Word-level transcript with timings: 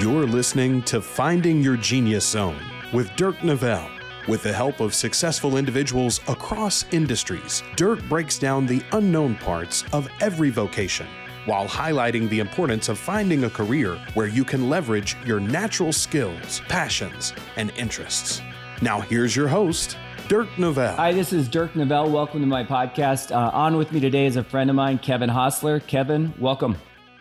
You're 0.00 0.24
listening 0.24 0.80
to 0.84 1.02
Finding 1.02 1.60
Your 1.60 1.76
Genius 1.76 2.26
Zone 2.26 2.56
with 2.90 3.14
Dirk 3.16 3.36
Nevelle. 3.40 3.86
With 4.28 4.42
the 4.42 4.50
help 4.50 4.80
of 4.80 4.94
successful 4.94 5.58
individuals 5.58 6.20
across 6.26 6.86
industries, 6.90 7.62
Dirk 7.76 8.02
breaks 8.04 8.38
down 8.38 8.64
the 8.64 8.80
unknown 8.92 9.34
parts 9.34 9.84
of 9.92 10.08
every 10.22 10.48
vocation 10.48 11.06
while 11.44 11.68
highlighting 11.68 12.30
the 12.30 12.38
importance 12.38 12.88
of 12.88 12.98
finding 12.98 13.44
a 13.44 13.50
career 13.50 13.96
where 14.14 14.26
you 14.26 14.42
can 14.42 14.70
leverage 14.70 15.18
your 15.26 15.38
natural 15.38 15.92
skills, 15.92 16.62
passions, 16.66 17.34
and 17.56 17.70
interests. 17.76 18.40
Now, 18.80 19.02
here's 19.02 19.36
your 19.36 19.48
host, 19.48 19.98
Dirk 20.28 20.48
Nevelle. 20.56 20.96
Hi, 20.96 21.12
this 21.12 21.34
is 21.34 21.46
Dirk 21.46 21.74
Nevelle. 21.74 22.10
Welcome 22.10 22.40
to 22.40 22.46
my 22.46 22.64
podcast. 22.64 23.32
Uh, 23.32 23.50
on 23.52 23.76
with 23.76 23.92
me 23.92 24.00
today 24.00 24.24
is 24.24 24.36
a 24.36 24.44
friend 24.44 24.70
of 24.70 24.76
mine, 24.76 24.98
Kevin 24.98 25.28
Hostler. 25.28 25.78
Kevin, 25.80 26.32
welcome. 26.38 26.74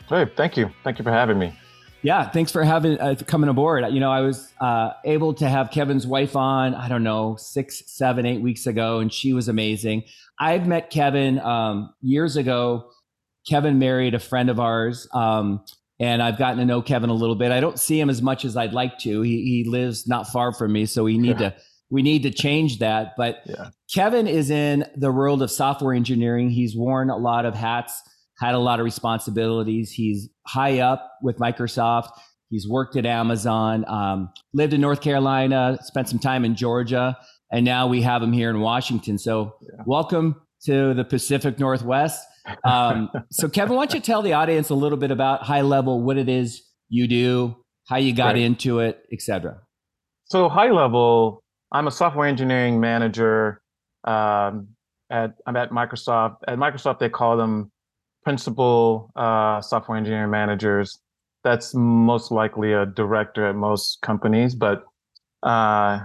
Hey, 0.08 0.32
thank 0.38 0.56
you. 0.56 0.72
Thank 0.86 0.98
you 0.98 1.04
for 1.04 1.12
having 1.12 1.38
me. 1.38 1.54
Yeah, 2.02 2.30
thanks 2.30 2.52
for 2.52 2.64
having 2.64 3.00
uh, 3.00 3.16
coming 3.28 3.50
aboard. 3.50 3.84
You 3.94 4.00
know, 4.00 4.12
I 4.12 4.22
was 4.22 4.52
uh, 4.62 4.92
able 5.04 5.34
to 5.36 5.50
have 5.50 5.72
Kevin's 5.72 6.08
wife 6.08 6.36
on. 6.36 6.74
I 6.74 6.88
don't 6.88 7.04
know 7.04 7.36
six, 7.38 7.84
seven, 7.88 8.26
eight 8.26 8.42
weeks 8.42 8.68
ago, 8.68 9.00
and 9.00 9.12
she 9.12 9.34
was 9.34 9.50
amazing. 9.50 10.04
I've 10.40 10.66
met 10.66 10.90
Kevin 10.90 11.40
um, 11.40 11.94
years 12.02 12.38
ago. 12.38 12.90
Kevin 13.48 13.80
married 13.80 14.14
a 14.14 14.20
friend 14.20 14.50
of 14.50 14.60
ours, 14.60 15.08
um, 15.14 15.64
and 16.00 16.24
I've 16.24 16.38
gotten 16.38 16.60
to 16.60 16.66
know 16.66 16.82
Kevin 16.82 17.10
a 17.10 17.14
little 17.14 17.36
bit. 17.36 17.52
I 17.52 17.60
don't 17.60 17.80
see 17.80 18.00
him 18.00 18.10
as 18.10 18.22
much 18.22 18.46
as 18.46 18.56
I'd 18.56 18.74
like 18.74 18.98
to. 19.00 19.22
He, 19.22 19.44
he 19.44 19.70
lives 19.70 20.08
not 20.08 20.28
far 20.28 20.54
from 20.54 20.72
me, 20.72 20.86
so 20.86 21.04
we 21.04 21.18
need 21.18 21.40
yeah. 21.40 21.50
to 21.50 21.56
we 21.90 22.02
need 22.02 22.24
to 22.24 22.32
change 22.32 22.80
that. 22.80 23.16
But 23.18 23.42
yeah. 23.46 23.72
Kevin 23.94 24.28
is 24.28 24.52
in 24.52 24.86
the 24.96 25.12
world 25.12 25.42
of 25.42 25.52
software 25.52 25.94
engineering. 25.94 26.50
He's 26.50 26.78
worn 26.78 27.10
a 27.10 27.18
lot 27.18 27.46
of 27.46 27.56
hats 27.56 28.02
had 28.40 28.56
a 28.56 28.60
lot 28.60 28.80
of 28.80 28.86
responsibilities. 28.86 29.92
He's 29.92 30.30
high 30.50 30.80
up 30.80 31.12
with 31.22 31.38
Microsoft. 31.38 32.10
He's 32.50 32.68
worked 32.68 32.96
at 32.96 33.06
Amazon, 33.06 33.86
um, 33.88 34.32
lived 34.54 34.74
in 34.74 34.82
North 34.82 35.02
Carolina, 35.02 35.78
spent 35.84 36.10
some 36.10 36.18
time 36.18 36.44
in 36.44 36.56
Georgia, 36.56 37.16
and 37.52 37.64
now 37.64 37.88
we 37.88 38.02
have 38.02 38.24
him 38.24 38.34
here 38.34 38.50
in 38.50 38.60
Washington. 38.60 39.20
So, 39.20 39.56
yeah. 39.62 39.84
welcome 39.86 40.42
to 40.66 40.96
the 40.96 41.04
Pacific 41.04 41.60
Northwest. 41.60 42.26
Um, 42.64 43.12
so, 43.32 43.48
Kevin, 43.48 43.76
why 43.76 43.86
don't 43.86 43.94
you 43.94 44.00
tell 44.00 44.24
the 44.24 44.34
audience 44.34 44.72
a 44.72 44.76
little 44.76 44.98
bit 44.98 45.12
about 45.12 45.44
high 45.44 45.62
level 45.62 46.02
what 46.02 46.18
it 46.18 46.28
is 46.28 46.64
you 46.90 47.08
do, 47.08 47.56
how 47.88 47.98
you 47.98 48.14
got 48.14 48.34
right. 48.34 48.38
into 48.38 48.80
it, 48.80 49.04
etc. 49.14 49.60
So, 50.26 50.50
high 50.50 50.72
level, 50.72 51.44
I'm 51.72 51.86
a 51.86 51.92
software 51.92 52.28
engineering 52.28 52.80
manager. 52.80 53.62
Um, 54.06 54.70
at 55.12 55.36
I'm 55.46 55.56
at 55.56 55.70
Microsoft. 55.70 56.38
At 56.48 56.58
Microsoft, 56.58 57.00
they 57.00 57.10
call 57.10 57.38
them 57.38 57.72
principal 58.24 59.12
uh, 59.16 59.62
software 59.62 59.98
engineering 59.98 60.32
managers. 60.32 61.00
That's 61.44 61.74
most 61.74 62.32
likely 62.32 62.74
a 62.74 62.86
director 62.86 63.48
at 63.48 63.56
most 63.56 64.02
companies, 64.02 64.56
but 64.56 64.84
uh, 65.44 66.00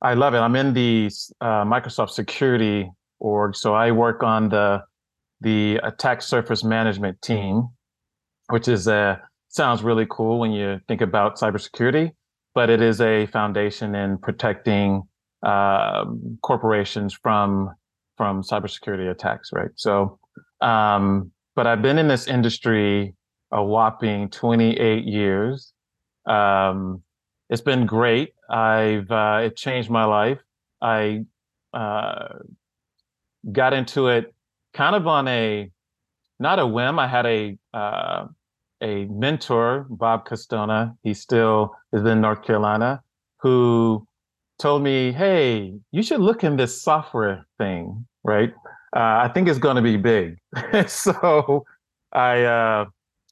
I 0.00 0.14
love 0.14 0.34
it. 0.34 0.38
I'm 0.38 0.56
in 0.56 0.72
the 0.72 1.10
uh, 1.40 1.64
Microsoft 1.64 2.10
security 2.10 2.90
org, 3.18 3.56
so 3.56 3.74
I 3.74 3.90
work 3.90 4.22
on 4.22 4.48
the 4.48 4.82
the 5.40 5.80
attack 5.82 6.22
surface 6.22 6.62
management 6.62 7.20
team, 7.20 7.68
which 8.48 8.68
is 8.68 8.86
a 8.86 9.20
sounds 9.48 9.82
really 9.82 10.06
cool 10.08 10.38
when 10.38 10.52
you 10.52 10.80
think 10.88 11.00
about 11.00 11.36
cybersecurity, 11.38 12.12
but 12.54 12.70
it 12.70 12.80
is 12.80 13.00
a 13.00 13.26
foundation 13.26 13.94
in 13.94 14.18
protecting 14.18 15.02
uh, 15.42 16.04
corporations 16.42 17.12
from 17.12 17.74
from 18.16 18.42
cybersecurity 18.42 19.10
attacks, 19.10 19.50
right? 19.52 19.70
So 19.76 20.18
um, 20.62 21.32
but 21.54 21.66
I've 21.66 21.82
been 21.82 21.98
in 21.98 22.08
this 22.08 22.26
industry 22.26 23.14
a 23.50 23.62
whopping 23.62 24.30
28 24.30 25.04
years. 25.04 25.72
Um, 26.26 27.02
it's 27.50 27.60
been 27.60 27.84
great. 27.84 28.32
I've 28.48 29.10
uh, 29.10 29.40
it 29.44 29.56
changed 29.56 29.90
my 29.90 30.04
life. 30.04 30.38
I 30.80 31.24
uh, 31.74 32.28
got 33.50 33.74
into 33.74 34.08
it 34.08 34.34
kind 34.72 34.96
of 34.96 35.06
on 35.06 35.28
a 35.28 35.70
not 36.38 36.58
a 36.58 36.66
whim. 36.66 36.98
I 36.98 37.06
had 37.06 37.26
a 37.26 37.58
uh, 37.74 38.26
a 38.82 39.04
mentor, 39.06 39.86
Bob 39.90 40.26
Costona. 40.26 40.96
He 41.02 41.14
still 41.14 41.74
is 41.92 42.04
in 42.04 42.20
North 42.20 42.42
Carolina, 42.42 43.02
who 43.40 44.06
told 44.58 44.82
me, 44.82 45.12
"Hey, 45.12 45.74
you 45.90 46.02
should 46.02 46.20
look 46.20 46.42
in 46.44 46.56
this 46.56 46.80
software 46.80 47.46
thing, 47.58 48.06
right?" 48.24 48.54
Uh, 48.94 49.24
I 49.24 49.30
think 49.32 49.48
it's 49.48 49.58
going 49.58 49.76
to 49.76 49.82
be 49.82 49.96
big. 49.96 50.38
so 50.86 51.64
I 52.12 52.42
uh, 52.42 52.84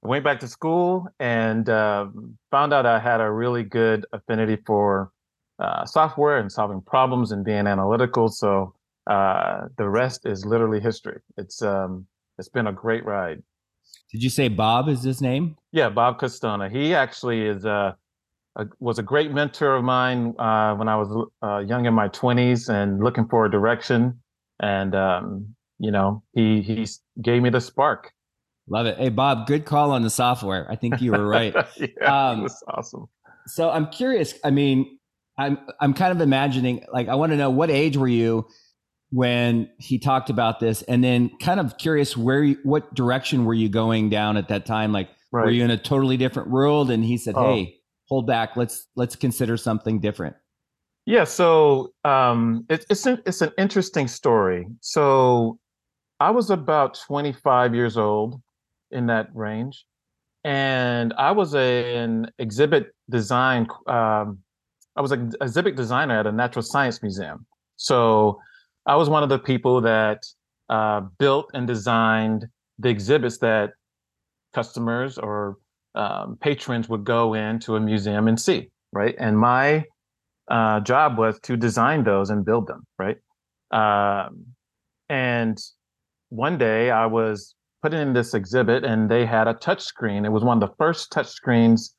went 0.03 0.25
back 0.25 0.41
to 0.41 0.48
school 0.48 1.06
and 1.19 1.69
uh, 1.69 2.06
found 2.50 2.72
out 2.72 2.87
I 2.87 2.98
had 2.98 3.21
a 3.21 3.31
really 3.31 3.62
good 3.62 4.06
affinity 4.12 4.56
for 4.65 5.12
uh, 5.59 5.84
software 5.84 6.38
and 6.38 6.50
solving 6.50 6.81
problems 6.81 7.32
and 7.32 7.44
being 7.44 7.66
analytical. 7.66 8.28
So 8.28 8.75
uh, 9.06 9.66
the 9.76 9.88
rest 9.88 10.25
is 10.25 10.47
literally 10.47 10.81
history. 10.81 11.21
It's 11.37 11.60
um, 11.62 12.06
it's 12.38 12.48
been 12.48 12.69
a 12.69 12.72
great 12.72 13.04
ride. 13.04 13.42
Did 14.10 14.22
you 14.22 14.31
say 14.31 14.48
Bob 14.48 14.88
is 14.88 15.03
his 15.03 15.21
name? 15.21 15.56
Yeah, 15.72 15.91
Bob 15.91 16.19
Costona. 16.19 16.71
He 16.71 16.94
actually 16.94 17.47
is 17.47 17.66
uh, 17.66 17.92
a, 18.56 18.66
was 18.78 18.98
a 18.98 19.03
great 19.03 19.31
mentor 19.31 19.77
of 19.77 19.84
mine 19.84 20.32
when 20.32 20.88
I 20.88 20.97
was 20.97 21.28
young 21.69 21.84
in 21.84 21.92
my 21.92 22.09
20s 22.09 22.71
and 22.71 23.04
looking 23.04 23.28
for 23.28 23.44
a 23.44 23.50
direction 23.50 24.21
and 24.60 24.94
um, 24.94 25.54
you 25.78 25.91
know, 25.91 26.22
he 26.32 26.60
he 26.60 26.87
gave 27.21 27.43
me 27.43 27.50
the 27.50 27.60
spark. 27.60 28.12
Love 28.69 28.87
it. 28.87 28.98
Hey, 28.98 29.09
Bob, 29.09 29.47
good 29.47 29.65
call 29.65 29.91
on 29.91 30.03
the 30.03 30.10
software. 30.10 30.71
I 30.71 30.76
think 30.76 31.00
you 31.00 31.12
were 31.12 31.26
right. 31.26 31.54
yeah, 31.76 32.31
um, 32.31 32.43
that's 32.43 32.62
awesome. 32.69 33.06
So 33.47 33.71
I'm 33.71 33.88
curious. 33.88 34.34
I 34.44 34.50
mean, 34.50 34.98
I'm 35.38 35.59
I'm 35.81 35.94
kind 35.94 36.12
of 36.12 36.21
imagining. 36.21 36.84
Like, 36.93 37.09
I 37.09 37.15
want 37.15 37.32
to 37.32 37.37
know 37.37 37.50
what 37.50 37.71
age 37.71 37.97
were 37.97 38.09
you 38.09 38.47
when 39.10 39.69
he 39.78 39.98
talked 39.98 40.31
about 40.31 40.60
this, 40.60 40.82
and 40.82 41.03
then 41.03 41.31
kind 41.41 41.59
of 41.59 41.78
curious 41.78 42.16
where 42.16 42.44
you, 42.44 42.59
what 42.62 42.94
direction 42.94 43.44
were 43.44 43.54
you 43.54 43.69
going 43.69 44.10
down 44.10 44.37
at 44.37 44.48
that 44.48 44.66
time? 44.66 44.92
Like, 44.92 45.09
right. 45.32 45.47
were 45.47 45.50
you 45.50 45.65
in 45.65 45.71
a 45.71 45.78
totally 45.78 46.16
different 46.16 46.50
world? 46.50 46.91
And 46.91 47.03
he 47.03 47.16
said, 47.16 47.34
oh. 47.37 47.54
"Hey, 47.54 47.81
hold 48.09 48.27
back. 48.27 48.56
Let's 48.56 48.87
let's 48.94 49.16
consider 49.16 49.56
something 49.56 50.00
different." 50.00 50.37
Yeah, 51.06 51.24
so 51.24 51.92
um, 52.04 52.66
it, 52.68 52.84
it's 52.90 53.06
an, 53.06 53.20
it's 53.26 53.40
an 53.40 53.50
interesting 53.58 54.06
story. 54.06 54.66
So 54.80 55.58
I 56.20 56.30
was 56.30 56.50
about 56.50 56.98
25 57.06 57.74
years 57.74 57.96
old 57.96 58.40
in 58.90 59.06
that 59.06 59.28
range, 59.34 59.84
and 60.44 61.12
I 61.14 61.32
was 61.32 61.54
a, 61.54 61.96
an 61.96 62.30
exhibit 62.38 62.94
design. 63.08 63.66
Um, 63.86 64.38
I 64.96 65.00
was 65.00 65.12
an 65.12 65.32
exhibit 65.40 65.76
designer 65.76 66.20
at 66.20 66.26
a 66.26 66.32
natural 66.32 66.62
science 66.62 67.02
museum. 67.02 67.46
So 67.76 68.40
I 68.86 68.96
was 68.96 69.08
one 69.08 69.22
of 69.22 69.28
the 69.28 69.38
people 69.38 69.80
that 69.80 70.22
uh, 70.68 71.00
built 71.18 71.50
and 71.54 71.66
designed 71.66 72.46
the 72.78 72.88
exhibits 72.88 73.38
that 73.38 73.70
customers 74.54 75.18
or 75.18 75.56
um, 75.94 76.36
patrons 76.40 76.88
would 76.88 77.04
go 77.04 77.34
into 77.34 77.76
a 77.76 77.80
museum 77.80 78.28
and 78.28 78.40
see, 78.40 78.70
right? 78.92 79.14
And 79.18 79.38
my 79.38 79.84
uh, 80.50 80.80
job 80.80 81.16
was 81.16 81.38
to 81.40 81.56
design 81.56 82.04
those 82.04 82.30
and 82.30 82.44
build 82.44 82.66
them, 82.66 82.84
right? 82.98 83.16
Um, 83.70 84.46
and 85.08 85.58
one 86.28 86.58
day 86.58 86.90
I 86.90 87.06
was 87.06 87.54
putting 87.82 88.00
in 88.00 88.12
this 88.12 88.34
exhibit 88.34 88.84
and 88.84 89.10
they 89.10 89.24
had 89.24 89.48
a 89.48 89.54
touch 89.54 89.82
screen. 89.82 90.24
It 90.24 90.32
was 90.32 90.44
one 90.44 90.62
of 90.62 90.68
the 90.68 90.74
first 90.76 91.12
touch 91.12 91.28
screens 91.28 91.94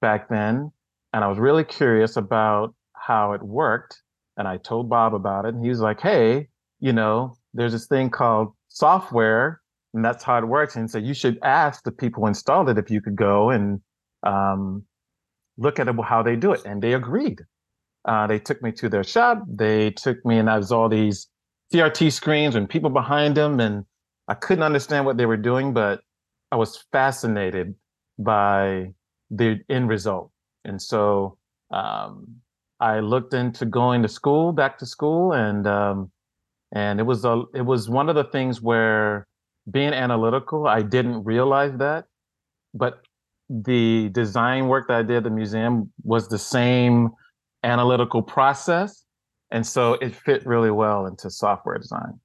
back 0.00 0.28
then. 0.28 0.70
And 1.12 1.24
I 1.24 1.28
was 1.28 1.38
really 1.38 1.64
curious 1.64 2.16
about 2.16 2.74
how 2.94 3.32
it 3.32 3.42
worked. 3.42 4.00
And 4.36 4.46
I 4.46 4.58
told 4.58 4.88
Bob 4.88 5.14
about 5.14 5.44
it. 5.44 5.54
And 5.54 5.62
he 5.62 5.68
was 5.68 5.80
like, 5.80 6.00
hey, 6.00 6.48
you 6.80 6.92
know, 6.92 7.34
there's 7.54 7.72
this 7.72 7.86
thing 7.86 8.10
called 8.10 8.52
software 8.68 9.60
and 9.94 10.04
that's 10.04 10.22
how 10.22 10.38
it 10.38 10.44
works. 10.46 10.76
And 10.76 10.90
so 10.90 10.98
you 10.98 11.14
should 11.14 11.38
ask 11.42 11.82
the 11.82 11.90
people 11.90 12.22
who 12.22 12.28
installed 12.28 12.68
it 12.68 12.78
if 12.78 12.90
you 12.90 13.00
could 13.00 13.16
go 13.16 13.50
and 13.50 13.80
um, 14.22 14.84
look 15.56 15.80
at 15.80 15.88
how 16.04 16.22
they 16.22 16.36
do 16.36 16.52
it. 16.52 16.62
And 16.66 16.82
they 16.82 16.92
agreed. 16.92 17.40
Uh, 18.06 18.26
they 18.26 18.38
took 18.38 18.62
me 18.62 18.72
to 18.72 18.88
their 18.88 19.04
shop. 19.04 19.42
They 19.48 19.90
took 19.90 20.24
me, 20.24 20.38
and 20.38 20.48
I 20.48 20.58
was 20.58 20.70
all 20.70 20.88
these 20.88 21.28
CRT 21.72 22.12
screens 22.12 22.54
and 22.54 22.68
people 22.68 22.90
behind 22.90 23.36
them, 23.36 23.58
and 23.60 23.84
I 24.28 24.34
couldn't 24.34 24.62
understand 24.62 25.04
what 25.06 25.16
they 25.16 25.26
were 25.26 25.36
doing, 25.36 25.74
but 25.74 26.00
I 26.52 26.56
was 26.56 26.84
fascinated 26.92 27.74
by 28.18 28.92
the 29.30 29.58
end 29.68 29.88
result. 29.88 30.30
And 30.64 30.80
so 30.80 31.38
um, 31.72 32.36
I 32.80 33.00
looked 33.00 33.34
into 33.34 33.66
going 33.66 34.02
to 34.02 34.08
school, 34.08 34.52
back 34.52 34.78
to 34.78 34.86
school, 34.86 35.32
and 35.32 35.66
um, 35.66 36.10
and 36.72 37.00
it 37.00 37.04
was 37.04 37.24
a 37.24 37.42
it 37.54 37.62
was 37.62 37.88
one 37.88 38.08
of 38.08 38.14
the 38.14 38.24
things 38.24 38.60
where 38.60 39.26
being 39.70 39.92
analytical, 39.92 40.68
I 40.68 40.82
didn't 40.82 41.24
realize 41.24 41.76
that, 41.78 42.04
but 42.74 43.00
the 43.48 44.10
design 44.10 44.68
work 44.68 44.88
that 44.88 44.96
I 44.96 45.02
did 45.02 45.18
at 45.18 45.24
the 45.24 45.30
museum 45.30 45.92
was 46.02 46.28
the 46.28 46.38
same 46.38 47.10
analytical 47.66 48.22
process. 48.22 49.04
And 49.50 49.66
so 49.66 49.94
it 49.94 50.14
fit 50.14 50.46
really 50.46 50.70
well 50.70 51.06
into 51.06 51.30
software 51.30 51.78
design. 51.78 52.18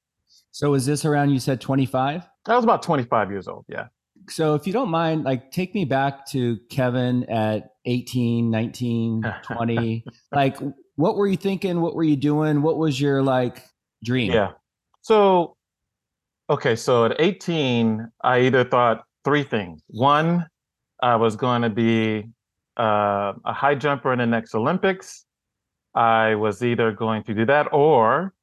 So 0.51 0.73
is 0.73 0.85
this 0.85 1.05
around, 1.05 1.29
you 1.31 1.39
said 1.39 1.61
25? 1.61 2.27
I 2.47 2.55
was 2.55 2.63
about 2.63 2.81
25 2.83 3.31
years 3.31 3.47
old. 3.47 3.65
Yeah. 3.67 3.87
so 4.29 4.55
if 4.55 4.65
you 4.67 4.73
don't 4.73 4.89
mind, 4.89 5.23
like 5.23 5.51
take 5.51 5.73
me 5.75 5.85
back 5.85 6.25
to 6.27 6.57
Kevin 6.69 7.23
at 7.29 7.71
18, 7.85 8.49
19, 8.49 9.23
20. 9.43 10.05
like 10.31 10.57
what 10.95 11.15
were 11.15 11.27
you 11.27 11.37
thinking? 11.37 11.81
What 11.81 11.95
were 11.95 12.03
you 12.03 12.15
doing? 12.15 12.61
What 12.61 12.77
was 12.77 12.99
your 12.99 13.23
like 13.23 13.63
dream? 14.03 14.31
Yeah. 14.31 14.51
So 15.01 15.57
okay, 16.49 16.75
so 16.75 17.05
at 17.05 17.15
18, 17.19 18.07
I 18.23 18.41
either 18.41 18.63
thought 18.63 19.03
three 19.23 19.43
things. 19.43 19.81
One, 19.87 20.45
I 21.01 21.15
was 21.15 21.35
going 21.35 21.61
to 21.63 21.69
be 21.69 22.29
uh, 22.77 23.33
a 23.45 23.53
high 23.53 23.75
jumper 23.75 24.11
in 24.13 24.19
the 24.19 24.25
next 24.25 24.53
Olympics. 24.53 25.25
I 25.93 26.35
was 26.35 26.63
either 26.63 26.91
going 26.91 27.23
to 27.23 27.33
do 27.33 27.45
that 27.45 27.67
or 27.71 28.33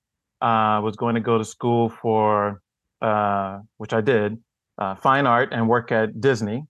I 0.41 0.77
uh, 0.77 0.81
was 0.83 0.97
going 0.97 1.15
to 1.17 1.21
go 1.21 1.39
to 1.39 1.45
school 1.45 1.89
for, 1.89 2.63
uh, 3.03 3.61
which 3.79 3.93
I 3.93 4.01
did, 4.01 4.39
uh, 4.79 4.95
fine 4.95 5.27
art 5.27 5.49
and 5.53 5.69
work 5.69 5.91
at 5.91 6.21
Disney. 6.21 6.65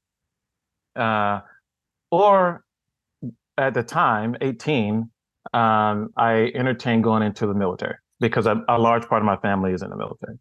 Uh, 0.97 1.41
or 2.11 2.65
at 3.59 3.75
the 3.75 3.83
time, 3.83 4.37
18, 4.41 5.11
um, 5.53 6.09
I 6.17 6.51
entertained 6.55 7.05
going 7.05 7.23
into 7.23 7.47
the 7.47 7.55
military 7.55 7.97
because 8.21 8.47
a, 8.47 8.63
a, 8.69 8.79
large 8.79 9.07
part 9.07 9.23
of 9.23 9.27
my 9.27 9.37
family 9.37 9.73
is 9.73 9.83
in 9.83 9.91
the 9.91 9.97
military. 9.97 10.39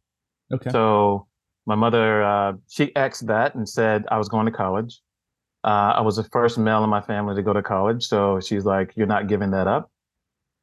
Okay. 0.54 0.70
So 0.70 1.28
my 1.66 1.76
mother, 1.76 2.24
uh, 2.24 2.54
she 2.70 2.96
asked 2.96 3.28
that 3.28 3.56
and 3.56 3.68
said 3.68 4.06
I 4.10 4.18
was 4.18 4.30
going 4.30 4.46
to 4.46 4.52
college. 4.52 5.02
Uh, 5.64 5.94
I 5.96 6.02
was 6.02 6.16
the 6.16 6.24
first 6.24 6.58
male 6.58 6.84
in 6.84 6.90
my 6.90 7.02
family 7.02 7.36
to 7.36 7.44
go 7.44 7.52
to 7.52 7.62
college, 7.62 8.06
so 8.06 8.40
she's 8.40 8.64
like, 8.64 8.94
"You're 8.96 9.08
not 9.08 9.28
giving 9.28 9.52
that 9.52 9.68
up." 9.68 9.92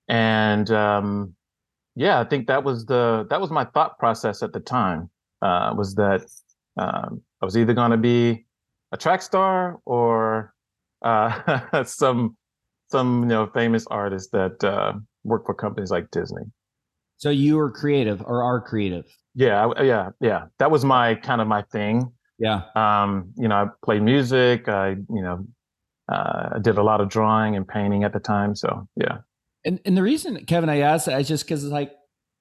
And 0.08 0.70
um, 0.70 1.34
yeah, 1.96 2.20
I 2.20 2.24
think 2.24 2.46
that 2.48 2.64
was 2.64 2.86
the 2.86 3.26
that 3.30 3.40
was 3.40 3.50
my 3.50 3.64
thought 3.64 3.98
process 3.98 4.42
at 4.42 4.52
the 4.52 4.60
time. 4.60 5.10
Uh, 5.42 5.74
was 5.76 5.94
that 5.96 6.22
um, 6.76 7.22
I 7.42 7.44
was 7.44 7.56
either 7.56 7.74
going 7.74 7.90
to 7.90 7.96
be 7.96 8.46
a 8.92 8.96
track 8.96 9.22
star 9.22 9.78
or 9.84 10.54
uh, 11.02 11.84
some 11.84 12.36
some 12.90 13.22
you 13.22 13.28
know 13.28 13.46
famous 13.46 13.86
artist 13.88 14.32
that 14.32 14.62
uh, 14.64 14.94
work 15.24 15.46
for 15.46 15.54
companies 15.54 15.90
like 15.90 16.10
Disney. 16.10 16.44
So 17.16 17.30
you 17.30 17.56
were 17.56 17.70
creative 17.70 18.22
or 18.22 18.42
are 18.42 18.60
creative? 18.60 19.06
Yeah, 19.34 19.70
yeah, 19.82 20.10
yeah. 20.20 20.46
That 20.58 20.70
was 20.70 20.84
my 20.84 21.14
kind 21.14 21.40
of 21.40 21.48
my 21.48 21.62
thing. 21.72 22.12
Yeah. 22.38 22.62
Um, 22.74 23.32
you 23.36 23.48
know, 23.48 23.54
I 23.54 23.66
played 23.84 24.02
music. 24.02 24.68
I, 24.68 24.90
you 24.90 25.22
know, 25.22 25.46
uh, 26.12 26.50
I 26.56 26.58
did 26.60 26.76
a 26.76 26.82
lot 26.82 27.00
of 27.00 27.08
drawing 27.08 27.56
and 27.56 27.66
painting 27.66 28.04
at 28.04 28.12
the 28.12 28.20
time. 28.20 28.54
So 28.54 28.88
yeah. 28.96 29.18
And 29.64 29.80
and 29.84 29.96
the 29.96 30.02
reason, 30.02 30.44
Kevin, 30.44 30.68
I 30.68 30.80
asked 30.80 31.06
that 31.06 31.20
is 31.20 31.28
just 31.28 31.44
because 31.44 31.64
it's 31.64 31.72
like 31.72 31.92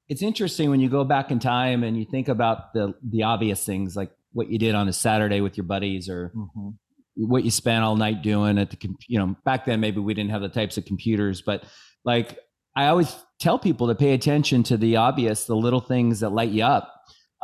it's 0.09 0.21
interesting 0.21 0.69
when 0.69 0.79
you 0.79 0.89
go 0.89 1.03
back 1.03 1.31
in 1.31 1.39
time 1.39 1.83
and 1.83 1.97
you 1.97 2.05
think 2.05 2.27
about 2.27 2.73
the 2.73 2.93
the 3.07 3.23
obvious 3.23 3.65
things 3.65 3.95
like 3.95 4.11
what 4.33 4.49
you 4.49 4.59
did 4.59 4.75
on 4.75 4.87
a 4.87 4.93
Saturday 4.93 5.41
with 5.41 5.57
your 5.57 5.63
buddies 5.63 6.09
or 6.09 6.31
mm-hmm. 6.35 6.69
what 7.15 7.43
you 7.43 7.51
spent 7.51 7.83
all 7.83 7.95
night 7.95 8.21
doing 8.21 8.57
at 8.57 8.69
the 8.69 8.77
you 9.07 9.17
know 9.17 9.35
back 9.45 9.65
then 9.65 9.79
maybe 9.79 9.99
we 9.99 10.13
didn't 10.13 10.31
have 10.31 10.41
the 10.41 10.49
types 10.49 10.77
of 10.77 10.85
computers 10.85 11.41
but 11.41 11.63
like 12.03 12.39
I 12.75 12.87
always 12.87 13.15
tell 13.39 13.59
people 13.59 13.87
to 13.87 13.95
pay 13.95 14.13
attention 14.13 14.63
to 14.63 14.77
the 14.77 14.97
obvious 14.97 15.45
the 15.45 15.55
little 15.55 15.81
things 15.81 16.19
that 16.19 16.29
light 16.29 16.49
you 16.49 16.63
up 16.63 16.93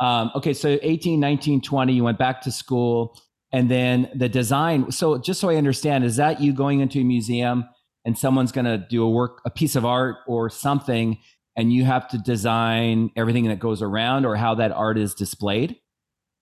um, 0.00 0.30
okay 0.34 0.52
so 0.52 0.78
18 0.82 1.18
19 1.18 1.62
20 1.62 1.92
you 1.92 2.04
went 2.04 2.18
back 2.18 2.42
to 2.42 2.52
school 2.52 3.18
and 3.52 3.70
then 3.70 4.10
the 4.14 4.28
design 4.28 4.90
so 4.90 5.18
just 5.18 5.40
so 5.40 5.48
I 5.48 5.56
understand 5.56 6.04
is 6.04 6.16
that 6.16 6.40
you 6.40 6.52
going 6.52 6.80
into 6.80 7.00
a 7.00 7.04
museum 7.04 7.68
and 8.04 8.16
someone's 8.16 8.52
going 8.52 8.64
to 8.64 8.78
do 8.78 9.02
a 9.02 9.10
work 9.10 9.40
a 9.44 9.50
piece 9.50 9.76
of 9.76 9.84
art 9.84 10.16
or 10.26 10.48
something 10.50 11.18
and 11.56 11.72
you 11.72 11.84
have 11.84 12.08
to 12.08 12.18
design 12.18 13.10
everything 13.16 13.44
that 13.48 13.58
goes 13.58 13.82
around 13.82 14.24
or 14.24 14.36
how 14.36 14.54
that 14.54 14.72
art 14.72 14.98
is 14.98 15.14
displayed 15.14 15.76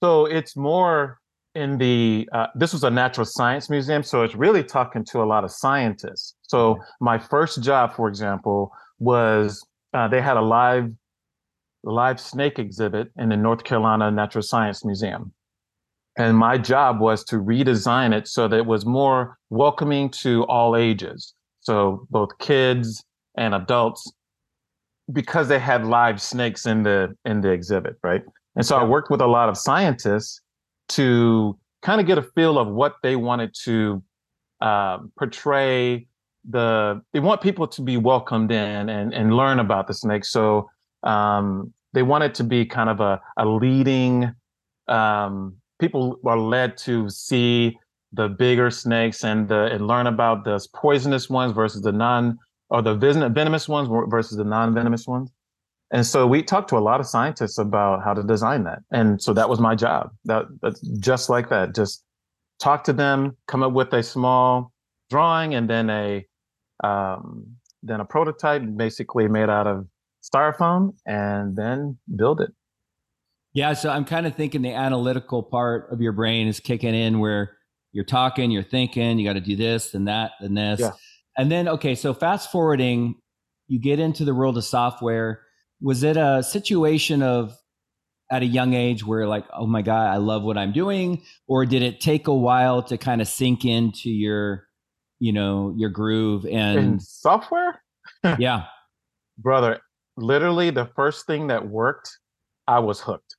so 0.02 0.26
it's 0.26 0.56
more 0.56 1.19
in 1.55 1.78
the, 1.78 2.28
uh, 2.32 2.46
this 2.55 2.72
was 2.72 2.84
a 2.84 2.90
natural 2.90 3.25
science 3.25 3.69
museum. 3.69 4.02
So 4.02 4.22
it's 4.22 4.34
really 4.34 4.62
talking 4.62 5.05
to 5.06 5.22
a 5.22 5.26
lot 5.26 5.44
of 5.44 5.50
scientists. 5.50 6.34
So 6.43 6.78
my 7.00 7.19
first 7.19 7.62
job, 7.62 7.94
for 7.94 8.08
example, 8.08 8.70
was 8.99 9.66
uh, 9.93 10.06
they 10.08 10.20
had 10.20 10.37
a 10.37 10.43
live, 10.43 10.90
live 11.82 12.20
snake 12.20 12.58
exhibit 12.58 13.10
in 13.19 13.31
the 13.31 13.37
North 13.37 13.64
Carolina 13.64 14.10
Natural 14.10 14.43
Science 14.43 14.84
Museum. 14.84 15.32
And 16.16 16.37
my 16.37 16.58
job 16.58 17.00
was 17.00 17.25
to 17.25 17.37
redesign 17.37 18.12
it 18.12 18.28
so 18.28 18.49
that 18.49 18.56
it 18.56 18.66
was 18.66 18.84
more 18.84 19.38
welcoming 19.50 20.10
to 20.10 20.44
all 20.44 20.76
ages. 20.76 21.34
So 21.69 22.06
both 22.09 22.31
kids 22.38 23.05
and 23.37 23.55
adults, 23.55 24.11
because 25.12 25.49
they 25.49 25.59
had 25.59 25.85
live 25.85 26.19
snakes 26.19 26.65
in 26.65 26.82
the 26.82 27.15
in 27.26 27.43
the 27.43 27.50
exhibit, 27.50 27.97
right? 28.03 28.23
And 28.56 28.65
so 28.65 28.79
I 28.79 28.85
worked 28.85 29.11
with 29.11 29.20
a 29.20 29.26
lot 29.26 29.50
of 29.50 29.59
scientists 29.59 30.41
to 30.97 31.59
kind 31.82 32.00
of 32.00 32.06
get 32.06 32.17
a 32.17 32.23
feel 32.23 32.59
of 32.59 32.69
what 32.69 32.94
they 33.03 33.17
wanted 33.17 33.55
to 33.65 34.03
uh, 34.62 34.97
portray. 35.19 36.06
The 36.49 37.03
they 37.12 37.20
want 37.20 37.43
people 37.43 37.67
to 37.67 37.82
be 37.82 37.99
welcomed 37.99 38.50
in 38.50 38.88
and 38.88 39.12
and 39.12 39.37
learn 39.37 39.59
about 39.59 39.88
the 39.88 39.94
snake. 39.94 40.25
So 40.25 40.70
um, 41.03 41.75
they 41.93 42.03
want 42.03 42.25
it 42.25 42.35
to 42.37 42.44
be 42.44 42.65
kind 42.65 42.88
of 42.88 43.00
a 43.00 43.20
a 43.37 43.44
leading. 43.44 44.32
Um, 44.88 45.56
people 45.79 46.19
are 46.25 46.38
led 46.38 46.79
to 46.79 47.11
see 47.11 47.76
the 48.12 48.28
bigger 48.28 48.70
snakes 48.70 49.25
and 49.25 49.49
the 49.49 49.66
and 49.66 49.87
learn 49.87 50.06
about 50.06 50.44
the 50.44 50.64
poisonous 50.75 51.28
ones 51.28 51.52
versus 51.52 51.82
the 51.82 51.93
non 51.93 52.38
or 52.70 52.82
the 52.82 52.94
venomous 52.94 53.69
ones 53.69 53.88
versus 54.08 54.37
the 54.37 54.44
non 54.44 54.75
venomous 54.75 55.06
ones. 55.06 55.31
And 55.90 56.05
so 56.05 56.26
we 56.26 56.43
talked 56.43 56.69
to 56.70 56.76
a 56.76 56.81
lot 56.81 57.00
of 57.00 57.06
scientists 57.06 57.58
about 57.58 58.05
how 58.05 58.12
to 58.12 58.22
design 58.22 58.64
that. 58.64 58.81
And 58.90 59.22
so 59.22 59.32
that 59.32 59.49
was 59.49 59.58
my 59.58 59.75
job. 59.75 60.10
That 60.25 60.44
that's 60.60 60.81
just 60.99 61.31
like 61.31 61.49
that. 61.49 61.75
Just 61.75 62.05
talk 62.58 62.84
to 62.84 62.93
them, 62.93 63.37
come 63.46 63.62
up 63.62 63.72
with 63.72 63.93
a 63.93 64.02
small 64.02 64.72
drawing 65.10 65.55
and 65.55 65.69
then 65.69 65.88
a 65.90 66.26
um, 66.84 67.46
then 67.82 68.00
a 68.00 68.05
prototype 68.05 68.62
basically 68.76 69.28
made 69.28 69.49
out 69.49 69.66
of 69.66 69.87
styrofoam 70.22 70.94
and 71.06 71.56
then 71.56 71.99
build 72.16 72.40
it. 72.40 72.52
Yeah, 73.52 73.72
so 73.72 73.90
I'm 73.90 74.05
kind 74.05 74.26
of 74.26 74.37
thinking 74.37 74.62
the 74.62 74.75
analytical 74.75 75.43
part 75.43 75.90
of 75.90 76.00
your 76.00 76.12
brain 76.12 76.46
is 76.49 76.60
kicking 76.60 76.94
in 76.94 77.19
where 77.19 77.57
you're 77.99 78.05
talking, 78.05 78.53
you're 78.53 78.62
thinking, 78.62 79.19
you 79.19 79.27
got 79.27 79.33
to 79.33 79.41
do 79.41 79.56
this 79.56 79.93
and 79.93 80.06
that 80.06 80.31
and 80.39 80.56
this. 80.56 80.79
Yeah. 80.79 80.93
And 81.37 81.50
then 81.50 81.67
okay, 81.67 81.97
so 81.97 82.15
fast 82.15 82.53
forwarding, 82.53 83.17
you 83.67 83.81
get 83.81 83.99
into 83.99 84.25
the 84.25 84.33
world 84.33 84.56
of 84.56 84.62
software. 84.62 85.43
Was 85.81 86.05
it 86.05 86.17
a 86.17 86.45
situation 86.45 87.25
of 87.25 87.59
at 88.31 88.43
a 88.43 88.47
young 88.47 88.73
age 88.73 89.05
where 89.05 89.27
like 89.27 89.45
oh 89.53 89.67
my 89.67 89.83
god 89.83 90.12
i 90.12 90.17
love 90.17 90.45
what 90.45 90.56
i'm 90.56 90.71
doing? 90.71 91.23
Or 91.49 91.67
did 91.67 91.83
it 91.83 92.00
take 92.00 92.29
a 92.29 92.35
while 92.35 92.85
to 92.85 92.97
kind 92.97 93.21
of 93.21 93.27
sink 93.27 93.65
into 93.65 94.11
your 94.11 94.69
you 95.19 95.32
know 95.32 95.75
your 95.77 95.91
groove 95.91 96.46
and 96.46 96.79
In 96.79 97.01
software? 97.01 97.82
Yeah. 98.39 98.67
Brother 99.39 99.81
literally 100.17 100.70
the 100.70 100.87
first 100.94 101.27
thing 101.27 101.49
that 101.49 101.69
worked 101.69 102.17
i 102.69 102.79
was 102.79 103.01
hooked. 103.01 103.34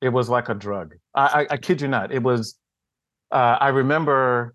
It 0.00 0.08
was 0.08 0.30
like 0.30 0.48
a 0.48 0.54
drug. 0.54 0.94
I 1.14 1.42
i, 1.42 1.46
I 1.50 1.56
kid 1.58 1.82
you 1.82 1.88
not 1.88 2.10
it 2.10 2.22
was 2.22 2.58
uh, 3.32 3.56
i 3.60 3.68
remember 3.68 4.54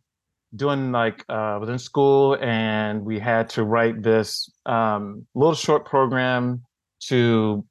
doing 0.55 0.91
like 0.91 1.25
uh, 1.29 1.55
i 1.55 1.57
was 1.57 1.69
in 1.69 1.79
school 1.79 2.37
and 2.41 3.03
we 3.03 3.19
had 3.19 3.49
to 3.49 3.63
write 3.63 4.01
this 4.01 4.49
um, 4.65 5.25
little 5.35 5.55
short 5.55 5.85
program 5.85 6.61
to 6.99 7.65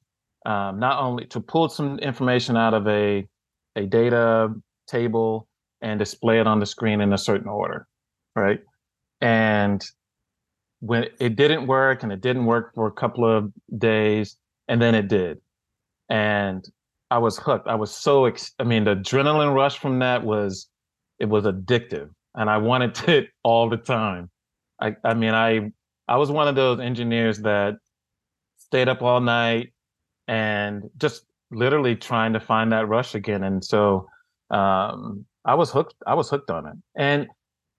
um, 0.45 0.79
not 0.79 1.01
only 1.01 1.25
to 1.25 1.41
pull 1.41 1.67
some 1.69 1.99
information 1.99 2.55
out 2.55 2.73
of 2.73 2.87
a 2.87 3.27
a 3.75 3.85
data 3.85 4.49
table 4.87 5.47
and 5.81 5.99
display 5.99 6.39
it 6.39 6.47
on 6.47 6.59
the 6.59 6.65
screen 6.65 7.01
in 7.01 7.13
a 7.13 7.17
certain 7.17 7.47
order, 7.47 7.87
right? 8.35 8.59
And 9.21 9.83
when 10.79 11.05
it 11.19 11.35
didn't 11.35 11.67
work, 11.67 12.03
and 12.03 12.11
it 12.11 12.21
didn't 12.21 12.45
work 12.45 12.73
for 12.73 12.87
a 12.87 12.91
couple 12.91 13.25
of 13.25 13.51
days, 13.77 14.37
and 14.67 14.81
then 14.81 14.95
it 14.95 15.07
did, 15.07 15.39
and 16.09 16.65
I 17.09 17.19
was 17.19 17.37
hooked. 17.37 17.67
I 17.67 17.75
was 17.75 17.91
so 17.91 18.25
ex- 18.25 18.53
I 18.59 18.63
mean, 18.63 18.83
the 18.83 18.95
adrenaline 18.95 19.53
rush 19.53 19.79
from 19.79 19.99
that 19.99 20.23
was 20.23 20.67
it 21.19 21.25
was 21.25 21.45
addictive, 21.45 22.09
and 22.35 22.49
I 22.49 22.57
wanted 22.57 22.97
it 23.09 23.29
all 23.43 23.69
the 23.69 23.77
time. 23.77 24.29
I 24.81 24.95
I 25.03 25.13
mean, 25.13 25.33
I 25.33 25.71
I 26.07 26.17
was 26.17 26.31
one 26.31 26.47
of 26.47 26.55
those 26.55 26.79
engineers 26.79 27.39
that 27.39 27.75
stayed 28.57 28.87
up 28.87 29.01
all 29.01 29.21
night 29.21 29.73
and 30.27 30.83
just 30.97 31.23
literally 31.51 31.95
trying 31.95 32.33
to 32.33 32.39
find 32.39 32.71
that 32.71 32.87
rush 32.87 33.15
again. 33.15 33.43
And 33.43 33.63
so 33.63 34.07
um, 34.51 35.25
I 35.45 35.55
was 35.55 35.71
hooked. 35.71 35.95
I 36.05 36.13
was 36.13 36.29
hooked 36.29 36.49
on 36.49 36.67
it, 36.67 36.75
and 36.95 37.27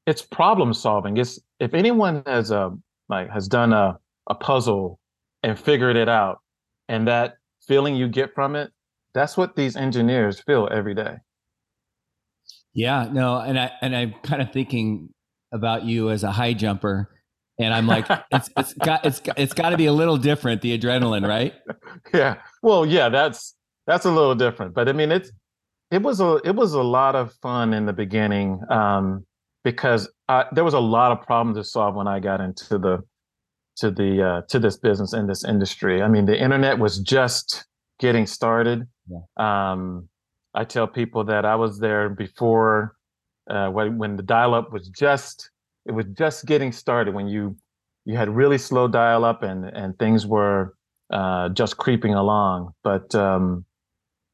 it's 0.06 0.22
problem 0.22 0.72
solving. 0.74 1.16
It's 1.16 1.38
if 1.60 1.74
anyone 1.74 2.22
has 2.26 2.50
a 2.50 2.70
like 3.08 3.30
has 3.30 3.48
done 3.48 3.72
a 3.72 3.98
a 4.28 4.34
puzzle 4.34 4.98
and 5.42 5.58
figured 5.58 5.96
it 5.96 6.08
out, 6.08 6.38
and 6.88 7.06
that 7.08 7.34
feeling 7.60 7.94
you 7.94 8.08
get 8.08 8.34
from 8.34 8.56
it, 8.56 8.70
that's 9.14 9.36
what 9.36 9.56
these 9.56 9.76
engineers 9.76 10.40
feel 10.40 10.68
every 10.70 10.94
day. 10.94 11.16
Yeah, 12.78 13.08
no, 13.10 13.38
and 13.38 13.58
I 13.58 13.72
and 13.82 13.94
I'm 13.94 14.14
kind 14.22 14.40
of 14.40 14.52
thinking 14.52 15.10
about 15.52 15.84
you 15.84 16.10
as 16.10 16.22
a 16.22 16.30
high 16.30 16.52
jumper 16.52 17.10
and 17.58 17.74
I'm 17.74 17.88
like, 17.88 18.06
it's 18.30 18.50
it's 18.56 18.72
got 18.74 19.04
it's 19.04 19.20
it's 19.36 19.52
got 19.52 19.70
to 19.70 19.76
be 19.76 19.86
a 19.86 19.92
little 19.92 20.16
different, 20.16 20.62
the 20.62 20.78
adrenaline, 20.78 21.26
right? 21.26 21.54
Yeah. 22.14 22.36
Well, 22.62 22.86
yeah, 22.86 23.08
that's 23.08 23.56
that's 23.86 24.04
a 24.04 24.10
little 24.10 24.36
different, 24.36 24.72
but 24.74 24.88
I 24.88 24.92
mean, 24.92 25.10
it's 25.10 25.32
it 25.90 26.02
was 26.02 26.20
a 26.20 26.36
it 26.44 26.54
was 26.54 26.72
a 26.72 26.82
lot 26.82 27.16
of 27.16 27.34
fun 27.42 27.74
in 27.74 27.86
the 27.86 27.92
beginning 27.92 28.60
um, 28.70 29.26
because 29.64 30.08
I, 30.28 30.44
there 30.52 30.64
was 30.64 30.74
a 30.74 30.80
lot 30.80 31.10
of 31.10 31.26
problems 31.26 31.58
to 31.58 31.64
solve 31.64 31.96
when 31.96 32.06
I 32.06 32.20
got 32.20 32.40
into 32.40 32.78
the 32.78 33.02
to 33.78 33.90
the 33.90 34.22
uh, 34.22 34.42
to 34.48 34.60
this 34.60 34.78
business 34.78 35.12
in 35.12 35.26
this 35.26 35.44
industry. 35.44 36.00
I 36.00 36.08
mean, 36.08 36.26
the 36.26 36.40
internet 36.40 36.78
was 36.78 36.98
just 36.98 37.66
getting 37.98 38.26
started. 38.26 38.86
Yeah. 39.08 39.72
Um, 39.72 40.08
I 40.58 40.64
tell 40.64 40.88
people 40.88 41.22
that 41.24 41.44
I 41.44 41.54
was 41.54 41.78
there 41.78 42.08
before 42.08 42.96
uh, 43.48 43.68
when 43.68 43.96
when 43.96 44.16
the 44.16 44.24
dial-up 44.24 44.72
was 44.72 44.88
just 44.88 45.50
it 45.86 45.92
was 45.92 46.06
just 46.22 46.46
getting 46.46 46.72
started 46.72 47.14
when 47.14 47.28
you 47.28 47.56
you 48.04 48.16
had 48.16 48.28
really 48.28 48.58
slow 48.58 48.88
dial-up 48.88 49.44
and 49.44 49.64
and 49.64 49.96
things 49.98 50.26
were 50.26 50.74
uh, 51.12 51.48
just 51.50 51.76
creeping 51.76 52.14
along. 52.14 52.72
But 52.82 53.14
um, 53.14 53.64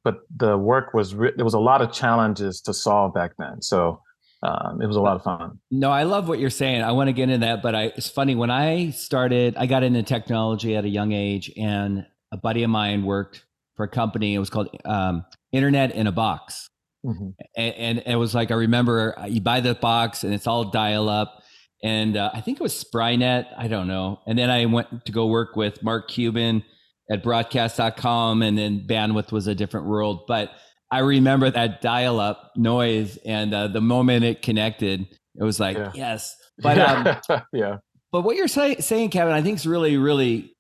but 0.03 0.21
the 0.35 0.57
work 0.57 0.95
was 0.95 1.15
re- 1.15 1.35
there 1.37 1.45
was 1.45 1.59
a 1.63 1.67
lot 1.71 1.83
of 1.83 1.93
challenges 1.93 2.63
to 2.63 2.73
solve 2.73 3.13
back 3.13 3.33
then. 3.39 3.61
So 3.61 4.01
um, 4.43 4.81
it 4.81 4.87
was 4.87 4.97
a 4.97 5.01
lot 5.01 5.17
of 5.17 5.23
fun. 5.23 5.59
No, 5.71 5.91
I 5.91 6.05
love 6.05 6.27
what 6.29 6.39
you're 6.39 6.51
saying. 6.51 6.83
I 6.83 6.93
want 6.93 7.09
to 7.09 7.13
get 7.13 7.25
into 7.25 7.47
that, 7.47 7.63
but 7.63 7.75
I, 7.75 7.85
it's 7.97 8.11
funny 8.11 8.35
when 8.35 8.51
I 8.51 8.91
started, 8.91 9.57
I 9.57 9.65
got 9.67 9.83
into 9.83 10.03
technology 10.03 10.77
at 10.77 10.85
a 10.85 10.89
young 10.89 11.13
age, 11.13 11.51
and 11.57 12.07
a 12.31 12.37
buddy 12.37 12.63
of 12.63 12.69
mine 12.69 13.05
worked 13.05 13.45
for 13.75 13.85
a 13.85 13.89
company. 13.89 14.35
It 14.35 14.39
was 14.39 14.51
called 14.51 14.69
um, 14.85 15.25
Internet 15.55 15.93
in 15.93 16.07
a 16.07 16.13
Box, 16.13 16.69
mm-hmm. 17.05 17.31
and, 17.57 17.75
and, 17.75 18.03
it 18.07 18.17
was 18.17 18.35
like 18.35 18.51
I 18.51 18.55
remember 18.55 19.19
uh, 19.19 19.27
you 19.27 19.41
buy 19.41 19.61
the 19.61 19.75
box 19.75 20.25
and 20.25 20.35
it's 20.35 20.47
all 20.47 20.65
dial 20.65 21.09
up, 21.09 21.43
and 21.83 22.17
uh, 22.17 22.31
I 22.35 22.41
think 22.41 22.61
it 22.61 22.63
was 22.63 22.85
Sprynet. 22.85 23.47
I 23.57 23.69
don't 23.69 23.89
know. 23.89 24.21
And 24.27 24.39
then 24.39 24.51
I 24.51 24.67
went 24.67 25.07
to 25.07 25.13
go 25.13 25.27
work 25.27 25.57
with 25.57 25.83
Mark 25.83 26.09
Cuban 26.09 26.65
at 27.11 27.23
broadcast.com, 27.23 28.43
and 28.43 28.59
then 28.59 28.87
bandwidth 28.89 29.33
was 29.33 29.47
a 29.47 29.55
different 29.55 29.87
world, 29.87 30.25
but 30.27 30.51
I 30.95 31.01
remember 31.01 31.51
that 31.51 31.81
dial 31.81 32.21
up 32.21 32.53
noise 32.57 33.17
and 33.25 33.53
uh, 33.53 33.67
the 33.67 33.81
moment 33.81 34.25
it 34.25 34.43
connected, 34.43 35.09
it 35.35 35.43
was 35.43 35.59
like, 35.59 35.77
yeah. 35.77 35.91
yes. 35.95 36.37
But 36.63 36.79
um, 36.79 37.43
yeah. 37.53 37.79
But 38.13 38.23
what 38.23 38.37
you're 38.37 38.47
say- 38.47 38.77
saying, 38.77 39.11
Kevin, 39.11 39.35
I 39.35 39.43
think 39.43 39.59
is 39.59 39.67
really, 39.67 39.97
really. 39.97 40.55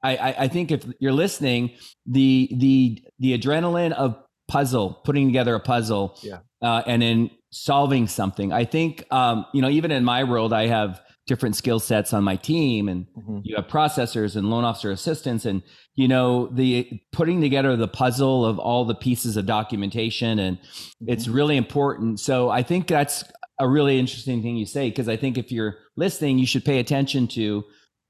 I, 0.00 0.16
I, 0.16 0.34
I 0.44 0.48
think 0.48 0.70
if 0.70 0.86
you're 1.00 1.12
listening, 1.12 1.72
the 2.06 2.48
the 2.56 3.02
the 3.18 3.36
adrenaline 3.36 3.90
of 3.90 4.16
puzzle, 4.50 5.00
putting 5.04 5.28
together 5.28 5.54
a 5.54 5.60
puzzle, 5.60 6.18
yeah. 6.22 6.40
uh, 6.60 6.82
and 6.86 7.00
then 7.00 7.30
solving 7.50 8.08
something. 8.08 8.52
I 8.52 8.64
think 8.64 9.04
um, 9.12 9.46
you 9.54 9.62
know, 9.62 9.70
even 9.70 9.90
in 9.92 10.04
my 10.04 10.24
world, 10.24 10.52
I 10.52 10.66
have 10.66 11.00
different 11.30 11.54
skill 11.54 11.78
sets 11.78 12.12
on 12.12 12.24
my 12.24 12.34
team 12.34 12.88
and 12.88 13.06
mm-hmm. 13.16 13.38
you 13.44 13.54
have 13.54 13.68
processors 13.68 14.34
and 14.34 14.50
loan 14.50 14.64
officer 14.64 14.90
assistants 14.90 15.44
and 15.44 15.62
you 15.94 16.08
know 16.08 16.48
the 16.48 17.00
putting 17.12 17.40
together 17.40 17.76
the 17.76 17.86
puzzle 17.86 18.44
of 18.44 18.58
all 18.58 18.84
the 18.84 18.96
pieces 18.96 19.36
of 19.36 19.46
documentation 19.46 20.40
and 20.40 20.58
mm-hmm. 20.58 21.08
it's 21.08 21.28
really 21.28 21.56
important 21.56 22.18
so 22.18 22.50
i 22.50 22.64
think 22.64 22.88
that's 22.88 23.22
a 23.60 23.68
really 23.68 23.96
interesting 23.96 24.42
thing 24.42 24.56
you 24.56 24.66
say 24.66 24.88
because 24.88 25.08
i 25.08 25.16
think 25.16 25.38
if 25.38 25.52
you're 25.52 25.76
listening 25.96 26.36
you 26.36 26.46
should 26.46 26.64
pay 26.64 26.80
attention 26.80 27.28
to 27.28 27.62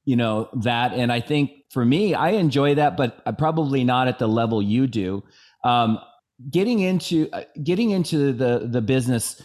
you 0.06 0.16
know 0.16 0.49
that 0.62 0.94
and 0.94 1.12
i 1.12 1.20
think 1.20 1.50
for 1.70 1.85
me 1.85 2.14
i 2.14 2.30
enjoy 2.30 2.75
that 2.75 2.97
but 2.97 3.20
probably 3.37 3.85
not 3.85 4.09
at 4.09 4.18
the 4.18 4.28
level 4.28 4.62
you 4.62 4.87
do 4.87 5.23
um, 5.62 5.99
getting 6.49 6.80
into 6.80 7.28
uh, 7.32 7.42
getting 7.62 7.90
into 7.90 8.32
the 8.32 8.66
the 8.70 8.80
business 8.80 9.42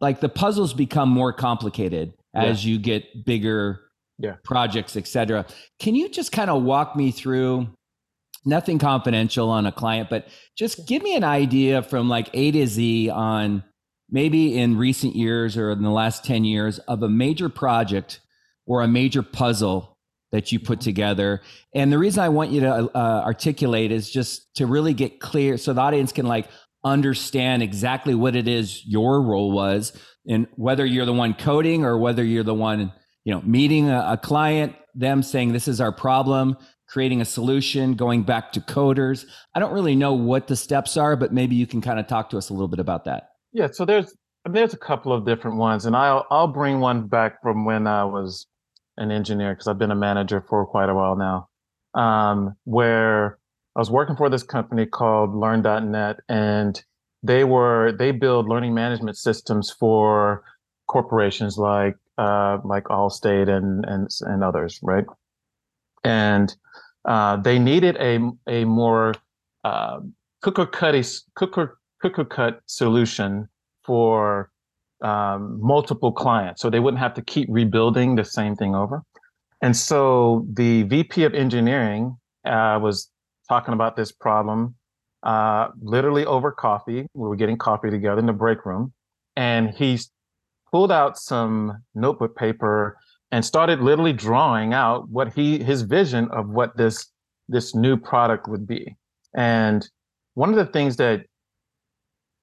like 0.00 0.20
the 0.20 0.28
puzzles 0.28 0.74
become 0.74 1.08
more 1.08 1.32
complicated 1.32 2.12
as 2.34 2.64
yeah. 2.64 2.72
you 2.72 2.78
get 2.78 3.24
bigger 3.24 3.80
yeah. 4.18 4.36
projects, 4.44 4.96
etc. 4.96 5.46
Can 5.78 5.94
you 5.94 6.08
just 6.08 6.32
kind 6.32 6.50
of 6.50 6.62
walk 6.62 6.96
me 6.96 7.10
through? 7.10 7.68
Nothing 8.44 8.80
confidential 8.80 9.50
on 9.50 9.66
a 9.66 9.72
client, 9.72 10.10
but 10.10 10.26
just 10.58 10.88
give 10.88 11.00
me 11.00 11.14
an 11.14 11.22
idea 11.22 11.80
from 11.80 12.08
like 12.08 12.28
A 12.34 12.50
to 12.50 12.66
Z 12.66 13.08
on 13.08 13.62
maybe 14.10 14.58
in 14.58 14.76
recent 14.76 15.14
years 15.14 15.56
or 15.56 15.70
in 15.70 15.82
the 15.82 15.90
last 15.90 16.24
10 16.24 16.44
years 16.44 16.80
of 16.80 17.04
a 17.04 17.08
major 17.08 17.48
project 17.48 18.20
or 18.66 18.82
a 18.82 18.88
major 18.88 19.22
puzzle 19.22 19.91
that 20.32 20.50
you 20.50 20.58
put 20.58 20.80
together. 20.80 21.40
And 21.74 21.92
the 21.92 21.98
reason 21.98 22.22
I 22.22 22.30
want 22.30 22.50
you 22.50 22.60
to 22.60 22.90
uh, 22.96 23.22
articulate 23.24 23.92
is 23.92 24.10
just 24.10 24.54
to 24.56 24.66
really 24.66 24.94
get 24.94 25.20
clear 25.20 25.56
so 25.56 25.72
the 25.72 25.80
audience 25.80 26.10
can 26.10 26.26
like 26.26 26.48
understand 26.84 27.62
exactly 27.62 28.14
what 28.14 28.34
it 28.34 28.48
is 28.48 28.84
your 28.84 29.22
role 29.22 29.52
was 29.52 29.92
and 30.26 30.46
whether 30.56 30.84
you're 30.84 31.06
the 31.06 31.12
one 31.12 31.34
coding 31.34 31.84
or 31.84 31.96
whether 31.96 32.24
you're 32.24 32.42
the 32.42 32.54
one 32.54 32.92
you 33.24 33.32
know 33.32 33.40
meeting 33.42 33.88
a, 33.88 34.04
a 34.08 34.16
client 34.16 34.74
them 34.94 35.22
saying 35.22 35.52
this 35.52 35.68
is 35.68 35.80
our 35.80 35.92
problem 35.92 36.56
creating 36.88 37.20
a 37.20 37.24
solution 37.24 37.94
going 37.94 38.24
back 38.24 38.50
to 38.50 38.60
coders 38.60 39.26
i 39.54 39.60
don't 39.60 39.72
really 39.72 39.94
know 39.94 40.12
what 40.12 40.48
the 40.48 40.56
steps 40.56 40.96
are 40.96 41.14
but 41.14 41.32
maybe 41.32 41.54
you 41.54 41.68
can 41.68 41.80
kind 41.80 42.00
of 42.00 42.06
talk 42.08 42.28
to 42.28 42.36
us 42.36 42.50
a 42.50 42.52
little 42.52 42.66
bit 42.66 42.80
about 42.80 43.04
that 43.04 43.28
yeah 43.52 43.68
so 43.70 43.84
there's 43.84 44.16
there's 44.50 44.74
a 44.74 44.78
couple 44.78 45.12
of 45.12 45.24
different 45.24 45.56
ones 45.56 45.86
and 45.86 45.94
i'll 45.94 46.26
i'll 46.30 46.48
bring 46.48 46.80
one 46.80 47.06
back 47.06 47.40
from 47.42 47.64
when 47.64 47.86
i 47.86 48.04
was 48.04 48.48
an 48.96 49.10
engineer 49.10 49.54
because 49.54 49.66
i've 49.66 49.78
been 49.78 49.90
a 49.90 49.96
manager 49.96 50.44
for 50.48 50.66
quite 50.66 50.88
a 50.88 50.94
while 50.94 51.16
now 51.16 51.48
um, 51.94 52.56
where 52.64 53.38
i 53.76 53.78
was 53.78 53.90
working 53.90 54.16
for 54.16 54.28
this 54.28 54.42
company 54.42 54.86
called 54.86 55.34
learn.net 55.34 56.18
and 56.28 56.84
they 57.22 57.44
were 57.44 57.92
they 57.92 58.10
build 58.10 58.48
learning 58.48 58.74
management 58.74 59.16
systems 59.16 59.70
for 59.70 60.42
corporations 60.88 61.56
like 61.56 61.96
uh, 62.18 62.58
like 62.64 62.84
Allstate 62.84 63.48
and 63.48 63.84
and 63.86 64.08
and 64.20 64.44
others, 64.44 64.78
right? 64.82 65.06
And 66.04 66.54
uh, 67.04 67.36
they 67.36 67.58
needed 67.58 67.96
a 67.96 68.20
a 68.46 68.64
more 68.64 69.14
uh, 69.64 70.00
cooker 70.42 70.66
cut 70.66 70.94
cooker 71.34 71.78
cooker 72.00 72.24
cut 72.24 72.60
solution 72.66 73.48
for 73.84 74.50
um, 75.02 75.58
multiple 75.60 76.12
clients, 76.12 76.62
so 76.62 76.70
they 76.70 76.80
wouldn't 76.80 77.00
have 77.00 77.14
to 77.14 77.22
keep 77.22 77.48
rebuilding 77.50 78.14
the 78.14 78.24
same 78.24 78.56
thing 78.56 78.74
over. 78.74 79.02
And 79.60 79.76
so 79.76 80.46
the 80.52 80.82
VP 80.84 81.24
of 81.24 81.34
engineering 81.34 82.16
uh, 82.44 82.78
was 82.82 83.10
talking 83.48 83.74
about 83.74 83.96
this 83.96 84.10
problem 84.12 84.74
uh, 85.22 85.68
literally 85.80 86.26
over 86.26 86.50
coffee. 86.50 87.06
We 87.14 87.28
were 87.28 87.36
getting 87.36 87.56
coffee 87.56 87.90
together 87.90 88.18
in 88.18 88.26
the 88.26 88.32
break 88.32 88.64
room, 88.66 88.92
and 89.36 89.70
he 89.70 89.98
pulled 90.70 90.90
out 90.90 91.18
some 91.18 91.82
notebook 91.94 92.36
paper 92.36 92.98
and 93.30 93.44
started 93.44 93.80
literally 93.80 94.12
drawing 94.12 94.74
out 94.74 95.08
what 95.08 95.32
he 95.32 95.62
his 95.62 95.82
vision 95.82 96.28
of 96.30 96.48
what 96.48 96.76
this 96.76 97.06
this 97.48 97.74
new 97.74 97.96
product 97.96 98.48
would 98.48 98.66
be. 98.66 98.96
And 99.34 99.88
one 100.34 100.50
of 100.50 100.56
the 100.56 100.66
things 100.66 100.96
that 100.96 101.26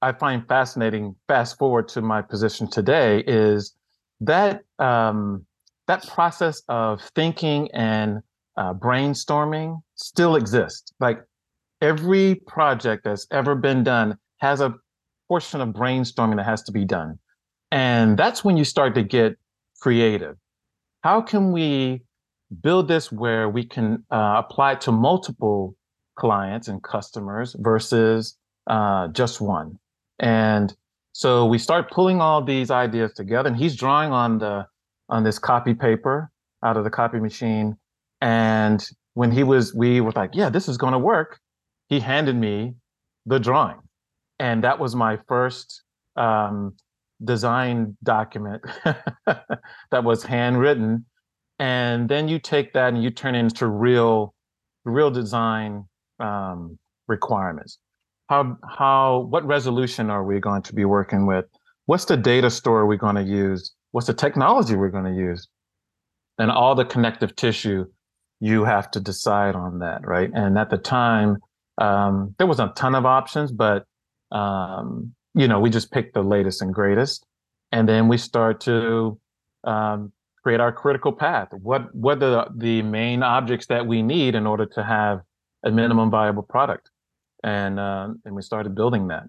I 0.02 0.14
find 0.14 0.48
fascinating, 0.48 1.16
fast 1.28 1.58
forward 1.58 1.88
to 1.90 2.02
my 2.02 2.22
position 2.22 2.70
today, 2.70 3.24
is 3.28 3.76
that 4.22 4.64
um, 4.80 5.46
that 5.88 6.08
process 6.08 6.62
of 6.70 7.02
thinking 7.16 7.70
and 7.74 8.22
uh, 8.58 8.74
brainstorming 8.74 9.82
still 9.96 10.36
exists. 10.36 10.94
Like 11.00 11.22
every 11.82 12.36
project 12.48 13.04
that's 13.04 13.28
ever 13.32 13.56
been 13.56 13.84
done 13.84 14.18
has 14.38 14.62
a 14.62 14.76
portion 15.28 15.62
of 15.62 15.70
brainstorming 15.70 16.38
that 16.38 16.46
has 16.46 16.64
to 16.64 16.72
be 16.72 16.86
done. 16.86 17.20
And 17.72 18.18
that's 18.18 18.44
when 18.44 18.58
you 18.58 18.64
start 18.64 18.96
to 18.96 19.04
get 19.04 19.38
creative. 19.82 20.36
How 21.02 21.22
can 21.22 21.52
we 21.52 22.02
build 22.62 22.88
this 22.88 23.12
where 23.12 23.48
we 23.48 23.64
can 23.64 24.04
uh, 24.12 24.42
apply 24.44 24.76
to 24.76 24.92
multiple 24.92 25.76
clients 26.16 26.68
and 26.68 26.84
customers 26.84 27.56
versus 27.60 28.38
uh, 28.68 29.08
just 29.10 29.40
one? 29.40 29.78
And 30.20 30.76
so 31.14 31.46
we 31.46 31.58
start 31.58 31.92
pulling 31.92 32.22
all 32.22 32.44
these 32.44 32.72
ideas 32.72 33.14
together, 33.14 33.50
and 33.50 33.58
he's 33.58 33.76
drawing 33.76 34.12
on 34.12 34.40
the 34.40 34.66
on 35.10 35.24
this 35.24 35.40
copy 35.40 35.74
paper 35.74 36.30
out 36.64 36.78
of 36.78 36.84
the 36.84 36.90
copy 36.90 37.20
machine. 37.20 37.78
And 38.22 38.86
when 39.14 39.32
he 39.32 39.44
was, 39.44 39.74
we 39.74 40.02
were 40.02 40.12
like, 40.12 40.32
"Yeah, 40.34 40.50
this 40.50 40.68
is 40.68 40.78
going 40.78 40.94
to 40.94 41.00
work." 41.00 41.40
he 41.90 42.00
handed 42.00 42.36
me 42.36 42.76
the 43.26 43.40
drawing. 43.40 43.80
And 44.40 44.64
that 44.64 44.80
was 44.80 44.96
my 44.96 45.18
first 45.28 45.84
um, 46.16 46.76
design 47.24 47.98
document 48.04 48.64
that 49.26 50.04
was 50.04 50.24
handwritten. 50.24 51.06
And 51.58 52.08
then 52.08 52.30
you 52.30 52.40
take 52.40 52.72
that 52.74 52.94
and 52.94 53.04
you 53.04 53.10
turn 53.10 53.36
it 53.36 53.40
into 53.40 53.68
real, 53.68 54.34
real 54.86 55.12
design 55.12 55.86
um, 56.20 56.80
requirements. 57.08 57.80
How, 58.30 58.58
how, 58.64 59.28
what 59.30 59.44
resolution 59.46 60.12
are 60.12 60.24
we 60.24 60.40
going 60.40 60.62
to 60.62 60.74
be 60.74 60.86
working 60.86 61.26
with? 61.26 61.46
What's 61.88 62.06
the 62.06 62.16
data 62.16 62.52
store 62.52 62.86
we're 62.86 62.98
going 62.98 63.16
to 63.16 63.24
use? 63.24 63.74
What's 63.92 64.06
the 64.06 64.14
technology 64.14 64.76
we're 64.76 64.90
going 64.90 65.12
to 65.12 65.20
use? 65.20 65.48
And 66.38 66.52
all 66.52 66.76
the 66.76 66.86
connective 66.86 67.36
tissue, 67.36 67.86
you 68.40 68.64
have 68.66 68.92
to 68.92 69.00
decide 69.00 69.56
on 69.56 69.80
that, 69.80 70.06
right? 70.06 70.30
And 70.34 70.60
at 70.60 70.70
the 70.70 70.78
time, 70.78 71.38
um, 71.80 72.36
there 72.38 72.46
was 72.46 72.60
a 72.60 72.72
ton 72.76 72.94
of 72.94 73.06
options, 73.06 73.52
but 73.52 73.86
um, 74.32 75.14
you 75.34 75.48
know, 75.48 75.60
we 75.60 75.72
just 75.72 75.92
picked 75.92 76.14
the 76.14 76.22
latest 76.22 76.62
and 76.62 76.74
greatest, 76.74 77.26
and 77.72 77.90
then 77.90 78.08
we 78.08 78.18
start 78.18 78.62
to 78.62 79.20
um, 79.64 80.12
create 80.44 80.60
our 80.60 80.72
critical 80.72 81.12
path. 81.12 81.50
What 81.52 81.94
what 81.96 82.22
are 82.22 82.30
the, 82.30 82.48
the 82.56 82.82
main 82.84 83.24
objects 83.24 83.68
that 83.68 83.88
we 83.88 84.02
need 84.02 84.36
in 84.36 84.46
order 84.46 84.66
to 84.68 84.84
have 84.84 85.22
a 85.64 85.72
minimum 85.72 86.10
viable 86.12 86.44
product, 86.44 86.90
and 87.44 87.80
uh, 87.80 88.10
and 88.26 88.36
we 88.36 88.42
started 88.42 88.76
building 88.76 89.08
that. 89.08 89.24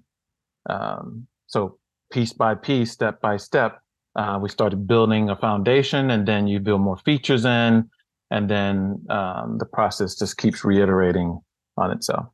um, 0.69 1.27
so 1.47 1.79
piece 2.13 2.33
by 2.33 2.55
piece, 2.55 2.93
step 2.93 3.21
by 3.21 3.37
step, 3.37 3.81
uh, 4.17 4.39
we 4.41 4.49
started 4.49 4.87
building 4.87 5.31
a 5.31 5.37
foundation, 5.37 6.11
and 6.11 6.27
then 6.27 6.47
you 6.47 6.61
build 6.61 6.81
more 6.81 6.97
features 6.99 7.45
in, 7.45 7.89
and 8.31 8.51
then 8.51 9.05
um, 9.09 9.57
the 9.59 9.67
process 9.67 10.17
just 10.17 10.37
keeps 10.37 10.65
reiterating 10.65 11.41
on 11.77 11.91
itself. 11.91 12.27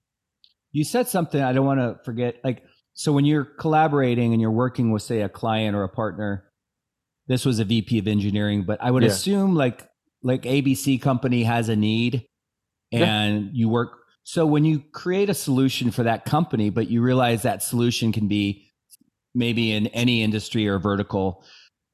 You 0.72 0.84
said 0.84 1.08
something 1.08 1.42
I 1.42 1.52
don't 1.52 1.66
want 1.66 1.80
to 1.80 1.98
forget. 2.04 2.36
Like, 2.44 2.62
so 2.94 3.12
when 3.12 3.24
you're 3.24 3.44
collaborating 3.44 4.32
and 4.32 4.40
you're 4.40 4.50
working 4.50 4.90
with, 4.90 5.02
say, 5.02 5.20
a 5.20 5.28
client 5.28 5.76
or 5.76 5.84
a 5.84 5.88
partner, 5.88 6.44
this 7.26 7.44
was 7.44 7.58
a 7.58 7.64
VP 7.64 7.98
of 7.98 8.06
engineering, 8.06 8.64
but 8.66 8.82
I 8.82 8.90
would 8.90 9.02
yeah. 9.02 9.10
assume 9.10 9.54
like 9.54 9.86
like 10.22 10.42
ABC 10.42 11.00
company 11.00 11.42
has 11.44 11.68
a 11.68 11.76
need, 11.76 12.26
and 12.92 13.44
yeah. 13.44 13.50
you 13.52 13.68
work. 13.68 13.90
So 14.28 14.44
when 14.44 14.64
you 14.64 14.82
create 14.90 15.30
a 15.30 15.34
solution 15.34 15.92
for 15.92 16.02
that 16.02 16.24
company, 16.24 16.68
but 16.68 16.90
you 16.90 17.00
realize 17.00 17.42
that 17.42 17.62
solution 17.62 18.10
can 18.10 18.26
be 18.26 18.66
maybe 19.36 19.70
in 19.70 19.86
any 19.88 20.24
industry 20.24 20.66
or 20.66 20.80
vertical, 20.80 21.44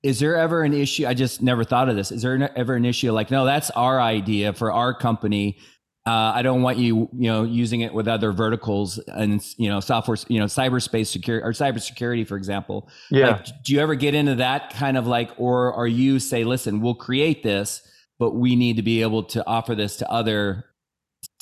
is 0.02 0.18
there 0.18 0.36
ever 0.36 0.62
an 0.62 0.72
issue? 0.72 1.06
I 1.06 1.12
just 1.12 1.42
never 1.42 1.62
thought 1.62 1.90
of 1.90 1.94
this. 1.94 2.10
Is 2.10 2.22
there 2.22 2.50
ever 2.56 2.74
an 2.74 2.86
issue 2.86 3.12
like, 3.12 3.30
no, 3.30 3.44
that's 3.44 3.68
our 3.72 4.00
idea 4.00 4.54
for 4.54 4.72
our 4.72 4.94
company. 4.94 5.58
Uh, 6.06 6.32
I 6.34 6.40
don't 6.40 6.62
want 6.62 6.78
you, 6.78 7.10
you 7.12 7.28
know, 7.28 7.44
using 7.44 7.82
it 7.82 7.92
with 7.92 8.08
other 8.08 8.32
verticals 8.32 8.96
and 9.08 9.44
you 9.58 9.68
know, 9.68 9.80
software, 9.80 10.16
you 10.28 10.40
know, 10.40 10.46
cyberspace 10.46 11.08
security 11.08 11.44
or 11.44 11.52
cybersecurity, 11.52 12.26
for 12.26 12.38
example. 12.38 12.88
Yeah. 13.10 13.32
Like, 13.32 13.62
do 13.62 13.74
you 13.74 13.80
ever 13.80 13.94
get 13.94 14.14
into 14.14 14.36
that 14.36 14.72
kind 14.72 14.96
of 14.96 15.06
like, 15.06 15.32
or 15.36 15.74
are 15.74 15.86
you 15.86 16.18
say, 16.18 16.44
listen, 16.44 16.80
we'll 16.80 16.94
create 16.94 17.42
this, 17.42 17.86
but 18.18 18.30
we 18.30 18.56
need 18.56 18.76
to 18.76 18.82
be 18.82 19.02
able 19.02 19.22
to 19.24 19.46
offer 19.46 19.74
this 19.74 19.98
to 19.98 20.10
other 20.10 20.64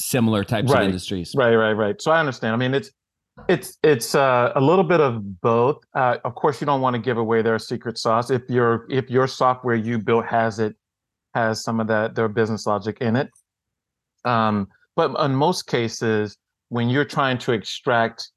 similar 0.00 0.44
types 0.44 0.72
right. 0.72 0.82
of 0.82 0.86
industries? 0.86 1.34
Right, 1.36 1.54
right, 1.54 1.72
right. 1.72 2.00
So 2.00 2.10
I 2.10 2.20
understand. 2.20 2.54
I 2.54 2.56
mean, 2.56 2.74
it's 2.74 2.90
it's 3.48 3.78
it's 3.82 4.14
uh, 4.14 4.52
a 4.54 4.60
little 4.60 4.84
bit 4.84 5.00
of 5.00 5.40
both. 5.40 5.78
Uh, 5.94 6.16
of 6.24 6.34
course, 6.34 6.60
you 6.60 6.66
don't 6.66 6.80
want 6.80 6.94
to 6.94 7.00
give 7.00 7.18
away 7.18 7.42
their 7.42 7.58
secret 7.58 7.98
sauce. 7.98 8.30
If 8.30 8.42
your 8.48 8.86
if 8.90 9.10
your 9.10 9.26
software 9.26 9.76
you 9.76 9.98
built 9.98 10.26
has 10.26 10.58
it 10.58 10.76
has 11.34 11.62
some 11.62 11.80
of 11.80 11.86
that 11.86 12.14
their 12.14 12.28
business 12.28 12.66
logic 12.66 12.98
in 13.00 13.16
it. 13.16 13.30
Um, 14.24 14.68
but 14.96 15.18
in 15.24 15.34
most 15.34 15.66
cases, 15.66 16.36
when 16.68 16.90
you're 16.90 17.04
trying 17.04 17.38
to 17.38 17.52
extract 17.52 18.30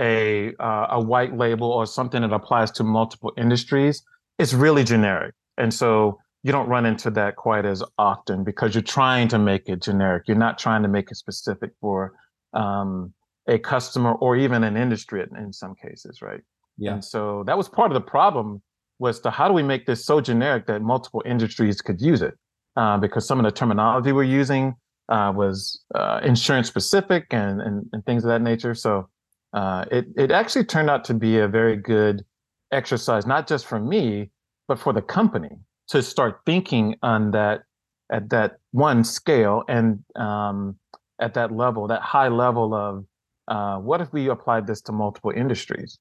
a 0.00 0.54
uh, 0.58 0.86
a 0.90 1.00
white 1.00 1.36
label 1.36 1.70
or 1.70 1.86
something 1.86 2.22
that 2.22 2.32
applies 2.32 2.70
to 2.72 2.84
multiple 2.84 3.32
industries, 3.36 4.02
it's 4.38 4.54
really 4.54 4.84
generic, 4.84 5.34
and 5.56 5.72
so 5.72 6.18
you 6.48 6.52
don't 6.52 6.68
run 6.68 6.86
into 6.86 7.10
that 7.10 7.36
quite 7.36 7.66
as 7.66 7.82
often 7.98 8.42
because 8.42 8.74
you're 8.74 8.82
trying 8.82 9.28
to 9.28 9.38
make 9.38 9.68
it 9.68 9.82
generic. 9.82 10.26
You're 10.26 10.38
not 10.38 10.58
trying 10.58 10.82
to 10.82 10.88
make 10.88 11.10
it 11.10 11.16
specific 11.16 11.72
for 11.78 12.14
um, 12.54 13.12
a 13.46 13.58
customer 13.58 14.12
or 14.12 14.34
even 14.34 14.64
an 14.64 14.74
industry 14.74 15.22
in, 15.22 15.36
in 15.36 15.52
some 15.52 15.74
cases, 15.74 16.22
right? 16.22 16.40
Yeah. 16.78 16.94
And 16.94 17.04
so 17.04 17.44
that 17.46 17.58
was 17.58 17.68
part 17.68 17.90
of 17.90 17.94
the 17.94 18.00
problem 18.00 18.62
was 18.98 19.20
the 19.20 19.30
how 19.30 19.46
do 19.46 19.52
we 19.52 19.62
make 19.62 19.84
this 19.84 20.06
so 20.06 20.22
generic 20.22 20.66
that 20.66 20.80
multiple 20.80 21.22
industries 21.26 21.82
could 21.82 22.00
use 22.00 22.22
it? 22.22 22.34
Uh, 22.76 22.96
because 22.96 23.26
some 23.26 23.38
of 23.38 23.44
the 23.44 23.52
terminology 23.52 24.12
we're 24.12 24.22
using 24.22 24.74
uh, 25.10 25.30
was 25.34 25.82
uh, 25.94 26.20
insurance 26.22 26.66
specific 26.66 27.26
and, 27.30 27.60
and, 27.60 27.86
and 27.92 28.06
things 28.06 28.24
of 28.24 28.28
that 28.28 28.40
nature. 28.40 28.74
So 28.74 29.08
uh, 29.52 29.84
it 29.90 30.06
it 30.16 30.30
actually 30.30 30.64
turned 30.64 30.88
out 30.88 31.04
to 31.04 31.14
be 31.14 31.38
a 31.38 31.48
very 31.48 31.76
good 31.76 32.24
exercise, 32.72 33.26
not 33.26 33.46
just 33.46 33.66
for 33.66 33.78
me, 33.78 34.30
but 34.66 34.78
for 34.78 34.92
the 34.94 35.02
company 35.02 35.58
to 35.88 36.02
start 36.02 36.40
thinking 36.46 36.96
on 37.02 37.30
that 37.32 37.62
at 38.10 38.30
that 38.30 38.58
one 38.72 39.04
scale 39.04 39.64
and 39.68 40.02
um, 40.16 40.76
at 41.20 41.34
that 41.34 41.52
level, 41.52 41.86
that 41.88 42.02
high 42.02 42.28
level 42.28 42.74
of 42.74 43.04
uh, 43.48 43.78
what 43.78 44.00
if 44.00 44.12
we 44.12 44.28
applied 44.28 44.66
this 44.66 44.80
to 44.82 44.92
multiple 44.92 45.32
industries? 45.34 45.98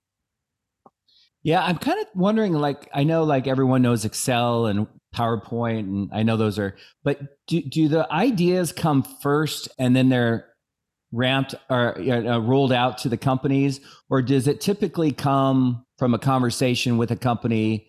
Yeah, 1.43 1.63
I'm 1.63 1.77
kind 1.77 1.99
of 1.99 2.07
wondering. 2.13 2.53
Like, 2.53 2.89
I 2.93 3.03
know, 3.03 3.23
like 3.23 3.47
everyone 3.47 3.81
knows 3.81 4.03
Excel 4.03 4.65
and 4.65 4.87
PowerPoint, 5.15 5.79
and 5.79 6.09
I 6.11 6.23
know 6.23 6.35
those 6.35 6.59
are. 6.59 6.75
But 7.03 7.19
do 7.47 7.61
do 7.61 7.87
the 7.87 8.11
ideas 8.11 8.73
come 8.73 9.03
first, 9.21 9.69
and 9.79 9.95
then 9.95 10.09
they're 10.09 10.47
ramped 11.13 11.55
or 11.69 11.97
uh, 11.97 12.39
rolled 12.39 12.73
out 12.73 12.97
to 12.99 13.09
the 13.09 13.17
companies, 13.17 13.79
or 14.09 14.21
does 14.21 14.47
it 14.47 14.59
typically 14.59 15.13
come 15.13 15.85
from 15.97 16.13
a 16.13 16.19
conversation 16.19 16.97
with 16.97 17.11
a 17.11 17.15
company? 17.15 17.87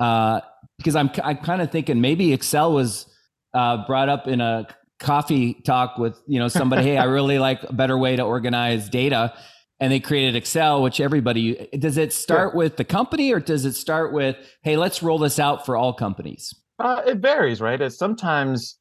Uh, 0.00 0.40
because 0.78 0.96
I'm 0.96 1.10
I'm 1.22 1.38
kind 1.38 1.60
of 1.60 1.70
thinking 1.70 2.00
maybe 2.00 2.32
Excel 2.32 2.72
was 2.72 3.06
uh, 3.54 3.86
brought 3.86 4.08
up 4.08 4.26
in 4.26 4.40
a 4.40 4.66
coffee 4.98 5.54
talk 5.54 5.98
with 5.98 6.20
you 6.26 6.40
know 6.40 6.48
somebody 6.48 6.82
hey 6.82 6.98
i 6.98 7.04
really 7.18 7.38
like 7.38 7.62
a 7.62 7.72
better 7.72 7.96
way 7.96 8.16
to 8.16 8.22
organize 8.22 8.88
data 8.88 9.32
and 9.78 9.92
they 9.92 10.00
created 10.00 10.34
excel 10.34 10.82
which 10.82 10.98
everybody 10.98 11.68
does 11.78 11.96
it 11.96 12.12
start 12.12 12.52
with 12.52 12.76
the 12.76 12.84
company 12.84 13.32
or 13.32 13.38
does 13.38 13.64
it 13.64 13.74
start 13.74 14.12
with 14.12 14.34
hey 14.64 14.76
let's 14.76 15.00
roll 15.00 15.16
this 15.16 15.38
out 15.38 15.64
for 15.64 15.76
all 15.76 15.92
companies 15.92 16.52
uh, 16.78 17.02
it 17.06 17.18
varies 17.18 17.60
right? 17.60 17.80
It's 17.80 17.98
sometimes 17.98 18.78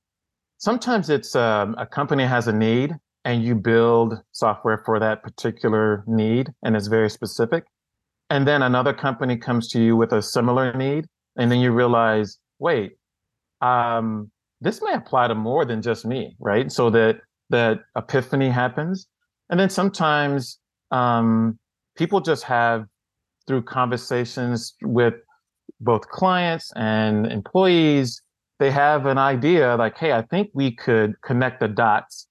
sometimes 0.57 1.09
it's 1.09 1.35
um, 1.35 1.75
a 1.77 1.85
company 1.85 2.25
has 2.25 2.47
a 2.47 2.53
need 2.53 2.95
and 3.25 3.43
you 3.43 3.55
build 3.55 4.21
software 4.31 4.81
for 4.85 4.99
that 4.99 5.23
particular 5.23 6.03
need 6.07 6.53
and 6.63 6.75
it's 6.75 6.87
very 6.87 7.09
specific. 7.09 7.65
And 8.29 8.47
then 8.47 8.61
another 8.61 8.93
company 8.93 9.37
comes 9.37 9.67
to 9.69 9.81
you 9.81 9.95
with 9.95 10.11
a 10.11 10.21
similar 10.21 10.73
need 10.73 11.05
and 11.37 11.51
then 11.51 11.59
you 11.59 11.71
realize 11.71 12.37
wait 12.59 12.97
um, 13.61 14.31
this 14.61 14.81
may 14.81 14.93
apply 14.93 15.27
to 15.27 15.35
more 15.35 15.65
than 15.65 15.81
just 15.81 16.05
me, 16.05 16.35
right? 16.39 16.71
So 16.71 16.89
that 16.91 17.17
that 17.49 17.79
epiphany 17.95 18.49
happens, 18.49 19.07
and 19.49 19.59
then 19.59 19.69
sometimes 19.69 20.59
um, 20.91 21.57
people 21.95 22.19
just 22.21 22.43
have 22.43 22.85
through 23.47 23.63
conversations 23.63 24.75
with 24.81 25.13
both 25.79 26.07
clients 26.09 26.71
and 26.75 27.27
employees, 27.27 28.21
they 28.59 28.71
have 28.71 29.05
an 29.05 29.17
idea 29.17 29.75
like, 29.75 29.97
hey, 29.97 30.11
I 30.11 30.23
think 30.23 30.49
we 30.53 30.75
could 30.75 31.13
connect 31.21 31.59
the 31.59 31.67
dots 31.67 32.27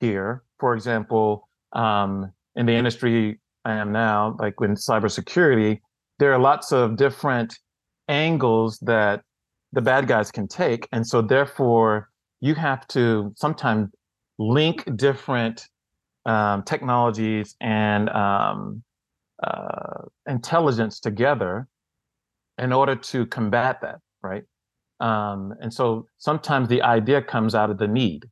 here. 0.00 0.42
For 0.58 0.74
example, 0.74 1.48
um, 1.72 2.32
in 2.56 2.66
the 2.66 2.72
industry 2.72 3.38
I 3.64 3.74
am 3.74 3.92
now, 3.92 4.36
like 4.40 4.54
in 4.60 4.74
cybersecurity, 4.74 5.80
there 6.18 6.32
are 6.32 6.38
lots 6.38 6.72
of 6.72 6.96
different 6.96 7.58
angles 8.10 8.78
that 8.80 9.22
the 9.72 9.80
bad 9.80 10.06
guys 10.08 10.30
can 10.30 10.48
take. 10.48 10.88
And 10.92 11.06
so 11.06 11.22
therefore 11.22 12.10
you 12.40 12.54
have 12.54 12.86
to 12.88 13.32
sometimes 13.36 13.88
link 14.38 14.84
different 14.96 15.68
um, 16.26 16.62
technologies 16.64 17.54
and 17.60 18.08
um, 18.10 18.82
uh, 19.42 20.02
intelligence 20.26 21.00
together 21.00 21.68
in 22.58 22.72
order 22.72 22.96
to 22.96 23.26
combat 23.26 23.80
that, 23.82 24.00
right? 24.22 24.44
Um, 25.00 25.54
and 25.60 25.72
so 25.72 26.06
sometimes 26.18 26.68
the 26.68 26.82
idea 26.82 27.22
comes 27.22 27.54
out 27.54 27.70
of 27.70 27.78
the 27.78 27.88
need, 27.88 28.26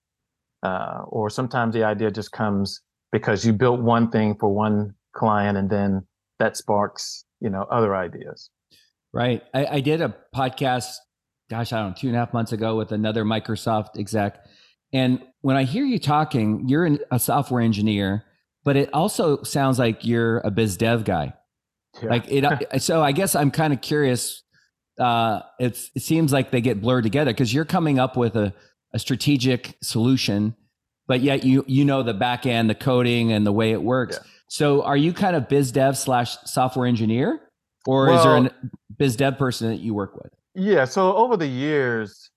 uh, 0.63 1.03
or 1.07 1.31
sometimes 1.31 1.75
the 1.75 1.85
idea 1.85 2.11
just 2.11 2.33
comes 2.33 2.83
because 3.11 3.47
you 3.47 3.53
built 3.55 3.81
one 3.81 4.11
thing 4.11 4.37
for 4.39 4.53
one 4.53 4.95
client 5.15 5.57
and 5.57 5.71
then 5.71 6.07
that 6.39 6.57
sparks, 6.57 7.25
you 7.41 7.49
know, 7.49 7.63
other 7.71 7.97
ideas. 7.97 8.51
Right. 9.13 9.43
I, 9.55 9.67
I 9.67 9.81
did 9.81 10.01
a 10.01 10.15
podcast 10.35 10.97
gosh, 11.49 11.73
I 11.73 11.79
don't 11.79 11.91
know, 11.91 11.95
two 11.97 12.09
and 12.09 12.17
a 12.17 12.19
half 12.19 12.33
months 12.33 12.53
ago 12.53 12.77
with 12.77 12.93
another 12.93 13.25
Microsoft 13.25 13.99
exec. 13.99 14.45
And 14.93 15.23
when 15.41 15.57
I 15.57 15.65
hear 15.65 15.85
you 15.85 15.99
talking, 15.99 16.69
you're 16.69 16.99
a 17.11 17.19
software 17.19 17.61
engineer, 17.61 18.25
but 18.65 18.77
it 18.77 18.93
also 18.93 19.43
sounds 19.43 19.79
like 19.79 20.05
you're 20.05 20.39
a 20.39 20.51
biz 20.51 20.77
dev 20.77 21.05
guy. 21.05 21.35
Yeah. 22.03 22.11
Like 22.11 22.25
it, 22.29 22.83
so 22.83 23.03
I 23.03 23.13
guess 23.13 23.35
I'm 23.35 23.51
kind 23.51 23.73
of 23.73 23.81
curious. 23.81 24.43
Uh, 24.99 25.41
it's, 25.59 25.91
it 25.95 26.03
seems 26.03 26.33
like 26.33 26.51
they 26.51 26.61
get 26.61 26.81
blurred 26.81 27.05
together 27.05 27.33
because 27.33 27.55
you're 27.55 27.65
coming 27.65 27.99
up 27.99 28.17
with 28.17 28.37
a, 28.37 28.53
a 28.93 28.99
strategic 28.99 29.77
solution, 29.83 30.57
but 31.07 31.21
yet 31.21 31.45
you 31.45 31.65
you 31.69 31.85
know 31.85 32.03
the 32.03 32.15
back 32.15 32.47
end, 32.47 32.69
the 32.69 32.75
coding, 32.75 33.33
and 33.33 33.47
the 33.47 33.53
way 33.53 33.71
it 33.73 33.83
works. 33.83 34.19
Yeah. 34.21 34.29
So 34.49 34.83
are 34.83 34.97
you 34.97 35.13
kind 35.13 35.37
of 35.37 35.49
biz 35.49 35.71
dev 35.71 35.97
slash 35.97 36.37
software 36.47 36.87
engineer, 36.87 37.39
or 37.89 38.05
well, 38.09 38.19
is 38.19 38.25
there 38.25 38.37
a 38.37 38.71
biz 38.99 39.17
dev 39.17 39.39
person 39.39 39.71
that 39.71 39.81
you 39.81 39.95
work 39.95 40.15
with? 40.15 40.31
Yeah. 40.55 40.85
So 40.85 41.17
over 41.17 41.39
the 41.39 41.47
years, 41.47 42.31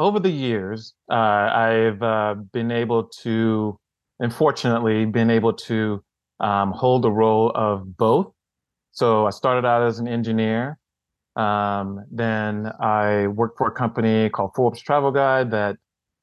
over 0.00 0.18
the 0.18 0.30
years, 0.30 0.94
uh, 1.08 1.14
I've 1.14 2.02
uh, 2.02 2.34
been 2.52 2.72
able 2.72 3.04
to, 3.22 3.78
unfortunately, 4.18 5.06
been 5.06 5.30
able 5.30 5.52
to 5.52 6.02
um, 6.40 6.72
hold 6.72 7.02
the 7.02 7.12
role 7.12 7.52
of 7.54 7.96
both. 7.96 8.32
So 8.90 9.28
I 9.28 9.30
started 9.30 9.64
out 9.64 9.86
as 9.86 10.00
an 10.00 10.08
engineer. 10.08 10.76
Um, 11.36 12.04
then 12.10 12.72
I 12.80 13.28
worked 13.28 13.58
for 13.58 13.68
a 13.68 13.72
company 13.72 14.28
called 14.28 14.56
Forbes 14.56 14.82
Travel 14.82 15.12
Guide 15.12 15.52
that 15.52 15.76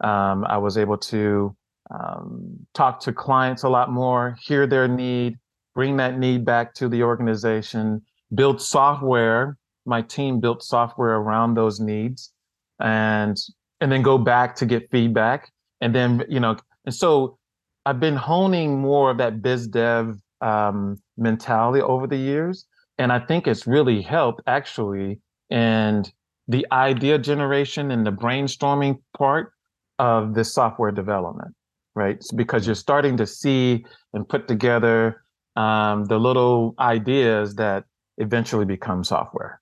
um, 0.04 0.44
I 0.44 0.58
was 0.58 0.78
able 0.78 0.98
to 0.98 1.56
um, 1.90 2.58
talk 2.74 3.00
to 3.02 3.14
clients 3.14 3.64
a 3.64 3.70
lot 3.70 3.90
more, 3.90 4.36
hear 4.42 4.68
their 4.68 4.90
need, 4.90 5.38
bring 5.74 5.96
that 5.98 6.20
need 6.20 6.44
back 6.44 6.74
to 6.74 6.90
the 6.90 7.04
organization, 7.04 8.02
build 8.36 8.62
software 8.62 9.58
my 9.86 10.02
team 10.02 10.40
built 10.40 10.64
software 10.64 11.16
around 11.16 11.56
those 11.56 11.80
needs 11.80 12.32
and 12.80 13.38
and 13.82 13.92
then 13.92 14.02
go 14.02 14.18
back 14.18 14.56
to 14.56 14.66
get 14.66 14.90
feedback 14.92 15.52
and 15.82 15.94
then 15.94 16.24
you 16.30 16.40
know 16.40 16.56
and 16.86 16.96
so 16.96 17.38
i've 17.86 18.00
been 18.00 18.16
honing 18.16 18.80
more 18.80 19.12
of 19.12 19.18
that 19.18 19.42
biz 19.42 19.68
dev 19.68 20.18
um, 20.44 21.02
mentality 21.18 21.82
over 21.82 22.06
the 22.06 22.18
years. 22.18 22.68
And 22.98 23.12
I 23.12 23.20
think 23.20 23.48
it's 23.48 23.66
really 23.66 24.02
helped 24.02 24.42
actually 24.46 25.20
And 25.50 26.12
the 26.48 26.66
idea 26.72 27.18
generation 27.18 27.92
and 27.92 28.06
the 28.06 28.12
brainstorming 28.12 29.00
part 29.18 29.54
of 30.00 30.34
the 30.34 30.44
software 30.44 30.92
development, 30.92 31.56
right? 31.96 32.22
Because 32.36 32.66
you're 32.66 32.76
starting 32.76 33.18
to 33.18 33.26
see 33.26 33.86
and 34.14 34.28
put 34.28 34.48
together 34.48 35.24
um, 35.56 36.06
the 36.06 36.20
little 36.20 36.76
ideas 36.80 37.56
that 37.56 37.86
eventually 38.18 38.66
become 38.66 39.04
software. 39.04 39.62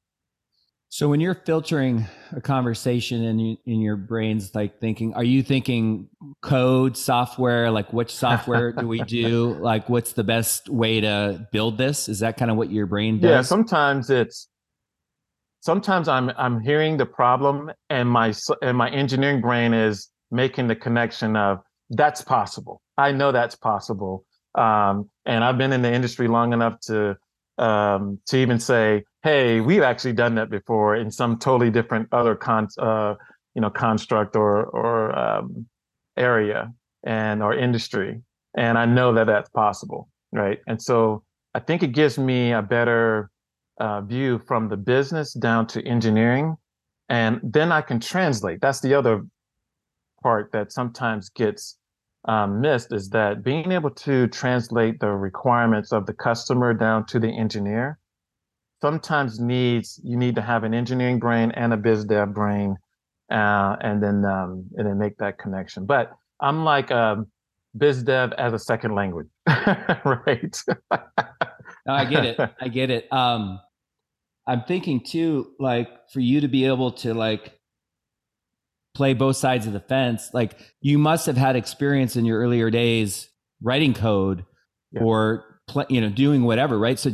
So 0.90 1.08
when 1.08 1.22
you're 1.22 1.36
filtering 1.36 2.06
a 2.36 2.42
conversation 2.42 3.24
in 3.24 3.58
in 3.66 3.80
your 3.80 3.96
brains, 3.96 4.54
like 4.54 4.82
thinking, 4.82 5.14
are 5.14 5.24
you 5.24 5.42
thinking 5.42 6.10
code, 6.42 6.98
software? 6.98 7.72
Like 7.72 7.94
which 7.94 8.14
software 8.14 8.74
do 8.74 8.88
we 8.90 9.02
do? 9.04 9.58
Like 9.62 9.88
what's 9.88 10.12
the 10.12 10.24
best 10.26 10.68
way 10.68 11.00
to 11.00 11.48
build 11.54 11.78
this? 11.78 12.10
Is 12.10 12.20
that 12.20 12.36
kind 12.36 12.52
of 12.52 12.58
what 12.58 12.70
your 12.72 12.88
brain 12.88 13.22
does? 13.22 13.30
Yeah, 13.30 13.42
sometimes 13.42 14.10
it's 14.10 14.50
sometimes 15.62 16.10
I'm 16.10 16.30
I'm 16.38 16.60
hearing 16.60 16.98
the 16.98 17.06
problem 17.06 17.72
and 17.90 18.10
my 18.10 18.34
and 18.62 18.78
my 18.78 18.90
engineering 18.90 19.40
brain 19.40 19.74
is 19.74 20.10
making 20.30 20.68
the 20.68 20.76
connection 20.76 21.38
of 21.38 21.60
that's 21.92 22.22
possible. 22.22 22.82
I 22.98 23.14
know 23.14 23.32
that's 23.32 23.56
possible. 23.56 24.26
Um, 24.56 25.10
and 25.26 25.44
I've 25.44 25.58
been 25.58 25.72
in 25.72 25.82
the 25.82 25.94
industry 25.94 26.28
long 26.28 26.52
enough 26.52 26.82
to 26.88 27.16
um, 27.58 28.20
to 28.28 28.38
even 28.38 28.60
say, 28.60 29.04
hey, 29.24 29.62
we've 29.62 29.82
actually 29.84 30.14
done 30.14 30.36
that 30.36 30.50
before 30.50 30.96
in 30.96 31.12
some 31.12 31.38
totally 31.38 31.70
different 31.70 32.08
other 32.12 32.36
con, 32.36 32.68
uh, 32.80 33.16
you 33.56 33.62
know, 33.62 33.70
construct 33.70 34.36
or 34.36 34.66
or 34.66 35.18
um, 35.18 35.66
area 36.18 36.74
and 37.04 37.44
or 37.44 37.54
industry, 37.54 38.22
and 38.56 38.78
I 38.78 38.86
know 38.86 39.14
that 39.14 39.28
that's 39.28 39.50
possible, 39.50 40.10
right? 40.32 40.60
And 40.68 40.82
so 40.82 41.24
I 41.54 41.60
think 41.60 41.84
it 41.84 41.94
gives 41.94 42.18
me 42.18 42.52
a 42.52 42.62
better 42.62 43.30
uh, 43.80 44.02
view 44.02 44.40
from 44.40 44.70
the 44.70 44.78
business 44.78 45.34
down 45.34 45.68
to 45.68 45.86
engineering, 45.88 46.56
and 47.10 47.40
then 47.44 47.72
I 47.72 47.82
can 47.82 48.00
translate. 48.00 48.62
That's 48.62 48.82
the 48.82 48.94
other 48.94 49.24
part 50.24 50.52
that 50.52 50.72
sometimes 50.72 51.30
gets 51.30 51.78
um, 52.26 52.62
missed 52.62 52.94
is 52.94 53.10
that 53.10 53.44
being 53.44 53.72
able 53.72 53.90
to 53.90 54.28
translate 54.28 55.00
the 55.00 55.10
requirements 55.10 55.92
of 55.92 56.06
the 56.06 56.14
customer 56.14 56.74
down 56.74 57.06
to 57.08 57.20
the 57.20 57.30
engineer 57.30 57.98
sometimes 58.82 59.40
needs 59.40 60.00
you 60.04 60.18
need 60.18 60.36
to 60.36 60.42
have 60.42 60.64
an 60.64 60.74
engineering 60.74 61.20
brain 61.20 61.52
and 61.52 61.74
a 61.74 61.78
biz 61.78 62.06
dev 62.06 62.34
brain 62.34 62.76
uh, 63.32 63.76
and 63.82 64.04
then 64.04 64.26
um, 64.26 64.66
and 64.76 64.88
then 64.88 64.98
make 64.98 65.18
that 65.18 65.38
connection. 65.38 65.86
But 65.86 66.12
i'm 66.40 66.64
like 66.64 66.92
um, 66.92 67.28
biz 67.78 68.04
dev 68.04 68.34
as 68.34 68.54
a 68.54 68.60
second 68.60 68.94
language 68.94 69.28
right? 69.48 70.58
No, 71.86 71.94
i 71.94 72.06
get 72.06 72.26
it. 72.26 72.40
I 72.60 72.68
get 72.68 72.90
it. 72.90 73.12
Um, 73.12 73.60
i'm 74.48 74.64
thinking 74.64 75.04
too 75.04 75.54
like 75.60 75.88
for 76.12 76.20
you 76.20 76.42
to 76.42 76.48
be 76.48 76.66
able 76.66 76.92
to 76.92 77.14
like 77.14 77.61
play 78.94 79.14
both 79.14 79.38
sides 79.38 79.66
of 79.68 79.74
the 79.74 79.80
fence 79.80 80.30
like 80.34 80.58
you 80.82 80.98
must 80.98 81.26
have 81.26 81.38
had 81.38 81.56
experience 81.56 82.16
in 82.16 82.26
your 82.26 82.40
earlier 82.40 82.70
days 82.70 83.30
writing 83.62 83.94
code 83.94 84.46
yeah. 84.92 85.02
or 85.02 85.60
play, 85.68 85.86
you 85.90 86.02
know 86.02 86.10
doing 86.10 86.44
whatever 86.44 86.78
right? 86.78 87.00
So 87.00 87.12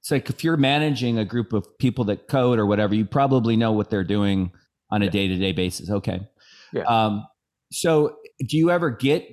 it's 0.00 0.10
like 0.10 0.30
if 0.30 0.42
you're 0.42 0.56
managing 0.56 1.18
a 1.18 1.24
group 1.24 1.52
of 1.52 1.66
people 1.78 2.04
that 2.04 2.28
code 2.28 2.58
or 2.58 2.66
whatever 2.66 2.94
you 2.94 3.04
probably 3.04 3.56
know 3.56 3.72
what 3.72 3.90
they're 3.90 4.04
doing 4.04 4.52
on 4.90 5.02
a 5.02 5.10
day-to-day 5.10 5.52
basis. 5.52 5.90
Okay. 5.90 6.26
Yeah. 6.72 6.84
um 6.84 7.26
so 7.70 8.16
do 8.46 8.56
you 8.56 8.70
ever 8.70 8.90
get 8.90 9.28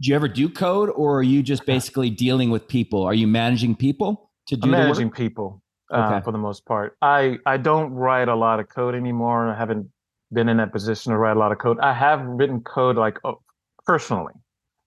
do 0.00 0.08
you 0.08 0.14
ever 0.14 0.28
do 0.28 0.48
code 0.48 0.90
or 0.94 1.18
are 1.18 1.22
you 1.22 1.42
just 1.42 1.66
basically 1.74 2.08
dealing 2.08 2.50
with 2.50 2.68
people? 2.68 3.02
Are 3.04 3.14
you 3.14 3.26
managing 3.26 3.76
people 3.76 4.30
to 4.46 4.56
do 4.56 4.62
I'm 4.64 4.70
managing 4.70 5.10
people 5.10 5.62
uh, 5.92 6.12
okay. 6.12 6.24
for 6.24 6.32
the 6.32 6.38
most 6.38 6.64
part. 6.64 6.96
I 7.02 7.38
i 7.44 7.56
don't 7.56 7.92
write 7.92 8.28
a 8.28 8.34
lot 8.34 8.60
of 8.60 8.68
code 8.68 8.94
anymore. 8.94 9.50
I 9.50 9.58
haven't 9.58 9.88
been 10.32 10.48
in 10.48 10.58
that 10.58 10.72
position 10.72 11.12
to 11.12 11.18
write 11.18 11.36
a 11.36 11.38
lot 11.38 11.52
of 11.52 11.58
code. 11.58 11.78
I 11.80 11.92
have 11.92 12.20
written 12.24 12.60
code 12.60 12.96
like 12.96 13.18
oh, 13.24 13.40
personally, 13.84 14.34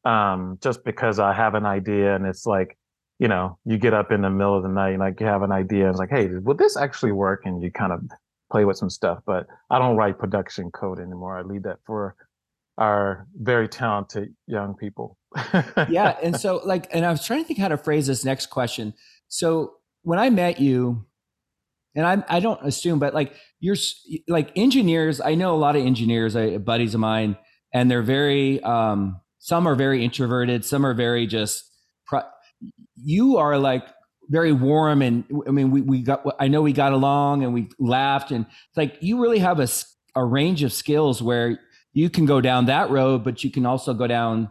um, 0.06 0.58
just 0.62 0.84
because 0.84 1.20
I 1.20 1.34
have 1.34 1.56
an 1.56 1.66
idea 1.66 2.16
and 2.16 2.26
it's 2.26 2.46
like, 2.46 2.78
you 3.20 3.28
know, 3.28 3.58
you 3.66 3.78
get 3.78 3.94
up 3.94 4.12
in 4.12 4.22
the 4.22 4.30
middle 4.30 4.56
of 4.56 4.64
the 4.64 4.70
night 4.70 4.92
and 4.92 5.00
like 5.00 5.20
you 5.20 5.26
have 5.26 5.44
an 5.44 5.52
idea 5.52 5.82
and 5.82 5.92
it's 5.92 6.00
like, 6.00 6.10
hey, 6.10 6.28
will 6.28 6.56
this 6.56 6.78
actually 6.78 7.12
work? 7.12 7.42
And 7.46 7.62
you 7.62 7.72
kind 7.72 7.92
of 7.92 8.02
play 8.52 8.66
with 8.66 8.78
some 8.78 8.90
stuff. 8.90 9.20
But 9.26 9.48
I 9.70 9.80
don't 9.80 9.98
write 9.98 10.20
production 10.20 10.72
code 10.72 11.00
anymore. 11.00 11.38
I 11.38 11.42
leave 11.42 11.64
that 11.64 11.80
for 11.86 12.16
our 12.78 13.28
very 13.36 13.68
talented 13.68 14.34
young 14.48 14.76
people. 14.76 15.18
yeah. 15.90 16.16
And 16.24 16.40
so 16.40 16.62
like, 16.66 16.88
and 16.92 17.06
I 17.06 17.12
was 17.12 17.26
trying 17.26 17.42
to 17.42 17.48
think 17.48 17.60
how 17.60 17.68
to 17.68 17.78
phrase 17.78 18.08
this 18.08 18.26
next 18.26 18.48
question. 18.48 18.94
So 19.28 19.74
when 20.02 20.20
I 20.20 20.30
met 20.30 20.60
you, 20.60 21.06
and 21.96 22.06
I 22.06 22.24
I 22.38 22.40
don't 22.40 22.60
assume, 22.66 23.00
but 23.00 23.14
like 23.14 23.36
you're 23.60 23.76
like 24.28 24.52
engineers. 24.56 25.22
I 25.22 25.36
know 25.36 25.56
a 25.56 25.58
lot 25.58 25.76
of 25.76 25.86
engineers, 25.86 26.36
I, 26.36 26.58
buddies 26.58 26.94
of 26.94 27.00
mine, 27.00 27.38
and 27.74 27.90
they're 27.90 28.02
very. 28.02 28.62
Um, 28.64 29.20
some 29.40 29.68
are 29.68 29.76
very 29.76 30.04
introverted. 30.04 30.66
Some 30.66 30.86
are 30.86 30.94
very 30.94 31.28
just. 31.28 31.70
You 32.96 33.38
are 33.38 33.58
like 33.58 33.86
very 34.30 34.54
warm, 34.54 35.02
and 35.02 35.26
I 35.48 35.52
mean, 35.52 35.72
we 35.72 35.82
we 35.82 36.02
got. 36.02 36.24
I 36.40 36.48
know 36.48 36.62
we 36.62 36.74
got 36.74 36.94
along, 36.94 37.44
and 37.44 37.54
we 37.54 37.70
laughed, 37.80 38.32
and 38.32 38.46
it's 38.46 38.78
like 38.78 38.98
you 39.02 39.22
really 39.22 39.40
have 39.40 39.60
a 39.60 39.68
a 40.16 40.24
range 40.24 40.64
of 40.64 40.72
skills 40.72 41.22
where 41.22 41.60
you 41.94 42.10
can 42.10 42.26
go 42.26 42.42
down 42.42 42.66
that 42.66 42.90
road, 42.90 43.24
but 43.24 43.44
you 43.44 43.52
can 43.52 43.66
also 43.66 43.94
go 43.94 44.08
down 44.08 44.50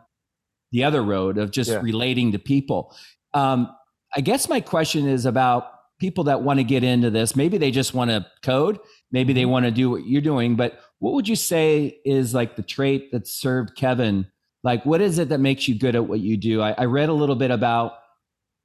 the 0.70 0.84
other 0.84 1.02
road 1.02 1.38
of 1.38 1.50
just 1.50 1.70
yeah. 1.70 1.80
relating 1.80 2.32
to 2.32 2.38
people. 2.38 2.96
Um, 3.34 3.74
I 4.14 4.20
guess 4.20 4.48
my 4.48 4.60
question 4.60 5.08
is 5.08 5.26
about 5.26 5.71
people 6.02 6.24
that 6.24 6.42
want 6.42 6.58
to 6.58 6.64
get 6.64 6.82
into 6.82 7.10
this, 7.10 7.36
maybe 7.36 7.58
they 7.58 7.70
just 7.70 7.94
want 7.94 8.10
to 8.10 8.26
code, 8.42 8.80
maybe 9.12 9.32
they 9.32 9.42
mm-hmm. 9.42 9.50
want 9.50 9.64
to 9.66 9.70
do 9.70 9.88
what 9.88 10.04
you're 10.04 10.20
doing, 10.20 10.56
but 10.56 10.80
what 10.98 11.14
would 11.14 11.28
you 11.28 11.36
say 11.36 12.00
is 12.04 12.34
like 12.34 12.56
the 12.56 12.62
trait 12.62 13.12
that 13.12 13.28
served 13.28 13.76
Kevin? 13.76 14.26
Like, 14.64 14.84
what 14.84 15.00
is 15.00 15.20
it 15.20 15.28
that 15.28 15.38
makes 15.38 15.68
you 15.68 15.78
good 15.78 15.94
at 15.94 16.06
what 16.06 16.18
you 16.18 16.36
do? 16.36 16.60
I, 16.60 16.72
I 16.72 16.84
read 16.86 17.08
a 17.08 17.12
little 17.12 17.36
bit 17.36 17.52
about 17.52 17.92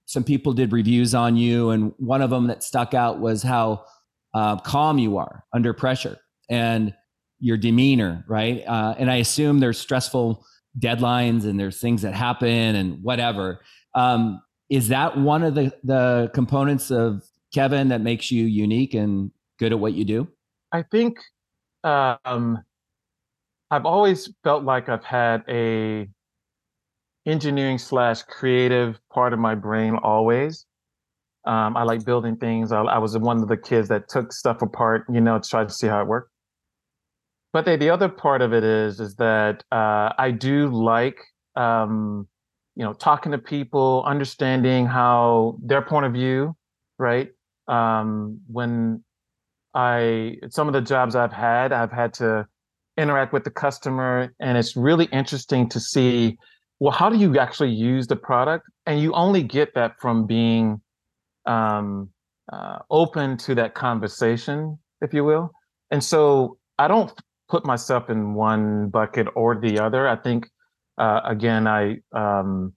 some 0.07 0.23
people 0.23 0.51
did 0.51 0.73
reviews 0.73 1.13
on 1.13 1.37
you, 1.37 1.69
and 1.69 1.93
one 1.97 2.23
of 2.23 2.31
them 2.31 2.47
that 2.47 2.63
stuck 2.63 2.95
out 2.95 3.19
was 3.19 3.43
how 3.43 3.85
uh, 4.33 4.55
calm 4.57 4.97
you 4.97 5.17
are 5.17 5.43
under 5.53 5.73
pressure 5.73 6.17
and 6.49 6.91
your 7.39 7.57
demeanor, 7.57 8.25
right? 8.27 8.63
Uh, 8.65 8.95
and 8.97 9.11
I 9.11 9.17
assume 9.17 9.59
there's 9.59 9.79
stressful 9.79 10.43
deadlines 10.79 11.45
and 11.45 11.59
there's 11.59 11.79
things 11.79 12.01
that 12.01 12.15
happen 12.15 12.75
and 12.75 13.03
whatever. 13.03 13.59
Um, 13.93 14.41
is 14.69 14.89
that 14.89 15.17
one 15.17 15.43
of 15.43 15.55
the 15.55 15.73
the 15.83 16.29
components 16.33 16.91
of 16.91 17.23
Kevin 17.53 17.89
that 17.89 18.01
makes 18.01 18.31
you 18.31 18.45
unique 18.45 18.93
and 18.93 19.31
good 19.59 19.71
at 19.71 19.79
what 19.79 19.93
you 19.93 20.05
do? 20.05 20.27
I 20.71 20.83
think 20.83 21.19
um, 21.83 22.63
I've 23.71 23.85
always 23.85 24.29
felt 24.43 24.63
like 24.63 24.89
I've 24.89 25.03
had 25.03 25.43
a 25.47 26.07
engineering 27.25 27.77
slash 27.77 28.23
creative 28.23 28.99
part 29.11 29.33
of 29.33 29.39
my 29.39 29.55
brain 29.55 29.95
always. 30.01 30.65
Um, 31.45 31.77
I 31.77 31.83
like 31.83 32.03
building 32.05 32.35
things. 32.37 32.71
I, 32.71 32.81
I, 32.81 32.97
was 32.97 33.17
one 33.17 33.41
of 33.41 33.47
the 33.47 33.55
kids 33.55 33.87
that 33.87 34.09
took 34.09 34.33
stuff 34.33 34.61
apart, 34.61 35.05
you 35.09 35.21
know, 35.21 35.39
to 35.39 35.49
try 35.49 35.63
to 35.63 35.69
see 35.69 35.87
how 35.87 36.01
it 36.01 36.07
worked. 36.07 36.29
But 37.53 37.63
the, 37.63 37.77
the 37.77 37.89
other 37.89 38.09
part 38.09 38.41
of 38.41 38.53
it 38.53 38.65
is, 38.65 38.99
is 38.99 39.15
that 39.15 39.63
uh, 39.71 40.11
I 40.17 40.31
do 40.31 40.67
like 40.67 41.19
um, 41.55 42.27
you 42.77 42.83
know 42.83 42.93
talking 42.93 43.31
to 43.31 43.37
people 43.37 44.03
understanding 44.05 44.85
how 44.85 45.57
their 45.61 45.81
point 45.81 46.05
of 46.05 46.13
view 46.13 46.55
right? 46.99 47.29
Um, 47.67 48.39
when 48.47 49.03
i 49.73 50.37
some 50.49 50.67
of 50.67 50.73
the 50.73 50.79
jobs 50.79 51.13
i've 51.13 51.33
had 51.33 51.73
i've 51.73 51.91
had 51.91 52.13
to 52.13 52.47
interact 52.95 53.33
with 53.33 53.43
the 53.43 53.51
customer 53.51 54.33
and 54.39 54.57
it's 54.57 54.77
really 54.77 55.05
interesting 55.11 55.67
to 55.67 55.77
see 55.77 56.37
well 56.79 56.93
how 56.93 57.09
do 57.09 57.17
you 57.17 57.37
actually 57.37 57.69
use 57.69 58.07
the 58.07 58.15
product? 58.15 58.65
And 58.85 59.01
you 59.01 59.11
only 59.13 59.43
get 59.43 59.75
that 59.75 59.99
from 59.99 60.25
being 60.25 60.81
um, 61.45 62.09
uh, 62.51 62.79
open 62.89 63.35
to 63.37 63.55
that 63.55 63.75
conversation 63.75 64.79
if 65.01 65.13
you 65.13 65.25
will. 65.25 65.51
And 65.91 66.01
so 66.03 66.57
i 66.79 66.87
don't 66.87 67.11
put 67.49 67.65
myself 67.65 68.09
in 68.09 68.33
one 68.33 68.87
bucket 68.89 69.27
or 69.35 69.59
the 69.59 69.79
other. 69.79 70.07
I 70.07 70.15
think 70.15 70.49
uh, 70.97 71.21
again, 71.25 71.67
I 71.67 71.97
um, 72.13 72.73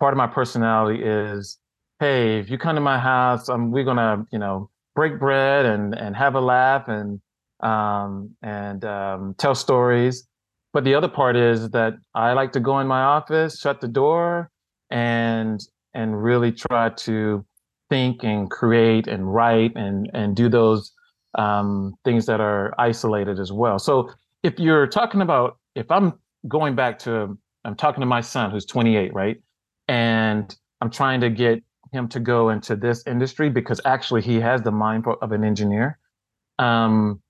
part 0.00 0.12
of 0.12 0.18
my 0.18 0.26
personality 0.26 1.02
is, 1.02 1.58
hey, 2.00 2.38
if 2.38 2.50
you 2.50 2.58
come 2.58 2.74
to 2.74 2.80
my 2.80 2.98
house, 2.98 3.48
um, 3.48 3.70
we're 3.70 3.84
gonna, 3.84 4.26
you 4.32 4.38
know, 4.38 4.70
break 4.94 5.18
bread 5.18 5.64
and 5.64 5.94
and 5.94 6.16
have 6.16 6.34
a 6.34 6.40
laugh 6.40 6.88
and 6.88 7.20
um, 7.60 8.30
and 8.42 8.84
um, 8.84 9.34
tell 9.38 9.54
stories. 9.54 10.26
But 10.72 10.84
the 10.84 10.94
other 10.94 11.08
part 11.08 11.36
is 11.36 11.70
that 11.70 11.94
I 12.14 12.32
like 12.32 12.52
to 12.52 12.60
go 12.60 12.80
in 12.80 12.86
my 12.86 13.02
office, 13.02 13.60
shut 13.60 13.80
the 13.80 13.88
door, 13.88 14.50
and 14.90 15.60
and 15.94 16.22
really 16.22 16.52
try 16.52 16.90
to 16.90 17.44
think 17.90 18.24
and 18.24 18.50
create 18.50 19.06
and 19.06 19.32
write 19.32 19.72
and 19.76 20.10
and 20.14 20.34
do 20.34 20.48
those 20.48 20.92
um, 21.38 21.94
things 22.04 22.26
that 22.26 22.40
are 22.40 22.74
isolated 22.78 23.38
as 23.38 23.52
well. 23.52 23.78
So 23.78 24.10
if 24.42 24.58
you're 24.58 24.86
talking 24.86 25.22
about 25.22 25.58
if 25.74 25.90
I'm 25.90 26.14
going 26.48 26.74
back 26.74 26.98
to 27.00 27.38
I'm 27.64 27.76
talking 27.76 28.00
to 28.00 28.06
my 28.06 28.20
son 28.20 28.50
who's 28.50 28.66
28, 28.66 29.14
right? 29.14 29.36
And 29.88 30.54
I'm 30.80 30.90
trying 30.90 31.20
to 31.20 31.30
get 31.30 31.62
him 31.92 32.08
to 32.08 32.20
go 32.20 32.48
into 32.48 32.74
this 32.74 33.04
industry 33.06 33.50
because 33.50 33.80
actually 33.84 34.22
he 34.22 34.40
has 34.40 34.62
the 34.62 34.72
mind 34.72 35.04
of 35.06 35.32
an 35.32 35.44
engineer. 35.44 35.98
Um, 36.58 37.20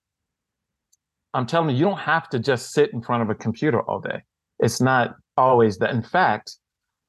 I'm 1.34 1.46
telling 1.46 1.70
you, 1.70 1.76
you 1.76 1.84
don't 1.84 1.98
have 1.98 2.28
to 2.30 2.38
just 2.38 2.72
sit 2.72 2.92
in 2.92 3.02
front 3.02 3.22
of 3.22 3.30
a 3.30 3.34
computer 3.34 3.80
all 3.82 4.00
day. 4.00 4.22
It's 4.58 4.80
not 4.80 5.16
always 5.36 5.78
that. 5.78 5.90
In 5.90 6.02
fact, 6.02 6.56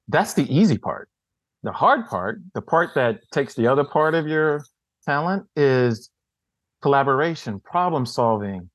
that's 0.07 0.33
the 0.33 0.51
easy 0.53 0.77
part. 0.77 1.09
The 1.63 1.71
hard 1.71 2.07
part, 2.07 2.41
the 2.53 2.61
part 2.61 2.91
that 2.95 3.19
takes 3.31 3.53
the 3.53 3.67
other 3.67 3.83
part 3.83 4.15
of 4.15 4.27
your 4.27 4.65
talent 5.05 5.45
is 5.55 6.09
collaboration, 6.81 7.59
problem 7.59 8.05
solving, 8.05 8.69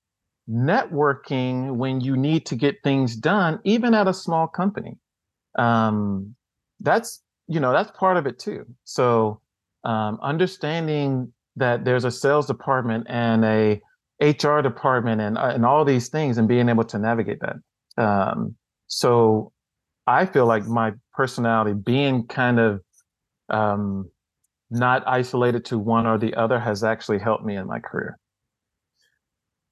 networking 0.51 1.77
when 1.77 2.01
you 2.01 2.17
need 2.17 2.47
to 2.47 2.57
get 2.57 2.83
things 2.83 3.15
done, 3.17 3.61
even 3.65 3.95
at 3.95 4.09
a 4.09 4.15
small 4.15 4.47
company. 4.47 4.97
Um, 5.59 6.35
that's 6.81 7.23
you 7.47 7.61
know 7.61 7.73
that's 7.73 7.91
part 7.99 8.17
of 8.17 8.27
it 8.27 8.39
too. 8.39 8.65
So 8.85 9.41
um, 9.85 10.19
understanding 10.23 11.33
that 11.57 11.85
there's 11.85 12.05
a 12.05 12.11
sales 12.11 12.47
department 12.47 13.07
and 13.09 13.45
a 13.45 13.81
HR 14.21 14.61
department 14.61 15.21
and 15.21 15.39
uh, 15.39 15.53
and 15.55 15.65
all 15.65 15.85
these 15.85 16.09
things 16.09 16.39
and 16.39 16.49
being 16.49 16.69
able 16.69 16.85
to 16.85 16.99
navigate 16.99 17.41
that. 17.41 18.03
Um, 18.03 18.57
so 18.87 19.53
I 20.07 20.25
feel 20.25 20.47
like 20.47 20.67
my 20.67 20.93
personality 21.13 21.75
being 21.75 22.27
kind 22.27 22.59
of 22.59 22.81
um, 23.51 24.11
not 24.71 25.07
isolated 25.07 25.65
to 25.67 25.79
one 25.79 26.07
or 26.07 26.19
the 26.19 26.35
other 26.35 26.59
has 26.59 26.85
actually 26.85 27.19
helped 27.19 27.45
me 27.45 27.57
in 27.57 27.67
my 27.67 27.79
career. 27.79 28.19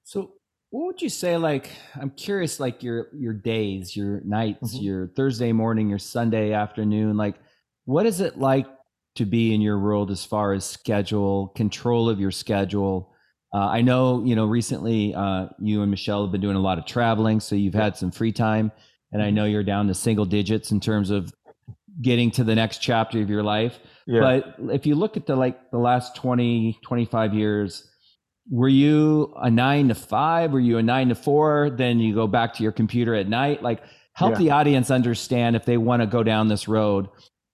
So 0.04 0.32
what 0.70 0.86
would 0.86 1.02
you 1.02 1.08
say 1.08 1.36
like 1.36 1.70
i'm 2.00 2.10
curious 2.10 2.58
like 2.58 2.82
your 2.82 3.08
your 3.14 3.32
days 3.32 3.96
your 3.96 4.20
nights 4.24 4.74
mm-hmm. 4.74 4.84
your 4.84 5.08
thursday 5.08 5.52
morning 5.52 5.88
your 5.88 5.98
sunday 5.98 6.52
afternoon 6.52 7.16
like 7.16 7.36
what 7.84 8.06
is 8.06 8.20
it 8.20 8.38
like 8.38 8.66
to 9.14 9.24
be 9.24 9.54
in 9.54 9.60
your 9.60 9.78
world 9.78 10.10
as 10.10 10.24
far 10.24 10.52
as 10.52 10.64
schedule 10.64 11.48
control 11.56 12.08
of 12.08 12.18
your 12.18 12.30
schedule 12.30 13.12
uh, 13.54 13.68
i 13.68 13.80
know 13.80 14.22
you 14.24 14.34
know 14.34 14.46
recently 14.46 15.14
uh, 15.14 15.46
you 15.60 15.82
and 15.82 15.90
michelle 15.90 16.22
have 16.22 16.32
been 16.32 16.40
doing 16.40 16.56
a 16.56 16.60
lot 16.60 16.78
of 16.78 16.84
traveling 16.84 17.38
so 17.40 17.54
you've 17.54 17.74
had 17.74 17.96
some 17.96 18.10
free 18.10 18.32
time 18.32 18.72
and 19.12 19.22
i 19.22 19.26
mm-hmm. 19.26 19.36
know 19.36 19.44
you're 19.44 19.62
down 19.62 19.86
to 19.86 19.94
single 19.94 20.24
digits 20.24 20.72
in 20.72 20.80
terms 20.80 21.10
of 21.10 21.32
getting 22.02 22.30
to 22.30 22.44
the 22.44 22.54
next 22.54 22.78
chapter 22.78 23.22
of 23.22 23.30
your 23.30 23.42
life 23.42 23.78
yeah. 24.06 24.20
but 24.20 24.56
if 24.74 24.84
you 24.84 24.94
look 24.94 25.16
at 25.16 25.26
the 25.26 25.34
like 25.34 25.70
the 25.70 25.78
last 25.78 26.14
20 26.16 26.78
25 26.82 27.32
years 27.32 27.88
were 28.50 28.68
you 28.68 29.34
a 29.36 29.50
nine 29.50 29.88
to 29.88 29.94
five? 29.94 30.52
Were 30.52 30.60
you 30.60 30.78
a 30.78 30.82
nine 30.82 31.08
to 31.08 31.14
four? 31.14 31.70
Then 31.70 31.98
you 31.98 32.14
go 32.14 32.26
back 32.26 32.54
to 32.54 32.62
your 32.62 32.72
computer 32.72 33.14
at 33.14 33.28
night. 33.28 33.62
Like, 33.62 33.82
help 34.12 34.32
yeah. 34.32 34.38
the 34.38 34.50
audience 34.50 34.90
understand 34.90 35.56
if 35.56 35.64
they 35.64 35.76
want 35.76 36.02
to 36.02 36.06
go 36.06 36.22
down 36.22 36.48
this 36.48 36.68
road, 36.68 37.08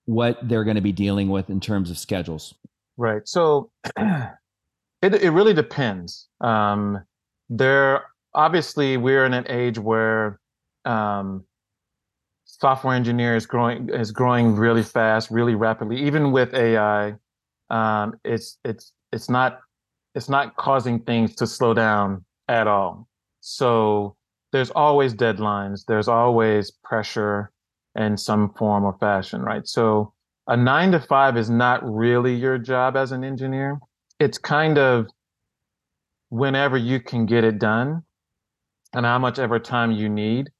what 0.04 0.38
they're 0.42 0.64
going 0.64 0.76
to 0.76 0.82
be 0.82 0.92
dealing 0.92 1.28
with 1.28 1.50
in 1.50 1.60
terms 1.60 1.90
of 1.90 1.98
schedules. 1.98 2.54
Right. 2.96 3.22
So 3.26 3.70
it 3.96 5.14
it 5.14 5.30
really 5.30 5.54
depends. 5.54 6.28
Um, 6.40 7.02
there 7.48 8.04
obviously 8.34 8.96
we're 8.96 9.24
in 9.24 9.34
an 9.34 9.46
age 9.48 9.78
where 9.78 10.38
um, 10.84 11.44
software 12.44 12.94
engineer 12.94 13.34
is 13.34 13.46
growing 13.46 13.88
is 13.88 14.10
growing 14.10 14.56
really 14.56 14.82
fast, 14.82 15.30
really 15.30 15.54
rapidly. 15.54 15.96
Even 16.02 16.32
with 16.32 16.54
AI, 16.54 17.14
um, 17.70 18.14
it's 18.24 18.58
it's 18.64 18.92
it's 19.12 19.30
not 19.30 19.60
it's 20.14 20.28
not 20.28 20.56
causing 20.56 21.00
things 21.00 21.34
to 21.36 21.46
slow 21.46 21.74
down 21.74 22.24
at 22.48 22.66
all. 22.66 23.08
So 23.40 24.16
there's 24.52 24.70
always 24.70 25.14
deadlines, 25.14 25.84
there's 25.86 26.08
always 26.08 26.70
pressure 26.70 27.50
in 27.94 28.16
some 28.16 28.52
form 28.54 28.84
or 28.84 28.96
fashion, 28.98 29.42
right? 29.42 29.66
So 29.66 30.12
a 30.46 30.56
nine 30.56 30.92
to 30.92 31.00
five 31.00 31.36
is 31.36 31.50
not 31.50 31.80
really 31.84 32.34
your 32.34 32.58
job 32.58 32.96
as 32.96 33.12
an 33.12 33.24
engineer. 33.24 33.78
It's 34.18 34.38
kind 34.38 34.78
of 34.78 35.06
whenever 36.28 36.76
you 36.76 37.00
can 37.00 37.26
get 37.26 37.44
it 37.44 37.58
done 37.58 38.02
and 38.94 39.06
how 39.06 39.18
much 39.18 39.38
ever 39.38 39.58
time 39.58 39.92
you 39.92 40.08
need. 40.08 40.50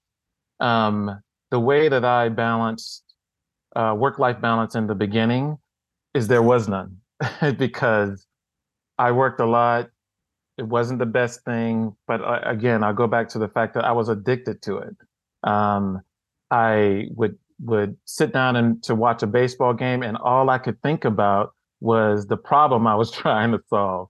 Um, 0.61 1.21
the 1.51 1.61
way 1.61 1.89
that 1.89 2.05
I 2.05 2.29
balanced 2.29 3.03
uh, 3.75 3.95
work 3.97 4.19
life 4.19 4.41
balance 4.41 4.75
in 4.75 4.87
the 4.87 4.95
beginning 4.95 5.59
is 6.15 6.29
there 6.29 6.43
was 6.43 6.69
none 6.69 6.99
because 7.59 8.27
I 8.99 9.13
worked 9.13 9.41
a 9.41 9.47
lot. 9.47 9.91
It 10.59 10.65
wasn't 10.65 10.99
the 10.99 11.07
best 11.07 11.45
thing, 11.45 11.97
but 12.07 12.21
uh, 12.21 12.41
again, 12.45 12.85
I'll 12.85 12.93
go 12.93 13.07
back 13.07 13.29
to 13.31 13.39
the 13.39 13.49
fact 13.49 13.75
that 13.75 13.85
I 13.85 13.93
was 13.93 14.09
addicted 14.09 14.63
to 14.63 14.79
it. 14.79 14.97
Um, 15.43 16.03
I 16.51 17.07
would 17.11 17.39
would 17.65 17.97
sit 18.05 18.33
down 18.33 18.57
and 18.57 18.83
to 18.83 18.95
watch 18.95 19.23
a 19.23 19.27
baseball 19.27 19.73
game, 19.73 20.03
and 20.03 20.17
all 20.17 20.51
I 20.51 20.59
could 20.59 20.81
think 20.83 21.05
about 21.05 21.55
was 21.81 22.27
the 22.27 22.37
problem 22.37 22.87
I 22.87 22.95
was 22.95 23.11
trying 23.23 23.53
to 23.53 23.61
solve, 23.69 24.09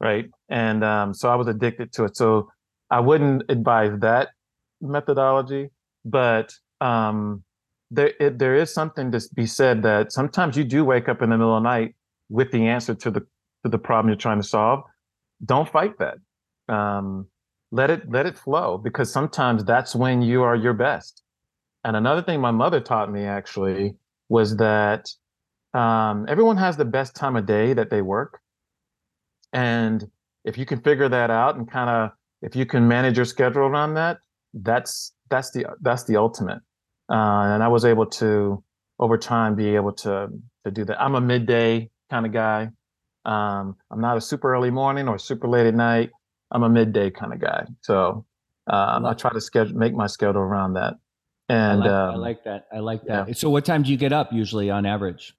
right? 0.00 0.30
And 0.48 0.82
um, 0.82 1.14
so 1.14 1.28
I 1.28 1.34
was 1.34 1.46
addicted 1.46 1.92
to 1.94 2.04
it. 2.04 2.16
So 2.16 2.50
I 2.90 3.00
wouldn't 3.00 3.44
advise 3.48 3.98
that 4.00 4.30
methodology, 4.80 5.70
but 6.04 6.52
um, 6.80 7.44
there 7.90 8.12
it, 8.18 8.38
there 8.38 8.56
is 8.56 8.72
something 8.72 9.12
to 9.12 9.20
be 9.34 9.46
said 9.46 9.82
that 9.82 10.12
sometimes 10.12 10.56
you 10.56 10.64
do 10.64 10.84
wake 10.84 11.08
up 11.08 11.22
in 11.22 11.30
the 11.30 11.36
middle 11.36 11.56
of 11.56 11.62
the 11.62 11.68
night 11.68 11.94
with 12.28 12.50
the 12.50 12.66
answer 12.66 12.94
to 12.94 13.10
the 13.10 13.26
to 13.64 13.70
the 13.70 13.78
problem 13.78 14.08
you're 14.08 14.16
trying 14.16 14.40
to 14.40 14.46
solve, 14.46 14.82
don't 15.44 15.68
fight 15.68 15.98
that. 15.98 16.18
Um, 16.72 17.26
let 17.70 17.90
it 17.90 18.02
let 18.10 18.26
it 18.26 18.38
flow 18.38 18.78
because 18.78 19.10
sometimes 19.10 19.64
that's 19.64 19.94
when 19.94 20.22
you 20.22 20.42
are 20.42 20.54
your 20.54 20.74
best. 20.74 21.22
And 21.84 21.96
another 21.96 22.22
thing 22.22 22.40
my 22.40 22.50
mother 22.50 22.80
taught 22.80 23.10
me 23.10 23.24
actually 23.24 23.94
was 24.28 24.56
that 24.58 25.08
um, 25.74 26.26
everyone 26.28 26.58
has 26.58 26.76
the 26.76 26.84
best 26.84 27.16
time 27.16 27.34
of 27.36 27.46
day 27.46 27.72
that 27.72 27.90
they 27.90 28.02
work, 28.02 28.40
and 29.52 30.06
if 30.44 30.58
you 30.58 30.66
can 30.66 30.80
figure 30.80 31.08
that 31.08 31.30
out 31.30 31.56
and 31.56 31.70
kind 31.70 31.88
of 31.88 32.10
if 32.42 32.54
you 32.54 32.66
can 32.66 32.86
manage 32.86 33.16
your 33.16 33.24
schedule 33.24 33.62
around 33.62 33.94
that, 33.94 34.18
that's 34.52 35.12
that's 35.30 35.50
the 35.52 35.66
that's 35.80 36.04
the 36.04 36.16
ultimate. 36.16 36.60
Uh, 37.10 37.54
and 37.54 37.62
I 37.62 37.68
was 37.68 37.84
able 37.84 38.06
to 38.06 38.62
over 38.98 39.16
time 39.16 39.54
be 39.54 39.74
able 39.74 39.92
to 39.92 40.28
to 40.64 40.70
do 40.70 40.84
that. 40.84 41.00
I'm 41.00 41.14
a 41.14 41.20
midday 41.20 41.90
kind 42.10 42.26
of 42.26 42.32
guy. 42.32 42.68
Um, 43.24 43.76
I'm 43.90 44.00
not 44.00 44.16
a 44.16 44.20
super 44.20 44.52
early 44.52 44.70
morning 44.70 45.08
or 45.08 45.18
super 45.18 45.48
late 45.48 45.66
at 45.66 45.74
night. 45.74 46.10
I'm 46.50 46.62
a 46.62 46.68
midday 46.68 47.10
kind 47.10 47.32
of 47.32 47.40
guy. 47.40 47.66
So 47.80 48.24
um, 48.66 49.06
I 49.06 49.14
try 49.14 49.32
to 49.32 49.40
schedule, 49.40 49.76
make 49.76 49.94
my 49.94 50.06
schedule 50.06 50.40
around 50.40 50.74
that. 50.74 50.94
And 51.48 51.82
I 51.82 51.86
like, 51.86 51.90
um, 51.90 52.14
I 52.14 52.16
like 52.16 52.44
that. 52.44 52.66
I 52.72 52.78
like 52.78 53.04
that. 53.06 53.28
Yeah. 53.28 53.34
So 53.34 53.50
what 53.50 53.64
time 53.64 53.82
do 53.82 53.90
you 53.90 53.96
get 53.96 54.12
up 54.12 54.32
usually 54.32 54.70
on 54.70 54.86
average? 54.86 55.34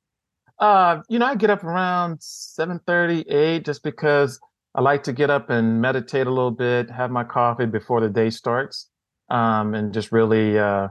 Uh, 0.59 1.01
you 1.09 1.19
know, 1.19 1.25
I 1.25 1.35
get 1.35 1.49
up 1.49 1.63
around 1.63 2.21
7 2.21 2.79
30, 2.85 3.29
8, 3.29 3.65
just 3.65 3.83
because 3.83 4.39
I 4.75 4.81
like 4.81 5.03
to 5.03 5.13
get 5.13 5.29
up 5.29 5.49
and 5.49 5.81
meditate 5.81 6.27
a 6.27 6.29
little 6.29 6.51
bit, 6.51 6.89
have 6.89 7.11
my 7.11 7.23
coffee 7.23 7.65
before 7.65 8.01
the 8.01 8.09
day 8.09 8.29
starts. 8.29 8.89
Um, 9.29 9.73
and 9.73 9.93
just 9.93 10.11
really, 10.11 10.57
uh, 10.57 10.89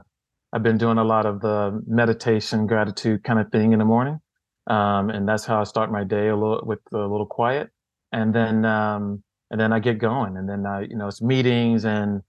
I've 0.51 0.63
been 0.63 0.77
doing 0.77 0.97
a 0.97 1.03
lot 1.03 1.25
of 1.25 1.41
the 1.41 1.81
meditation, 1.87 2.67
gratitude 2.67 3.23
kind 3.23 3.39
of 3.39 3.51
thing 3.51 3.73
in 3.73 3.79
the 3.79 3.85
morning 3.85 4.19
um, 4.67 5.09
and 5.09 5.27
that's 5.27 5.45
how 5.45 5.61
I 5.61 5.63
start 5.63 5.91
my 5.91 6.03
day 6.03 6.29
a 6.29 6.35
little 6.35 6.63
with 6.65 6.79
a 6.93 6.97
little 6.97 7.25
quiet, 7.25 7.69
and 8.11 8.33
then 8.33 8.65
um, 8.65 9.23
and 9.51 9.59
then 9.59 9.73
I 9.73 9.79
get 9.79 9.97
going, 9.97 10.37
and 10.37 10.47
then 10.47 10.65
I 10.65 10.81
you 10.81 10.95
know 10.95 11.07
it's 11.07 11.21
meetings 11.21 11.85
and 11.85 12.21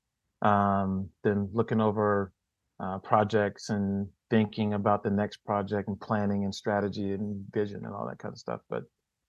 um, 0.42 1.09
then 1.23 1.49
looking 1.53 1.81
over 1.81 2.33
uh, 2.81 2.99
projects 2.99 3.70
and 3.70 4.09
thinking 4.31 4.75
about 4.75 5.05
the 5.05 5.11
next 5.11 5.38
project 5.44 5.88
and 5.88 6.01
planning 6.01 6.44
and 6.44 6.55
strategy 6.55 7.12
and 7.12 7.44
vision 7.53 7.85
and 7.85 7.94
all 7.94 8.07
that 8.09 8.18
kind 8.18 8.33
of 8.33 8.38
stuff. 8.38 8.61
But 8.68 8.83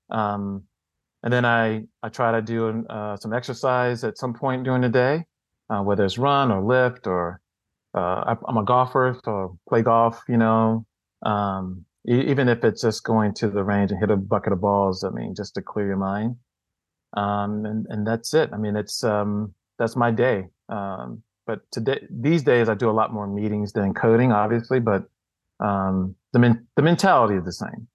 um, 0.09 0.63
and 1.23 1.31
then 1.31 1.45
I 1.45 1.83
I 2.01 2.09
try 2.09 2.31
to 2.31 2.41
do 2.41 2.85
uh, 2.89 3.17
some 3.17 3.33
exercise 3.33 4.03
at 4.03 4.17
some 4.17 4.33
point 4.33 4.63
during 4.63 4.81
the 4.81 4.89
day, 4.89 5.25
uh, 5.69 5.81
whether 5.81 6.05
it's 6.05 6.17
run 6.17 6.51
or 6.51 6.63
lift 6.63 7.07
or 7.07 7.41
uh, 7.95 8.35
I, 8.35 8.49
am 8.49 8.57
a 8.57 8.63
golfer, 8.63 9.17
so 9.23 9.57
play 9.69 9.81
golf. 9.81 10.21
You 10.27 10.37
know, 10.37 10.85
um, 11.25 11.85
even 12.07 12.47
if 12.49 12.63
it's 12.63 12.81
just 12.81 13.03
going 13.03 13.33
to 13.35 13.49
the 13.49 13.63
range 13.63 13.91
and 13.91 13.99
hit 13.99 14.11
a 14.11 14.17
bucket 14.17 14.53
of 14.53 14.61
balls. 14.61 15.03
I 15.03 15.09
mean, 15.09 15.33
just 15.35 15.55
to 15.55 15.61
clear 15.61 15.87
your 15.87 15.97
mind. 15.97 16.35
Um, 17.15 17.65
and 17.65 17.85
and 17.89 18.05
that's 18.05 18.33
it. 18.33 18.49
I 18.53 18.57
mean, 18.57 18.75
it's 18.75 19.03
um, 19.03 19.53
that's 19.79 19.95
my 19.95 20.11
day. 20.11 20.45
Um, 20.69 21.23
but 21.47 21.59
today, 21.71 22.05
these 22.09 22.43
days, 22.43 22.69
I 22.69 22.73
do 22.73 22.89
a 22.89 22.91
lot 22.91 23.13
more 23.13 23.27
meetings 23.27 23.73
than 23.73 23.93
coding, 23.93 24.31
obviously. 24.31 24.79
But 24.79 25.09
um, 25.59 26.15
the 26.33 26.39
men- 26.39 26.67
the 26.75 26.81
mentality 26.81 27.35
is 27.35 27.45
the 27.45 27.53
same. 27.53 27.87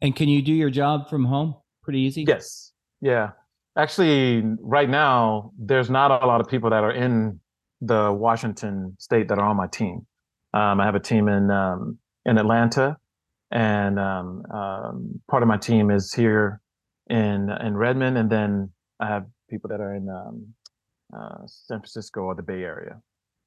And 0.00 0.16
can 0.16 0.28
you 0.28 0.42
do 0.42 0.52
your 0.52 0.70
job 0.70 1.08
from 1.08 1.24
home 1.24 1.54
pretty 1.82 2.00
easy? 2.00 2.24
Yes. 2.26 2.72
Yeah. 3.00 3.30
Actually, 3.76 4.42
right 4.60 4.90
now, 4.90 5.52
there's 5.58 5.88
not 5.88 6.10
a 6.10 6.26
lot 6.26 6.40
of 6.40 6.48
people 6.48 6.70
that 6.70 6.82
are 6.82 6.92
in 6.92 7.40
the 7.80 8.12
Washington 8.12 8.96
state 8.98 9.28
that 9.28 9.38
are 9.38 9.44
on 9.44 9.56
my 9.56 9.66
team. 9.66 10.06
Um, 10.52 10.80
I 10.80 10.84
have 10.84 10.94
a 10.94 11.00
team 11.00 11.28
in 11.28 11.50
um, 11.50 11.98
in 12.24 12.38
Atlanta, 12.38 12.96
and 13.52 13.98
um, 13.98 14.44
um, 14.50 15.20
part 15.30 15.42
of 15.42 15.48
my 15.48 15.58
team 15.58 15.90
is 15.90 16.12
here 16.12 16.60
in 17.08 17.50
in 17.64 17.76
Redmond, 17.76 18.18
and 18.18 18.30
then 18.30 18.70
I 18.98 19.06
have 19.06 19.26
people 19.48 19.68
that 19.68 19.80
are 19.80 19.94
in 19.94 20.08
um, 20.08 20.46
uh, 21.14 21.46
San 21.46 21.78
Francisco 21.78 22.22
or 22.22 22.34
the 22.34 22.42
Bay 22.42 22.62
Area. 22.62 23.00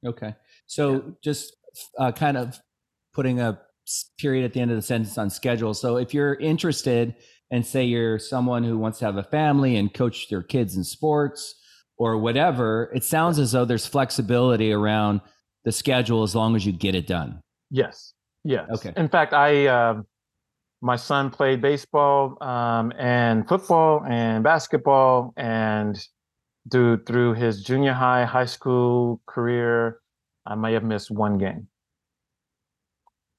Okay, 0.06 0.36
so 0.68 0.94
yeah. 0.94 1.00
just 1.24 1.58
uh, 2.00 2.12
kind 2.12 2.38
of 2.38 2.60
putting 3.14 3.40
a 3.40 3.60
period 4.20 4.46
at 4.46 4.54
the 4.54 4.60
end 4.62 4.72
of 4.72 4.78
the 4.78 4.82
sentence 4.82 5.18
on 5.18 5.30
schedule. 5.30 5.74
So 5.74 5.98
if 5.98 6.14
you're 6.14 6.36
interested 6.36 7.16
and 7.52 7.66
say 7.66 7.84
you're 7.84 8.20
someone 8.20 8.64
who 8.64 8.78
wants 8.78 9.00
to 9.00 9.06
have 9.06 9.18
a 9.18 9.24
family 9.24 9.76
and 9.76 9.94
coach 9.94 10.30
their 10.30 10.42
kids 10.44 10.76
in 10.76 10.84
sports 10.84 11.56
or 11.98 12.18
whatever, 12.18 12.92
it 12.94 13.04
sounds 13.04 13.40
as 13.40 13.52
though 13.52 13.66
there's 13.66 13.86
flexibility 13.86 14.72
around 14.72 15.22
the 15.64 15.72
schedule 15.72 16.24
as 16.24 16.36
long 16.36 16.56
as 16.56 16.66
you 16.66 16.72
get 16.72 16.96
it 16.96 17.08
done. 17.08 17.40
Yes. 17.70 18.14
Yes. 18.46 18.70
Okay. 18.76 18.94
In 18.96 19.10
fact, 19.10 19.34
I 19.34 19.66
uh, 19.66 20.02
my 20.82 20.96
son 20.96 21.32
played 21.32 21.62
baseball 21.62 22.38
um, 22.42 22.94
and 22.98 23.48
football 23.48 24.06
and 24.08 24.44
basketball 24.44 25.34
and 25.36 25.98
through 26.72 27.04
through 27.06 27.34
his 27.34 27.64
junior 27.64 27.94
high, 27.94 28.24
high 28.24 28.46
school 28.46 29.20
career, 29.26 30.00
I 30.46 30.54
may 30.54 30.74
have 30.74 30.84
missed 30.84 31.10
one 31.10 31.40
game. 31.40 31.68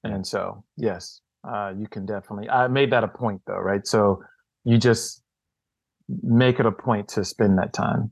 And 0.02 0.26
so, 0.26 0.64
yes, 0.76 1.20
uh, 1.48 1.72
you 1.78 1.86
can 1.86 2.04
definitely. 2.04 2.50
I 2.50 2.66
made 2.66 2.90
that 2.90 3.04
a 3.04 3.08
point 3.08 3.42
though, 3.46 3.58
right? 3.58 3.86
So 3.86 4.22
you 4.64 4.76
just 4.76 5.22
make 6.22 6.58
it 6.58 6.66
a 6.66 6.72
point 6.72 7.08
to 7.10 7.24
spend 7.24 7.58
that 7.58 7.72
time. 7.72 8.10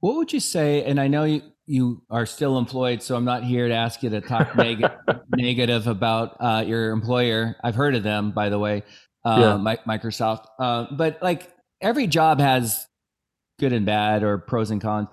What 0.00 0.16
would 0.16 0.32
you 0.32 0.40
say? 0.40 0.84
And 0.84 0.98
I 0.98 1.08
know 1.08 1.24
you, 1.24 1.42
you 1.66 2.02
are 2.10 2.26
still 2.26 2.58
employed, 2.58 3.02
so 3.02 3.16
I'm 3.16 3.24
not 3.24 3.42
here 3.42 3.68
to 3.68 3.74
ask 3.74 4.02
you 4.02 4.10
to 4.10 4.20
talk 4.20 4.54
neg- 4.56 4.84
negative 5.30 5.86
about 5.86 6.36
uh, 6.40 6.64
your 6.66 6.90
employer. 6.90 7.56
I've 7.62 7.74
heard 7.74 7.96
of 7.96 8.02
them, 8.02 8.30
by 8.30 8.48
the 8.48 8.58
way, 8.58 8.84
uh, 9.24 9.60
yeah. 9.64 9.76
Microsoft. 9.86 10.46
Uh, 10.58 10.86
but 10.92 11.18
like 11.20 11.52
every 11.80 12.06
job 12.06 12.38
has 12.38 12.86
good 13.58 13.72
and 13.72 13.84
bad 13.84 14.22
or 14.22 14.38
pros 14.38 14.70
and 14.70 14.80
cons. 14.80 15.08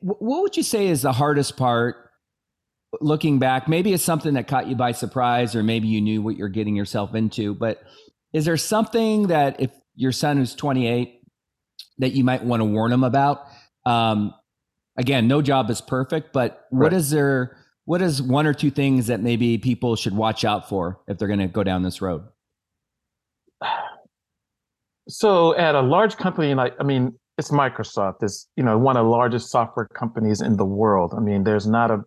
What 0.00 0.42
would 0.42 0.56
you 0.56 0.62
say 0.62 0.86
is 0.86 1.02
the 1.02 1.12
hardest 1.12 1.56
part 1.56 1.96
looking 3.00 3.38
back? 3.38 3.68
Maybe 3.68 3.92
it's 3.92 4.04
something 4.04 4.34
that 4.34 4.48
caught 4.48 4.66
you 4.66 4.76
by 4.76 4.92
surprise, 4.92 5.54
or 5.54 5.62
maybe 5.62 5.88
you 5.88 6.00
knew 6.00 6.22
what 6.22 6.36
you're 6.36 6.48
getting 6.48 6.76
yourself 6.76 7.14
into. 7.14 7.54
But 7.54 7.82
is 8.32 8.46
there 8.46 8.56
something 8.56 9.26
that 9.26 9.60
if 9.60 9.70
your 9.94 10.12
son 10.12 10.38
who's 10.38 10.54
28 10.54 11.20
that 11.98 12.12
you 12.12 12.24
might 12.24 12.42
want 12.42 12.60
to 12.60 12.64
warn 12.64 12.90
him 12.90 13.04
about? 13.04 13.44
Um, 13.84 14.34
again, 14.96 15.28
no 15.28 15.42
job 15.42 15.70
is 15.70 15.80
perfect, 15.80 16.32
but 16.32 16.66
what 16.70 16.84
right. 16.84 16.92
is 16.92 17.10
there? 17.10 17.58
What 17.86 18.00
is 18.00 18.22
one 18.22 18.46
or 18.46 18.54
two 18.54 18.70
things 18.70 19.08
that 19.08 19.20
maybe 19.20 19.58
people 19.58 19.94
should 19.94 20.16
watch 20.16 20.44
out 20.44 20.68
for 20.68 21.00
if 21.06 21.18
they're 21.18 21.28
going 21.28 21.40
to 21.40 21.48
go 21.48 21.62
down 21.62 21.82
this 21.82 22.00
road? 22.00 22.24
So, 25.08 25.54
at 25.56 25.74
a 25.74 25.82
large 25.82 26.16
company 26.16 26.54
like, 26.54 26.74
I 26.80 26.82
mean, 26.82 27.12
it's 27.36 27.50
Microsoft. 27.50 28.22
It's 28.22 28.48
you 28.56 28.62
know 28.62 28.78
one 28.78 28.96
of 28.96 29.04
the 29.04 29.10
largest 29.10 29.50
software 29.50 29.86
companies 29.86 30.40
in 30.40 30.56
the 30.56 30.64
world. 30.64 31.14
I 31.16 31.20
mean, 31.20 31.44
there's 31.44 31.66
not 31.66 31.90
a 31.90 32.04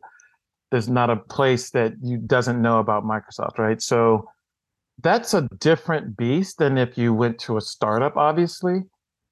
there's 0.71 0.89
not 0.89 1.09
a 1.09 1.15
place 1.15 1.69
that 1.71 1.93
you 2.01 2.17
doesn't 2.17 2.61
know 2.61 2.79
about 2.79 3.03
Microsoft, 3.03 3.57
right? 3.57 3.81
So 3.81 4.27
that's 5.01 5.33
a 5.33 5.47
different 5.59 6.17
beast 6.17 6.57
than 6.57 6.77
if 6.77 6.97
you 6.97 7.13
went 7.13 7.39
to 7.39 7.57
a 7.57 7.61
startup, 7.61 8.17
obviously. 8.17 8.81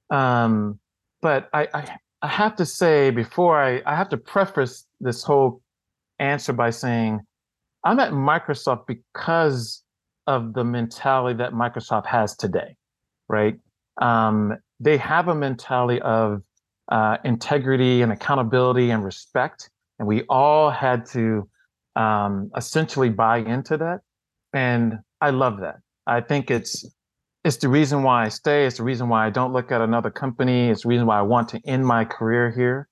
Um, 0.09 0.79
but 1.21 1.49
I, 1.53 1.67
I 1.73 1.97
I 2.25 2.27
have 2.27 2.55
to 2.55 2.65
say 2.65 3.11
before 3.11 3.61
I 3.61 3.83
I 3.85 3.95
have 3.95 4.09
to 4.09 4.17
preface 4.17 4.87
this 4.99 5.21
whole 5.21 5.61
answer 6.17 6.53
by 6.53 6.71
saying 6.71 7.19
I'm 7.83 7.99
at 7.99 8.13
Microsoft 8.13 8.87
because 8.87 9.83
of 10.25 10.55
the 10.55 10.63
mentality 10.63 11.37
that 11.37 11.51
Microsoft 11.53 12.07
has 12.07 12.35
today, 12.35 12.77
right? 13.29 13.59
Um, 14.01 14.57
they 14.79 14.97
have 14.97 15.27
a 15.27 15.35
mentality 15.35 16.01
of 16.01 16.41
uh, 16.91 17.17
integrity 17.23 18.01
and 18.01 18.11
accountability 18.11 18.89
and 18.89 19.05
respect. 19.05 19.69
And 19.99 20.07
we 20.07 20.23
all 20.23 20.71
had 20.71 21.05
to 21.17 21.47
um, 21.95 22.49
essentially 22.57 23.09
buy 23.09 23.37
into 23.37 23.77
that. 23.77 23.99
And 24.51 24.97
I 25.21 25.29
love 25.29 25.59
that. 25.59 25.75
I 26.07 26.21
think 26.21 26.49
it's 26.49 26.89
it's 27.45 27.57
the 27.57 27.69
reason 27.69 28.01
why 28.01 28.25
I 28.25 28.29
stay. 28.29 28.65
It's 28.65 28.77
the 28.77 28.83
reason 28.83 29.07
why 29.07 29.27
I 29.27 29.29
don't 29.29 29.53
look 29.53 29.71
at 29.71 29.79
another 29.79 30.09
company. 30.09 30.69
It's 30.69 30.81
the 30.81 30.89
reason 30.89 31.05
why 31.05 31.19
I 31.19 31.21
want 31.21 31.49
to 31.49 31.61
end 31.63 31.85
my 31.85 32.03
career 32.03 32.49
here. 32.49 32.89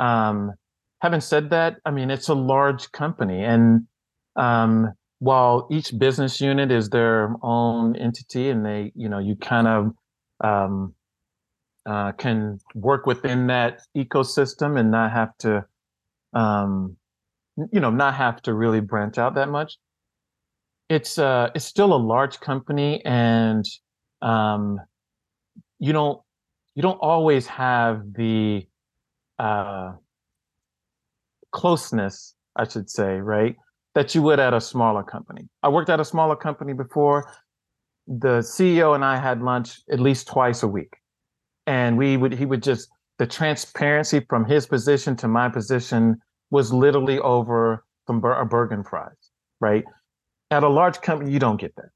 Um, 0.00 0.54
having 1.00 1.20
said 1.20 1.50
that, 1.50 1.76
I 1.84 1.92
mean 1.92 2.10
it's 2.10 2.28
a 2.28 2.34
large 2.34 2.90
company, 2.90 3.44
and 3.44 3.86
um, 4.34 4.92
while 5.20 5.68
each 5.70 5.96
business 5.96 6.40
unit 6.40 6.72
is 6.72 6.90
their 6.90 7.32
own 7.42 7.94
entity, 7.94 8.50
and 8.50 8.66
they, 8.66 8.92
you 8.96 9.08
know, 9.08 9.20
you 9.20 9.36
kind 9.36 9.68
of 9.68 9.92
um, 10.42 10.94
uh, 11.86 12.10
can 12.12 12.58
work 12.74 13.06
within 13.06 13.46
that 13.46 13.82
ecosystem 13.96 14.78
and 14.78 14.90
not 14.90 15.12
have 15.12 15.30
to, 15.38 15.64
um, 16.34 16.96
you 17.72 17.78
know, 17.78 17.90
not 17.90 18.14
have 18.14 18.42
to 18.42 18.52
really 18.52 18.80
branch 18.80 19.16
out 19.16 19.36
that 19.36 19.48
much. 19.48 19.78
It's 20.88 21.18
uh, 21.18 21.50
it's 21.54 21.64
still 21.64 21.92
a 21.92 21.96
large 21.96 22.40
company, 22.40 23.04
and 23.04 23.64
um, 24.22 24.80
you 25.78 25.92
don't 25.92 26.20
you 26.74 26.82
don't 26.82 26.98
always 27.00 27.46
have 27.46 28.12
the 28.14 28.66
uh, 29.38 29.92
closeness, 31.50 32.34
I 32.54 32.68
should 32.68 32.88
say, 32.88 33.20
right, 33.20 33.56
that 33.94 34.14
you 34.14 34.22
would 34.22 34.38
at 34.38 34.54
a 34.54 34.60
smaller 34.60 35.02
company. 35.02 35.48
I 35.62 35.68
worked 35.68 35.90
at 35.90 36.00
a 36.00 36.04
smaller 36.04 36.36
company 36.36 36.72
before. 36.72 37.32
The 38.06 38.38
CEO 38.38 38.94
and 38.94 39.04
I 39.04 39.16
had 39.16 39.42
lunch 39.42 39.80
at 39.90 39.98
least 39.98 40.28
twice 40.28 40.62
a 40.62 40.68
week 40.68 40.94
and 41.66 41.98
we 41.98 42.16
would 42.16 42.32
he 42.32 42.46
would 42.46 42.62
just 42.62 42.88
the 43.18 43.26
transparency 43.26 44.20
from 44.28 44.44
his 44.44 44.66
position 44.66 45.16
to 45.16 45.28
my 45.28 45.48
position 45.48 46.16
was 46.50 46.72
literally 46.72 47.18
over 47.20 47.84
from 48.06 48.22
a 48.24 48.44
Bergen 48.44 48.84
fries, 48.84 49.30
right? 49.60 49.84
At 50.50 50.62
a 50.62 50.68
large 50.68 51.00
company, 51.00 51.32
you 51.32 51.38
don't 51.38 51.60
get 51.60 51.74
that. 51.76 51.90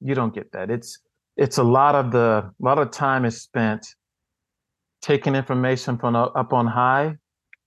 You 0.00 0.14
don't 0.14 0.34
get 0.34 0.52
that. 0.52 0.70
It's 0.70 0.98
it's 1.36 1.58
a 1.58 1.62
lot 1.62 1.94
of 1.94 2.12
the 2.12 2.50
a 2.50 2.64
lot 2.64 2.78
of 2.78 2.90
time 2.90 3.24
is 3.24 3.42
spent 3.42 3.86
taking 5.02 5.34
information 5.34 5.98
from 5.98 6.16
up 6.16 6.52
on 6.52 6.66
high 6.66 7.16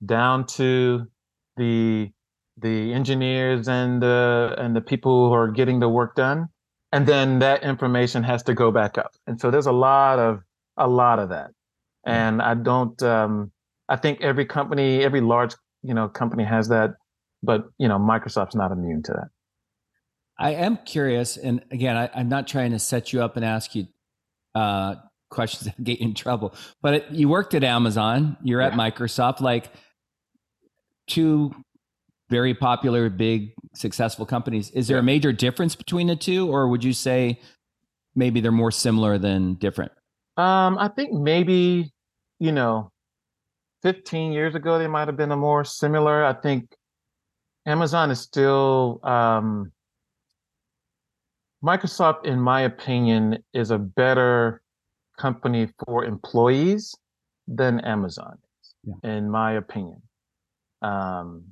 down 0.05 0.45
to 0.45 1.05
the 1.57 2.09
the 2.57 2.93
engineers 2.93 3.67
and 3.67 4.01
the 4.01 4.55
and 4.57 4.75
the 4.75 4.81
people 4.81 5.27
who 5.27 5.33
are 5.33 5.47
getting 5.47 5.79
the 5.79 5.89
work 5.89 6.15
done 6.15 6.47
and 6.91 7.07
then 7.07 7.39
that 7.39 7.63
information 7.63 8.23
has 8.23 8.43
to 8.43 8.53
go 8.53 8.71
back 8.71 8.97
up 8.97 9.11
and 9.27 9.39
so 9.39 9.51
there's 9.51 9.67
a 9.67 9.71
lot 9.71 10.19
of 10.19 10.39
a 10.79 10.87
lot 10.87 11.19
of 11.19 11.29
that. 11.29 11.51
And 12.05 12.41
I 12.41 12.55
don't, 12.55 13.01
um, 13.03 13.51
I 13.89 13.97
think 13.97 14.21
every 14.21 14.45
company, 14.45 15.03
every 15.03 15.21
large, 15.21 15.53
you 15.83 15.93
know, 15.93 16.07
company 16.07 16.45
has 16.45 16.69
that, 16.69 16.91
but, 17.43 17.65
you 17.77 17.87
know, 17.87 17.99
Microsoft's 17.99 18.55
not 18.55 18.71
immune 18.71 19.03
to 19.03 19.11
that. 19.11 19.27
I 20.39 20.51
am 20.53 20.77
curious. 20.85 21.37
And 21.37 21.63
again, 21.69 21.97
I, 21.97 22.09
am 22.19 22.29
not 22.29 22.47
trying 22.47 22.71
to 22.71 22.79
set 22.79 23.11
you 23.11 23.21
up 23.21 23.35
and 23.35 23.43
ask 23.43 23.75
you 23.75 23.87
uh, 24.55 24.95
questions 25.29 25.65
that 25.65 25.83
get 25.83 25.99
you 25.99 26.07
in 26.07 26.13
trouble, 26.15 26.55
but 26.81 26.93
it, 26.95 27.11
you 27.11 27.27
worked 27.27 27.53
at 27.53 27.63
Amazon, 27.63 28.37
you're 28.41 28.61
at 28.61 28.73
Microsoft, 28.73 29.41
like 29.41 29.69
two 31.07 31.53
very 32.29 32.53
popular, 32.53 33.09
big, 33.09 33.53
successful 33.73 34.25
companies. 34.25 34.71
Is 34.71 34.87
there 34.87 34.97
yeah. 34.97 35.01
a 35.01 35.03
major 35.03 35.33
difference 35.33 35.75
between 35.75 36.07
the 36.07 36.15
two, 36.15 36.49
or 36.49 36.67
would 36.67 36.83
you 36.83 36.93
say 36.93 37.39
maybe 38.15 38.39
they're 38.39 38.51
more 38.51 38.71
similar 38.71 39.17
than 39.17 39.55
different? 39.55 39.91
Um, 40.37 40.77
I 40.77 40.87
think 40.87 41.11
maybe, 41.11 41.91
you 42.39 42.51
know, 42.51 42.91
15 43.81 44.31
years 44.31 44.55
ago, 44.55 44.77
they 44.77 44.87
might 44.87 45.07
have 45.07 45.17
been 45.17 45.31
a 45.31 45.37
more 45.37 45.65
similar. 45.65 46.23
I 46.23 46.33
think 46.33 46.75
Amazon 47.65 48.11
is 48.11 48.21
still, 48.21 48.99
um, 49.03 49.71
Microsoft, 51.63 52.25
in 52.25 52.39
my 52.39 52.61
opinion, 52.61 53.43
is 53.53 53.71
a 53.71 53.77
better 53.77 54.61
company 55.17 55.69
for 55.85 56.05
employees 56.05 56.95
than 57.47 57.79
Amazon 57.81 58.37
is, 58.61 58.73
yeah. 58.83 59.11
in 59.11 59.29
my 59.29 59.53
opinion. 59.53 60.01
Um, 60.81 61.43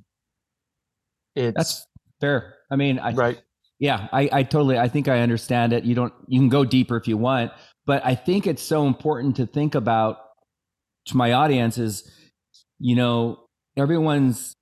it's 1.36 1.54
that's 1.56 1.86
fair. 2.20 2.54
I 2.70 2.76
mean, 2.76 2.98
I, 2.98 3.12
right. 3.12 3.40
Yeah, 3.78 4.08
I, 4.12 4.28
I 4.32 4.42
totally, 4.42 4.78
I 4.78 4.88
think 4.88 5.08
I 5.08 5.20
understand 5.20 5.72
it. 5.72 5.84
You 5.84 5.94
don't, 5.94 6.12
you 6.26 6.40
can 6.40 6.48
go 6.48 6.64
deeper 6.64 6.96
if 6.96 7.06
you 7.06 7.16
want, 7.16 7.52
but 7.86 8.04
I 8.04 8.14
think 8.14 8.46
it's 8.46 8.62
so 8.62 8.86
important 8.86 9.36
to 9.36 9.46
think 9.46 9.74
about 9.74 10.18
to 11.06 11.16
my 11.16 11.32
audience 11.32 11.78
is, 11.78 12.10
you 12.78 12.96
know, 12.96 13.40
everyone's 13.76 14.54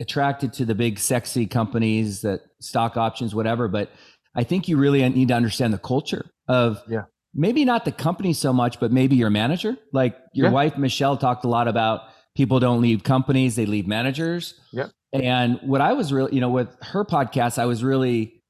attracted 0.00 0.52
to 0.54 0.64
the 0.64 0.74
big 0.74 0.98
sexy 0.98 1.46
companies 1.46 2.22
that 2.22 2.40
stock 2.60 2.96
options, 2.96 3.34
whatever. 3.34 3.68
But 3.68 3.90
I 4.34 4.44
think 4.44 4.68
you 4.68 4.76
really 4.76 5.06
need 5.08 5.28
to 5.28 5.34
understand 5.34 5.72
the 5.72 5.78
culture 5.78 6.24
of 6.48 6.82
yeah. 6.88 7.04
maybe 7.34 7.64
not 7.64 7.84
the 7.84 7.92
company 7.92 8.32
so 8.32 8.52
much, 8.52 8.80
but 8.80 8.92
maybe 8.92 9.16
your 9.16 9.30
manager. 9.30 9.76
Like 9.92 10.16
your 10.32 10.46
yeah. 10.46 10.52
wife, 10.52 10.78
Michelle, 10.78 11.16
talked 11.16 11.44
a 11.44 11.48
lot 11.48 11.68
about 11.68 12.02
people 12.34 12.60
don't 12.60 12.80
leave 12.80 13.02
companies, 13.02 13.56
they 13.56 13.66
leave 13.66 13.86
managers. 13.86 14.58
Yeah. 14.72 14.88
And 15.12 15.58
what 15.62 15.82
I 15.82 15.92
was 15.92 16.12
really, 16.12 16.34
you 16.34 16.40
know, 16.40 16.48
with 16.48 16.68
her 16.82 17.04
podcast, 17.04 17.58
I 17.58 17.66
was 17.66 17.84
really 17.84 18.42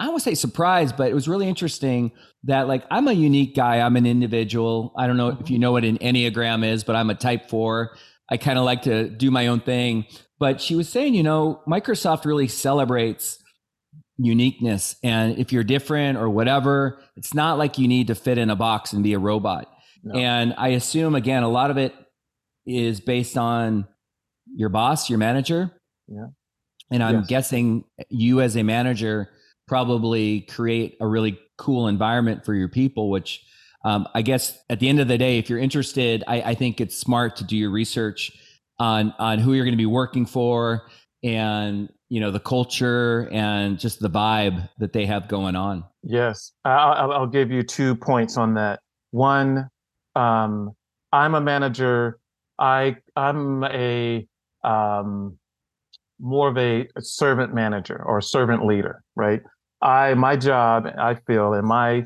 I 0.00 0.08
would 0.08 0.22
say 0.22 0.34
surprised, 0.34 0.96
but 0.96 1.10
it 1.10 1.14
was 1.14 1.28
really 1.28 1.46
interesting 1.46 2.12
that 2.44 2.66
like 2.66 2.84
I'm 2.90 3.06
a 3.06 3.12
unique 3.12 3.54
guy. 3.54 3.80
I'm 3.80 3.96
an 3.96 4.06
individual. 4.06 4.94
I 4.96 5.06
don't 5.06 5.18
know 5.18 5.28
if 5.28 5.34
mm-hmm. 5.36 5.52
you 5.52 5.58
know 5.58 5.72
what 5.72 5.84
an 5.84 5.98
Enneagram 5.98 6.64
is, 6.64 6.84
but 6.84 6.96
I'm 6.96 7.10
a 7.10 7.14
type 7.14 7.50
four. 7.50 7.96
I 8.30 8.38
kind 8.38 8.58
of 8.58 8.64
like 8.64 8.82
to 8.82 9.10
do 9.10 9.30
my 9.30 9.48
own 9.48 9.60
thing. 9.60 10.06
But 10.38 10.62
she 10.62 10.74
was 10.74 10.88
saying, 10.88 11.14
you 11.14 11.22
know, 11.22 11.60
Microsoft 11.68 12.24
really 12.24 12.48
celebrates 12.48 13.38
uniqueness. 14.22 14.96
And 15.02 15.38
if 15.38 15.52
you're 15.52 15.64
different 15.64 16.18
or 16.18 16.28
whatever, 16.28 17.00
it's 17.16 17.34
not 17.34 17.58
like 17.58 17.78
you 17.78 17.88
need 17.88 18.08
to 18.08 18.14
fit 18.14 18.38
in 18.38 18.50
a 18.50 18.56
box 18.56 18.92
and 18.92 19.02
be 19.02 19.14
a 19.14 19.18
robot. 19.18 19.68
No. 20.02 20.18
And 20.18 20.54
I 20.56 20.68
assume, 20.68 21.14
again, 21.14 21.42
a 21.42 21.48
lot 21.48 21.70
of 21.70 21.76
it 21.76 21.94
is 22.66 23.00
based 23.00 23.36
on 23.36 23.86
your 24.54 24.68
boss, 24.68 25.08
your 25.08 25.18
manager. 25.18 25.72
Yeah. 26.08 26.26
And 26.90 27.02
I'm 27.02 27.16
yes. 27.16 27.26
guessing 27.26 27.84
you 28.08 28.40
as 28.40 28.56
a 28.56 28.62
manager 28.62 29.30
probably 29.68 30.42
create 30.42 30.96
a 31.00 31.06
really 31.06 31.38
cool 31.56 31.86
environment 31.86 32.44
for 32.44 32.54
your 32.54 32.68
people, 32.68 33.10
which 33.10 33.44
um, 33.84 34.08
I 34.14 34.22
guess 34.22 34.58
at 34.68 34.80
the 34.80 34.88
end 34.88 35.00
of 35.00 35.08
the 35.08 35.16
day, 35.16 35.38
if 35.38 35.48
you're 35.48 35.58
interested, 35.58 36.24
I, 36.26 36.42
I 36.42 36.54
think 36.54 36.80
it's 36.80 36.96
smart 36.96 37.36
to 37.36 37.44
do 37.44 37.56
your 37.56 37.70
research 37.70 38.32
on 38.78 39.14
on 39.18 39.38
who 39.38 39.52
you're 39.52 39.64
going 39.64 39.72
to 39.72 39.78
be 39.78 39.86
working 39.86 40.26
for 40.26 40.88
and 41.22 41.90
you 42.10 42.20
know 42.20 42.30
the 42.30 42.40
culture 42.40 43.28
and 43.30 43.78
just 43.78 44.00
the 44.00 44.10
vibe 44.10 44.68
that 44.78 44.92
they 44.92 45.06
have 45.06 45.28
going 45.28 45.56
on. 45.56 45.84
Yes, 46.02 46.52
I'll, 46.64 47.12
I'll 47.12 47.26
give 47.26 47.50
you 47.50 47.62
two 47.62 47.94
points 47.94 48.36
on 48.36 48.54
that. 48.54 48.80
One, 49.12 49.70
um, 50.16 50.72
I'm 51.12 51.34
a 51.34 51.40
manager. 51.40 52.18
I 52.58 52.96
I'm 53.14 53.62
a 53.64 54.26
um, 54.64 55.38
more 56.18 56.48
of 56.48 56.58
a, 56.58 56.86
servant 56.98 57.54
manager 57.54 58.02
or 58.04 58.20
servant 58.20 58.66
leader, 58.66 59.02
right? 59.14 59.40
I 59.80 60.14
my 60.14 60.36
job, 60.36 60.86
I 60.98 61.14
feel, 61.14 61.54
and 61.54 61.66
my 61.66 62.04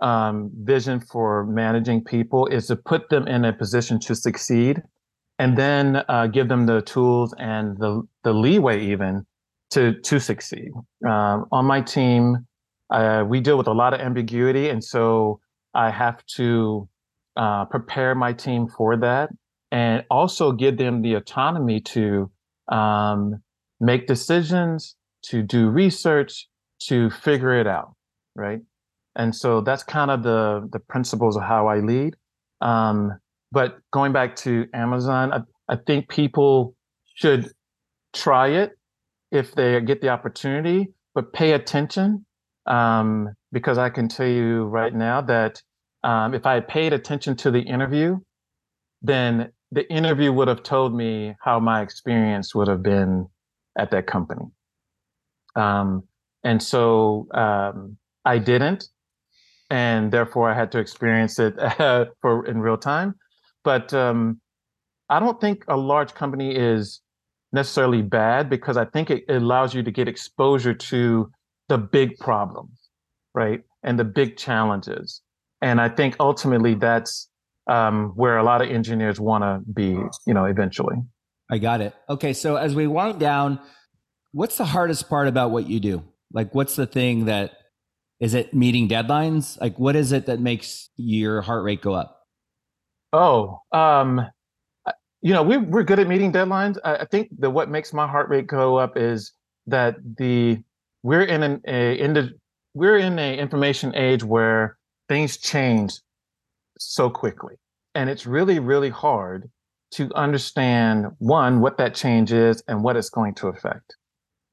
um, 0.00 0.50
vision 0.62 1.00
for 1.00 1.44
managing 1.44 2.02
people 2.02 2.46
is 2.46 2.66
to 2.68 2.76
put 2.76 3.10
them 3.10 3.28
in 3.28 3.44
a 3.44 3.52
position 3.52 4.00
to 4.00 4.14
succeed, 4.14 4.82
and 5.38 5.58
then 5.58 6.02
uh, 6.08 6.28
give 6.28 6.48
them 6.48 6.64
the 6.64 6.80
tools 6.80 7.34
and 7.38 7.76
the 7.76 8.02
the 8.22 8.32
leeway 8.32 8.86
even 8.86 9.26
to 9.74 10.00
to 10.00 10.20
succeed. 10.20 10.70
Um, 11.06 11.46
on 11.50 11.64
my 11.66 11.80
team, 11.80 12.46
uh, 12.90 13.24
we 13.26 13.40
deal 13.40 13.58
with 13.58 13.66
a 13.66 13.72
lot 13.72 13.92
of 13.92 14.00
ambiguity, 14.00 14.68
and 14.68 14.82
so 14.82 15.40
I 15.74 15.90
have 15.90 16.24
to 16.36 16.88
uh, 17.36 17.64
prepare 17.66 18.14
my 18.14 18.32
team 18.32 18.68
for 18.68 18.96
that, 18.96 19.30
and 19.72 20.04
also 20.10 20.52
give 20.52 20.78
them 20.78 21.02
the 21.02 21.14
autonomy 21.14 21.80
to 21.80 22.30
um, 22.68 23.42
make 23.80 24.06
decisions, 24.06 24.96
to 25.24 25.42
do 25.42 25.68
research, 25.68 26.48
to 26.84 27.10
figure 27.10 27.58
it 27.58 27.66
out, 27.66 27.94
right? 28.36 28.60
And 29.16 29.34
so 29.34 29.60
that's 29.60 29.82
kind 29.82 30.10
of 30.10 30.22
the 30.22 30.68
the 30.72 30.78
principles 30.78 31.36
of 31.36 31.42
how 31.42 31.66
I 31.66 31.80
lead. 31.80 32.14
Um, 32.60 33.18
but 33.50 33.78
going 33.92 34.12
back 34.12 34.36
to 34.36 34.66
Amazon, 34.72 35.32
I, 35.32 35.40
I 35.72 35.76
think 35.86 36.08
people 36.08 36.74
should 37.16 37.50
try 38.12 38.48
it 38.48 38.72
if 39.34 39.54
they 39.54 39.80
get 39.80 40.00
the 40.00 40.08
opportunity, 40.08 40.88
but 41.14 41.32
pay 41.32 41.52
attention 41.52 42.24
um, 42.66 43.34
because 43.52 43.78
I 43.78 43.90
can 43.90 44.08
tell 44.08 44.26
you 44.26 44.64
right 44.64 44.94
now 44.94 45.20
that 45.22 45.62
um, 46.02 46.34
if 46.34 46.46
I 46.46 46.54
had 46.54 46.68
paid 46.68 46.92
attention 46.92 47.36
to 47.36 47.50
the 47.50 47.60
interview, 47.60 48.18
then 49.02 49.52
the 49.72 49.90
interview 49.90 50.32
would 50.32 50.48
have 50.48 50.62
told 50.62 50.94
me 50.94 51.34
how 51.40 51.58
my 51.58 51.82
experience 51.82 52.54
would 52.54 52.68
have 52.68 52.82
been 52.82 53.26
at 53.76 53.90
that 53.90 54.06
company. 54.06 54.44
Um, 55.56 56.04
and 56.42 56.62
so 56.62 57.26
um, 57.34 57.96
I 58.24 58.38
didn't, 58.38 58.88
and 59.70 60.12
therefore 60.12 60.50
I 60.50 60.54
had 60.54 60.70
to 60.72 60.78
experience 60.78 61.38
it 61.38 61.54
for 62.20 62.46
in 62.46 62.60
real 62.60 62.76
time. 62.76 63.14
But 63.64 63.92
um, 63.94 64.40
I 65.08 65.20
don't 65.20 65.40
think 65.40 65.64
a 65.68 65.76
large 65.76 66.14
company 66.14 66.54
is 66.54 67.00
necessarily 67.54 68.02
bad 68.02 68.50
because 68.50 68.76
I 68.76 68.84
think 68.84 69.10
it, 69.10 69.24
it 69.28 69.36
allows 69.36 69.74
you 69.74 69.82
to 69.82 69.90
get 69.90 70.08
exposure 70.08 70.74
to 70.74 71.30
the 71.68 71.78
big 71.78 72.18
problems, 72.18 72.90
right, 73.34 73.62
and 73.82 73.98
the 73.98 74.04
big 74.04 74.36
challenges. 74.36 75.22
And 75.62 75.80
I 75.80 75.88
think 75.88 76.16
ultimately 76.20 76.74
that's 76.74 77.28
um, 77.66 78.12
where 78.16 78.36
a 78.36 78.42
lot 78.42 78.60
of 78.60 78.68
engineers 78.68 79.18
want 79.18 79.44
to 79.44 79.62
be, 79.72 79.96
you 80.26 80.34
know, 80.34 80.44
eventually. 80.44 80.96
I 81.50 81.58
got 81.58 81.80
it. 81.80 81.94
Okay, 82.10 82.32
so 82.32 82.56
as 82.56 82.74
we 82.74 82.86
wind 82.86 83.18
down, 83.20 83.60
what's 84.32 84.58
the 84.58 84.64
hardest 84.64 85.08
part 85.08 85.28
about 85.28 85.50
what 85.50 85.68
you 85.68 85.80
do? 85.80 86.02
Like, 86.32 86.54
what's 86.54 86.76
the 86.76 86.86
thing 86.86 87.26
that 87.26 87.52
is 88.20 88.34
it 88.34 88.52
meeting 88.52 88.88
deadlines? 88.88 89.60
Like, 89.60 89.78
what 89.78 89.96
is 89.96 90.12
it 90.12 90.26
that 90.26 90.40
makes 90.40 90.90
your 90.96 91.40
heart 91.42 91.64
rate 91.64 91.82
go 91.82 91.94
up? 91.94 92.20
Oh, 93.12 93.60
um, 93.72 94.26
you 95.24 95.32
know, 95.32 95.42
we, 95.42 95.56
we're 95.56 95.84
good 95.84 95.98
at 95.98 96.06
meeting 96.06 96.30
deadlines. 96.30 96.76
I, 96.84 96.96
I 96.96 97.04
think 97.06 97.30
that 97.38 97.48
what 97.48 97.70
makes 97.70 97.94
my 97.94 98.06
heart 98.06 98.28
rate 98.28 98.46
go 98.46 98.76
up 98.76 98.98
is 98.98 99.32
that 99.66 99.96
the 100.18 100.58
we're 101.02 101.22
in 101.22 101.42
an 101.42 101.62
a, 101.66 101.98
in 101.98 102.12
the 102.12 102.32
we're 102.74 102.98
in 102.98 103.18
a 103.18 103.38
information 103.38 103.94
age 103.96 104.22
where 104.22 104.76
things 105.08 105.38
change 105.38 105.94
so 106.78 107.08
quickly, 107.08 107.54
and 107.94 108.10
it's 108.10 108.26
really 108.26 108.58
really 108.58 108.90
hard 108.90 109.50
to 109.92 110.12
understand 110.14 111.06
one 111.18 111.60
what 111.60 111.78
that 111.78 111.94
change 111.94 112.30
is 112.30 112.62
and 112.68 112.84
what 112.84 112.94
it's 112.94 113.08
going 113.08 113.34
to 113.36 113.48
affect. 113.48 113.96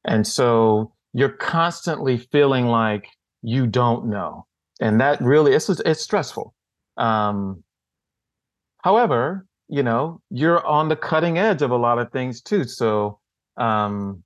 And 0.05 0.25
so 0.25 0.93
you're 1.11 1.29
constantly 1.29 2.17
feeling 2.17 2.67
like 2.67 3.07
you 3.41 3.67
don't 3.67 4.05
know. 4.05 4.45
And 4.79 5.01
that 5.01 5.19
really 5.19 5.51
it's 5.51 5.67
it's 5.67 6.01
stressful. 6.01 6.53
Um, 6.95 7.61
however, 8.83 9.45
you 9.71 9.81
know, 9.81 10.21
you're 10.29 10.63
on 10.65 10.89
the 10.89 10.95
cutting 10.95 11.39
edge 11.39 11.61
of 11.61 11.71
a 11.71 11.77
lot 11.77 11.97
of 11.97 12.11
things 12.11 12.41
too. 12.41 12.65
So 12.65 13.19
um, 13.57 14.23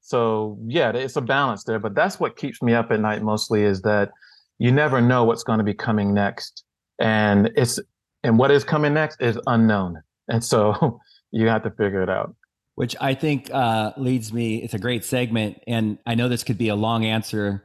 so 0.00 0.58
yeah, 0.66 0.90
it's 0.90 1.16
a 1.16 1.20
balance 1.20 1.64
there. 1.64 1.78
But 1.78 1.94
that's 1.94 2.18
what 2.18 2.36
keeps 2.36 2.60
me 2.60 2.74
up 2.74 2.90
at 2.90 3.00
night 3.00 3.22
mostly 3.22 3.62
is 3.62 3.82
that 3.82 4.10
you 4.58 4.72
never 4.72 5.00
know 5.00 5.24
what's 5.24 5.44
going 5.44 5.58
to 5.58 5.64
be 5.64 5.74
coming 5.74 6.12
next. 6.12 6.64
And 6.98 7.50
it's 7.56 7.78
and 8.24 8.38
what 8.38 8.50
is 8.50 8.64
coming 8.64 8.92
next 8.92 9.22
is 9.22 9.38
unknown. 9.46 10.02
And 10.26 10.44
so 10.44 11.00
you 11.30 11.46
have 11.46 11.62
to 11.62 11.70
figure 11.70 12.02
it 12.02 12.10
out 12.10 12.34
which 12.78 12.94
I 13.00 13.14
think 13.14 13.50
uh, 13.52 13.90
leads 13.96 14.32
me. 14.32 14.62
It's 14.62 14.72
a 14.72 14.78
great 14.78 15.04
segment, 15.04 15.60
and 15.66 15.98
I 16.06 16.14
know 16.14 16.28
this 16.28 16.44
could 16.44 16.58
be 16.58 16.68
a 16.68 16.76
long 16.76 17.04
answer. 17.04 17.64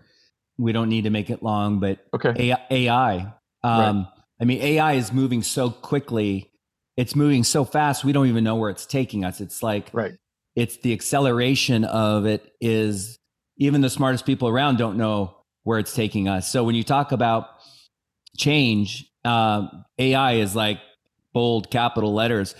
We 0.57 0.71
don't 0.71 0.89
need 0.89 1.03
to 1.03 1.11
make 1.11 1.29
it 1.29 1.43
long, 1.43 1.79
but 1.79 1.99
okay. 2.15 2.57
AI. 2.71 3.31
Um, 3.63 3.97
right. 3.97 4.07
I 4.41 4.45
mean, 4.45 4.59
AI 4.59 4.93
is 4.93 5.13
moving 5.13 5.43
so 5.43 5.69
quickly. 5.69 6.49
It's 6.95 7.15
moving 7.15 7.43
so 7.43 7.65
fast. 7.65 8.03
We 8.03 8.11
don't 8.11 8.27
even 8.27 8.43
know 8.43 8.55
where 8.55 8.69
it's 8.69 8.85
taking 8.85 9.25
us. 9.25 9.41
It's 9.41 9.63
like 9.63 9.89
right. 9.93 10.13
It's 10.55 10.77
the 10.77 10.93
acceleration 10.93 11.83
of 11.83 12.25
it 12.25 12.51
is 12.61 13.17
even 13.57 13.81
the 13.81 13.89
smartest 13.89 14.25
people 14.25 14.47
around 14.47 14.77
don't 14.77 14.97
know 14.97 15.35
where 15.63 15.79
it's 15.79 15.95
taking 15.95 16.27
us. 16.27 16.51
So 16.51 16.63
when 16.63 16.75
you 16.75 16.83
talk 16.83 17.11
about 17.11 17.47
change, 18.37 19.09
uh, 19.25 19.67
AI 19.97 20.33
is 20.33 20.55
like 20.55 20.79
bold 21.33 21.71
capital 21.71 22.13
letters. 22.13 22.55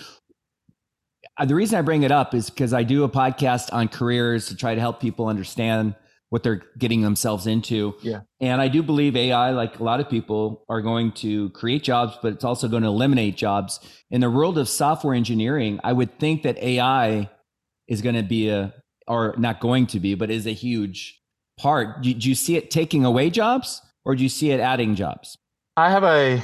Uh, 1.38 1.46
the 1.46 1.56
reason 1.56 1.78
I 1.78 1.82
bring 1.82 2.04
it 2.04 2.12
up 2.12 2.34
is 2.34 2.50
because 2.50 2.74
I 2.74 2.84
do 2.84 3.04
a 3.04 3.10
podcast 3.10 3.72
on 3.72 3.88
careers 3.88 4.48
to 4.48 4.56
try 4.56 4.74
to 4.76 4.82
help 4.82 5.00
people 5.00 5.28
understand 5.28 5.96
what 6.34 6.42
they're 6.42 6.64
getting 6.80 7.02
themselves 7.02 7.46
into. 7.46 7.94
Yeah. 8.02 8.22
And 8.42 8.60
I 8.60 8.68
do 8.68 8.82
believe 8.82 9.16
AI, 9.16 9.52
like 9.52 9.80
a 9.80 9.84
lot 9.84 10.00
of 10.00 10.10
people, 10.10 10.66
are 10.68 10.82
going 10.82 11.12
to 11.12 11.52
create 11.52 11.84
jobs, 11.84 12.18
but 12.24 12.34
it's 12.34 12.44
also 12.44 12.68
going 12.68 12.82
to 12.82 12.90
eliminate 12.90 13.38
jobs. 13.38 13.80
In 14.10 14.20
the 14.20 14.32
world 14.32 14.58
of 14.58 14.68
software 14.68 15.14
engineering, 15.14 15.80
I 15.84 15.94
would 15.94 16.18
think 16.18 16.42
that 16.42 16.58
AI 16.58 17.30
is 17.88 18.02
going 18.02 18.16
to 18.16 18.24
be 18.24 18.50
a, 18.50 18.74
or 19.08 19.36
not 19.38 19.60
going 19.60 19.86
to 19.86 20.00
be, 20.00 20.16
but 20.16 20.32
is 20.32 20.48
a 20.48 20.54
huge 20.54 21.22
part. 21.60 22.02
Do, 22.02 22.12
do 22.12 22.30
you 22.30 22.34
see 22.34 22.58
it 22.58 22.72
taking 22.72 23.06
away 23.06 23.30
jobs 23.30 23.80
or 24.04 24.16
do 24.16 24.24
you 24.24 24.30
see 24.30 24.50
it 24.50 24.60
adding 24.60 24.96
jobs? 24.96 25.38
I 25.78 25.92
have 25.92 26.04
a 26.04 26.42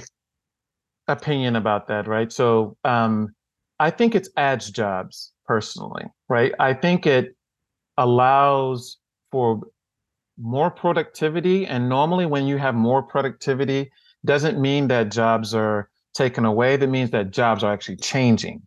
opinion 1.08 1.56
about 1.56 1.88
that, 1.88 2.06
right? 2.08 2.32
So, 2.32 2.78
um, 2.84 3.34
I 3.80 3.90
think 3.90 4.14
it 4.14 4.28
adds 4.38 4.70
jobs 4.70 5.32
personally, 5.48 6.06
right? 6.28 6.54
I 6.60 6.76
think 6.76 7.08
it 7.08 7.36
allows 7.98 9.00
for 9.32 9.62
more 10.40 10.72
productivity. 10.72 11.66
And 11.66 11.90
normally, 11.90 12.26
when 12.26 12.48
you 12.48 12.58
have 12.58 12.76
more 12.76 13.04
productivity, 13.04 13.92
doesn't 14.26 14.60
mean 14.60 14.88
that 14.90 15.12
jobs 15.12 15.54
are 15.54 15.90
taken 16.14 16.46
away. 16.46 16.78
That 16.78 16.90
means 16.90 17.12
that 17.12 17.32
jobs 17.32 17.64
are 17.64 17.72
actually 17.72 17.98
changing, 17.98 18.62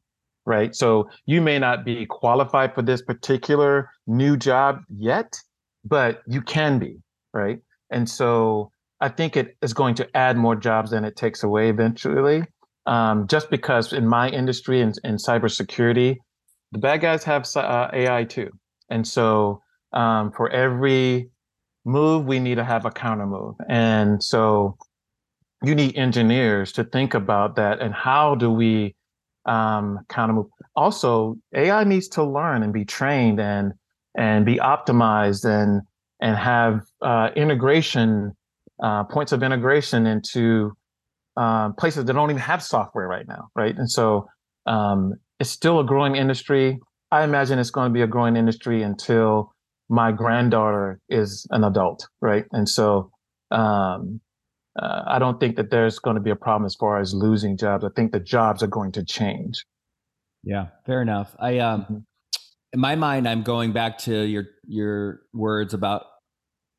right? 0.47 0.75
So 0.75 1.09
you 1.27 1.41
may 1.41 1.59
not 1.59 1.85
be 1.85 2.07
qualified 2.07 2.75
for 2.75 2.83
this 2.83 3.03
particular 3.03 3.91
new 4.07 4.37
job 4.37 4.81
yet, 4.89 5.37
but 5.85 6.23
you 6.27 6.41
can 6.41 6.79
be, 6.79 6.97
right? 7.33 7.59
And 7.91 8.09
so 8.09 8.71
I 9.01 9.09
think 9.09 9.37
it 9.37 9.57
is 9.61 9.75
going 9.75 9.95
to 9.97 10.17
add 10.17 10.37
more 10.37 10.57
jobs 10.57 10.91
than 10.91 11.05
it 11.05 11.17
takes 11.17 11.43
away 11.43 11.69
eventually 11.69 12.45
um, 12.87 13.27
just 13.29 13.51
because 13.51 13.93
in 13.93 14.07
my 14.07 14.29
industry 14.29 14.81
and 14.81 14.99
in, 15.05 15.13
in 15.13 15.17
cybersecurity, 15.17 16.17
the 16.73 16.79
bad 16.79 17.01
guys 17.01 17.25
have 17.25 17.47
uh, 17.57 17.89
AI 17.93 18.25
too. 18.25 18.51
And 18.89 19.07
so 19.07 19.63
um, 19.93 20.33
for 20.33 20.51
every 20.51 21.31
move, 21.85 22.27
we 22.27 22.39
need 22.39 22.57
to 22.57 22.65
have 22.65 22.85
a 22.85 22.91
counter 22.91 23.27
move. 23.27 23.55
And 23.69 24.23
so 24.23 24.77
you 25.63 25.75
need 25.75 25.97
engineers 25.97 26.73
to 26.73 26.85
think 26.85 27.15
about 27.15 27.57
that 27.57 27.81
and 27.81 27.95
how 27.95 28.35
do 28.35 28.51
we 28.51 28.95
um, 29.47 30.01
counter 30.09 30.35
move. 30.35 30.47
Also, 30.77 31.37
AI 31.55 31.85
needs 31.85 32.09
to 32.09 32.25
learn 32.25 32.63
and 32.63 32.73
be 32.73 32.85
trained 32.85 33.41
and 33.41 33.73
and 34.17 34.45
be 34.45 34.57
optimized 34.57 35.45
and 35.45 35.83
and 36.21 36.37
have 36.37 36.83
uh, 37.01 37.31
integration 37.35 38.33
uh, 38.83 39.05
points 39.05 39.33
of 39.33 39.43
integration 39.43 40.07
into 40.07 40.73
uh, 41.37 41.71
places 41.73 42.05
that 42.05 42.13
don't 42.13 42.31
even 42.31 42.41
have 42.41 42.63
software 42.63 43.09
right 43.09 43.27
now, 43.27 43.49
right? 43.55 43.77
And 43.77 43.91
so 43.91 44.29
um, 44.67 45.15
it's 45.41 45.51
still 45.51 45.81
a 45.81 45.85
growing 45.85 46.17
industry. 46.17 46.79
I 47.11 47.25
imagine 47.25 47.59
it's 47.59 47.71
going 47.71 47.89
to 47.89 47.93
be 47.93 48.03
a 48.03 48.07
growing 48.07 48.37
industry 48.37 48.83
until 48.83 49.52
my 49.93 50.11
granddaughter 50.11 50.99
is 51.11 51.47
an 51.51 51.65
adult, 51.65 52.09
right? 52.23 52.47
And 52.51 52.67
so 52.67 53.11
um, 53.51 54.23
uh, 54.81 55.03
I 55.07 55.19
don't 55.19 55.39
think 55.39 55.57
that 55.57 55.71
there's 55.71 55.99
going 55.99 56.17
to 56.17 56.23
be 56.23 56.31
a 56.31 56.37
problem 56.37 56.65
as 56.65 56.75
far 56.75 56.99
as 56.99 57.13
losing 57.13 57.59
jobs. 57.59 57.85
I 57.85 57.91
think 57.95 58.11
the 58.11 58.19
jobs 58.19 58.63
are 58.63 58.69
going 58.69 58.93
to 58.93 59.05
change. 59.05 59.67
Yeah, 60.45 60.69
fair 60.87 61.03
enough. 61.03 61.37
I 61.39 61.59
um, 61.59 61.83
mm-hmm. 61.83 61.97
in 62.73 62.81
my 62.81 62.97
mind, 62.97 63.29
I'm 63.29 63.43
going 63.43 63.73
back 63.75 63.99
to 63.99 64.23
your 64.23 64.45
your 64.67 65.21
words 65.35 65.75
about 65.75 66.07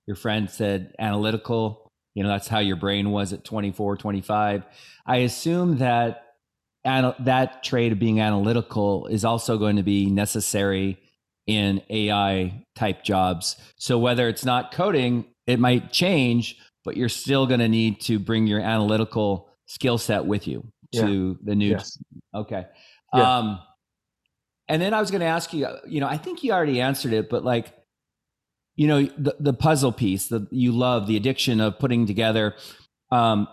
your 0.08 0.16
friend 0.16 0.50
said 0.50 0.96
analytical. 0.98 1.92
You 2.16 2.24
know, 2.24 2.30
that's 2.30 2.48
how 2.48 2.60
your 2.60 2.78
brain 2.78 3.12
was 3.12 3.32
at 3.32 3.44
24, 3.44 3.98
25. 3.98 4.64
I 5.06 5.18
assume 5.18 5.78
that 5.78 6.24
and 6.84 7.14
that 7.20 7.64
trait 7.64 7.92
of 7.92 8.00
being 8.00 8.20
analytical 8.20 9.06
is 9.06 9.24
also 9.24 9.60
going 9.60 9.76
to 9.76 9.84
be 9.84 10.10
necessary 10.10 10.98
in 11.48 11.82
AI 11.90 12.66
type 12.76 13.04
jobs. 13.04 13.58
So 13.78 13.98
whether 13.98 14.28
it's 14.28 14.46
not 14.46 14.72
coding, 14.72 15.26
it 15.46 15.60
might 15.60 15.92
change, 15.92 16.58
but 16.86 16.98
you're 16.98 17.10
still 17.10 17.48
going 17.48 17.60
to 17.60 17.68
need 17.68 18.02
to 18.02 18.20
bring 18.20 18.48
your 18.48 18.60
analytical 18.60 19.50
skill 19.66 19.98
set 19.98 20.26
with 20.26 20.48
you 20.48 20.72
to 20.94 21.38
yeah. 21.40 21.46
the 21.46 21.56
new. 21.56 21.72
Yes. 21.72 21.98
Okay. 22.34 22.66
Yeah. 23.14 23.38
Um, 23.38 23.60
and 24.68 24.82
then 24.82 24.94
I 24.94 25.00
was 25.00 25.12
going 25.12 25.22
to 25.22 25.28
ask 25.28 25.54
you, 25.54 25.68
you 25.88 26.00
know, 26.00 26.08
I 26.08 26.18
think 26.18 26.44
you 26.44 26.52
already 26.52 26.80
answered 26.80 27.14
it, 27.14 27.30
but 27.30 27.44
like, 27.44 27.74
you 28.76 28.88
know, 28.88 29.04
the, 29.04 29.36
the 29.40 29.54
puzzle 29.54 29.92
piece 29.92 30.28
that 30.28 30.48
you 30.52 30.72
love, 30.72 31.08
the 31.08 31.18
addiction 31.18 31.60
of 31.60 31.78
putting 31.78 32.08
together. 32.08 32.56
Um, 33.12 33.48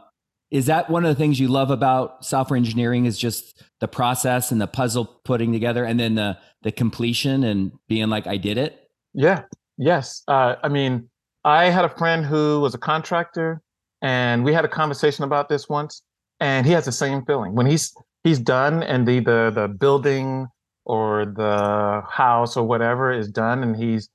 is 0.50 0.66
that 0.66 0.90
one 0.90 1.04
of 1.04 1.08
the 1.08 1.14
things 1.14 1.38
you 1.38 1.48
love 1.48 1.70
about 1.70 2.24
software 2.24 2.56
engineering 2.56 3.04
is 3.04 3.18
just 3.18 3.62
the 3.80 3.88
process 3.88 4.50
and 4.50 4.60
the 4.60 4.66
puzzle 4.66 5.04
putting 5.24 5.52
together 5.52 5.84
and 5.84 5.98
then 5.98 6.14
the 6.14 6.36
the 6.62 6.72
completion 6.72 7.44
and 7.44 7.72
being 7.88 8.08
like 8.08 8.26
i 8.26 8.36
did 8.36 8.58
it 8.58 8.88
yeah. 9.14 9.42
Yes. 9.78 10.22
Uh, 10.28 10.56
i 10.62 10.68
mean 10.68 11.08
i 11.44 11.66
had 11.66 11.84
a 11.84 11.88
friend 11.88 12.24
who 12.24 12.60
was 12.60 12.74
a 12.74 12.78
contractor 12.78 13.62
and 14.02 14.44
we 14.44 14.52
had 14.52 14.64
a 14.64 14.68
conversation 14.68 15.24
about 15.24 15.48
this 15.48 15.68
once 15.68 16.02
and 16.40 16.66
he 16.66 16.72
has 16.72 16.86
the 16.86 16.92
same 16.92 17.24
feeling. 17.24 17.54
When 17.54 17.66
he's 17.66 17.94
he's 18.24 18.38
done 18.38 18.82
and 18.82 19.06
the 19.06 19.20
the, 19.20 19.52
the 19.54 19.68
building 19.68 20.48
or 20.86 21.26
the 21.26 22.02
house 22.10 22.56
or 22.56 22.66
whatever 22.66 23.12
is 23.12 23.28
done 23.28 23.62
and 23.62 23.76
he's 23.76 24.08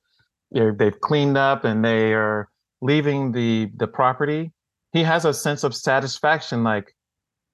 they've 0.52 1.00
cleaned 1.00 1.38
up 1.38 1.64
and 1.64 1.84
they 1.84 2.12
are 2.12 2.48
leaving 2.82 3.32
the 3.32 3.70
the 3.76 3.86
property 3.86 4.52
he 4.96 5.04
has 5.04 5.24
a 5.24 5.34
sense 5.34 5.64
of 5.64 5.74
satisfaction 5.74 6.62
like 6.62 6.94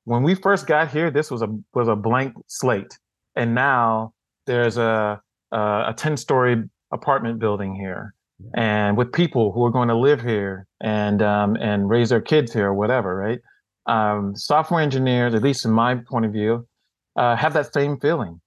when 0.05 0.23
we 0.23 0.35
first 0.35 0.67
got 0.67 0.91
here 0.91 1.11
this 1.11 1.31
was 1.31 1.43
a 1.43 1.49
was 1.75 1.89
a 1.89 1.97
blank 1.97 2.35
slate. 2.47 2.99
And 3.37 3.55
now 3.55 4.13
there's 4.47 4.77
a 4.77 5.21
a 5.53 5.95
10 5.97 6.17
story 6.17 6.63
apartment 6.93 7.39
building 7.39 7.75
here 7.75 8.15
and 8.55 8.97
with 8.97 9.13
people 9.13 9.53
who 9.53 9.65
are 9.65 9.71
going 9.71 9.89
to 9.89 9.97
live 9.97 10.21
here 10.21 10.67
and 10.81 11.23
um, 11.23 11.57
and 11.57 11.89
raise 11.89 12.09
their 12.09 12.21
kids 12.21 12.53
here 12.53 12.69
or 12.69 12.75
whatever 12.75 13.17
right? 13.17 13.41
Um, 13.87 14.35
software 14.37 14.81
engineers 14.81 15.35
at 15.35 15.43
least 15.43 15.65
in 15.65 15.73
my 15.73 15.97
point 15.97 16.25
of 16.25 16.33
view 16.33 16.67
uh, 17.17 17.37
have 17.37 17.53
that 17.55 17.73
same 17.73 17.99
feeling. 17.99 18.41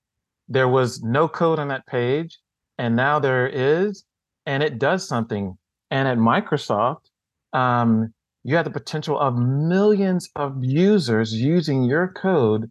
There 0.48 0.68
was 0.68 1.02
no 1.02 1.28
code 1.28 1.60
on 1.60 1.68
that 1.70 1.86
page 1.88 2.39
and 2.78 2.96
now 2.96 3.20
there 3.20 3.48
is 3.48 4.04
and 4.46 4.62
it 4.62 4.80
does 4.80 5.08
something. 5.08 5.58
And 5.91 6.08
at 6.08 6.18
microsoft 6.18 7.10
um, 7.54 8.14
you 8.46 8.56
have 8.56 8.66
the 8.66 8.72
potential 8.72 9.20
of 9.20 9.36
millions 9.36 10.30
of 10.36 10.64
users 10.64 11.34
using 11.34 11.84
your 11.84 12.10
code 12.10 12.70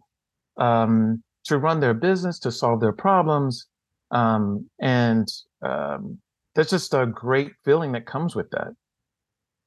um, 0.57 1.21
to 1.43 1.57
run 1.57 1.81
their 1.81 1.93
business, 1.93 2.39
to 2.39 2.49
solve 2.49 2.79
their 2.79 2.93
problems. 2.93 3.67
Um, 4.09 4.69
and 4.79 5.27
um, 5.61 6.17
there's 6.55 6.69
just 6.69 6.93
a 6.93 7.05
great 7.05 7.51
feeling 7.65 7.91
that 7.91 8.05
comes 8.05 8.37
with 8.37 8.49
that. 8.51 8.69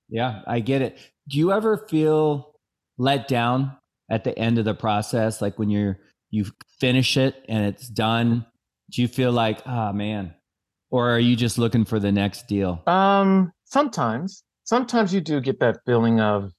Yeah, 0.09 0.41
I 0.47 0.61
get 0.61 0.81
it. 0.81 0.97
Do 1.29 1.37
you 1.37 1.53
ever 1.53 1.87
feel 1.91 2.55
let 2.97 3.29
down 3.29 3.77
at 4.11 4.25
the 4.25 4.37
end 4.39 4.57
of 4.57 4.65
the 4.65 4.75
process? 4.75 5.43
Like 5.43 5.59
when 5.59 5.69
you're, 5.69 5.99
you 6.31 6.47
finish 6.81 7.19
it 7.19 7.45
and 7.51 7.67
it's 7.67 7.87
done, 7.87 8.47
do 8.91 9.03
you 9.03 9.09
feel 9.09 9.31
like, 9.31 9.61
ah, 9.67 9.91
oh, 9.91 9.93
man, 9.93 10.33
or 10.91 11.11
are 11.11 11.19
you 11.19 11.37
just 11.37 11.59
looking 11.59 11.85
for 11.85 12.01
the 12.01 12.11
next 12.13 12.49
deal? 12.49 12.83
Um, 12.87 13.53
sometimes, 13.67 14.43
sometimes 14.69 15.15
you 15.15 15.21
do 15.21 15.41
get 15.41 15.61
that 15.61 15.79
feeling 15.87 16.21
of 16.21 16.53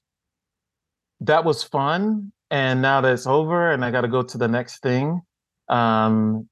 that 1.20 1.44
was 1.44 1.62
fun 1.62 2.32
and 2.50 2.82
now 2.82 3.00
that 3.00 3.12
it's 3.12 3.26
over 3.26 3.70
and 3.70 3.84
i 3.84 3.90
got 3.90 4.00
to 4.00 4.08
go 4.08 4.22
to 4.22 4.38
the 4.38 4.48
next 4.48 4.82
thing. 4.82 5.20
Um, 5.68 6.48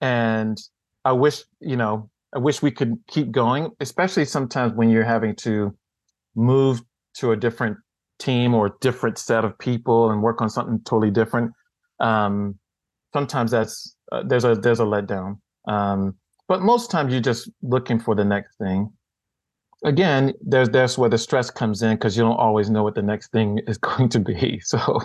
and 0.00 0.58
i 1.04 1.12
wish 1.12 1.42
you 1.60 1.76
know 1.76 2.10
i 2.34 2.38
wish 2.38 2.60
we 2.60 2.70
could 2.70 2.96
keep 3.06 3.30
going 3.30 3.70
especially 3.80 4.24
sometimes 4.24 4.74
when 4.74 4.90
you're 4.90 5.04
having 5.04 5.34
to 5.36 5.74
move 6.34 6.82
to 7.14 7.32
a 7.32 7.36
different 7.36 7.76
team 8.22 8.54
or 8.54 8.76
different 8.80 9.18
set 9.18 9.44
of 9.44 9.58
people 9.58 10.10
and 10.10 10.22
work 10.22 10.40
on 10.40 10.48
something 10.48 10.80
totally 10.84 11.10
different. 11.10 11.52
Um, 12.00 12.58
sometimes 13.12 13.50
that's 13.50 13.96
uh, 14.12 14.22
there's 14.26 14.44
a 14.44 14.54
there's 14.54 14.80
a 14.80 14.84
letdown. 14.84 15.38
Um, 15.66 16.16
but 16.48 16.62
most 16.62 16.90
times 16.90 17.12
you're 17.12 17.22
just 17.22 17.50
looking 17.62 17.98
for 17.98 18.14
the 18.14 18.24
next 18.24 18.56
thing 18.58 18.92
again, 19.84 20.34
there's 20.40 20.68
that's 20.68 20.96
where 20.96 21.10
the 21.10 21.18
stress 21.18 21.50
comes 21.50 21.82
in 21.82 21.96
because 21.96 22.16
you 22.16 22.22
don't 22.22 22.36
always 22.36 22.70
know 22.70 22.82
what 22.82 22.94
the 22.94 23.02
next 23.02 23.32
thing 23.32 23.60
is 23.66 23.78
going 23.78 24.08
to 24.10 24.20
be. 24.20 24.60
So, 24.60 25.00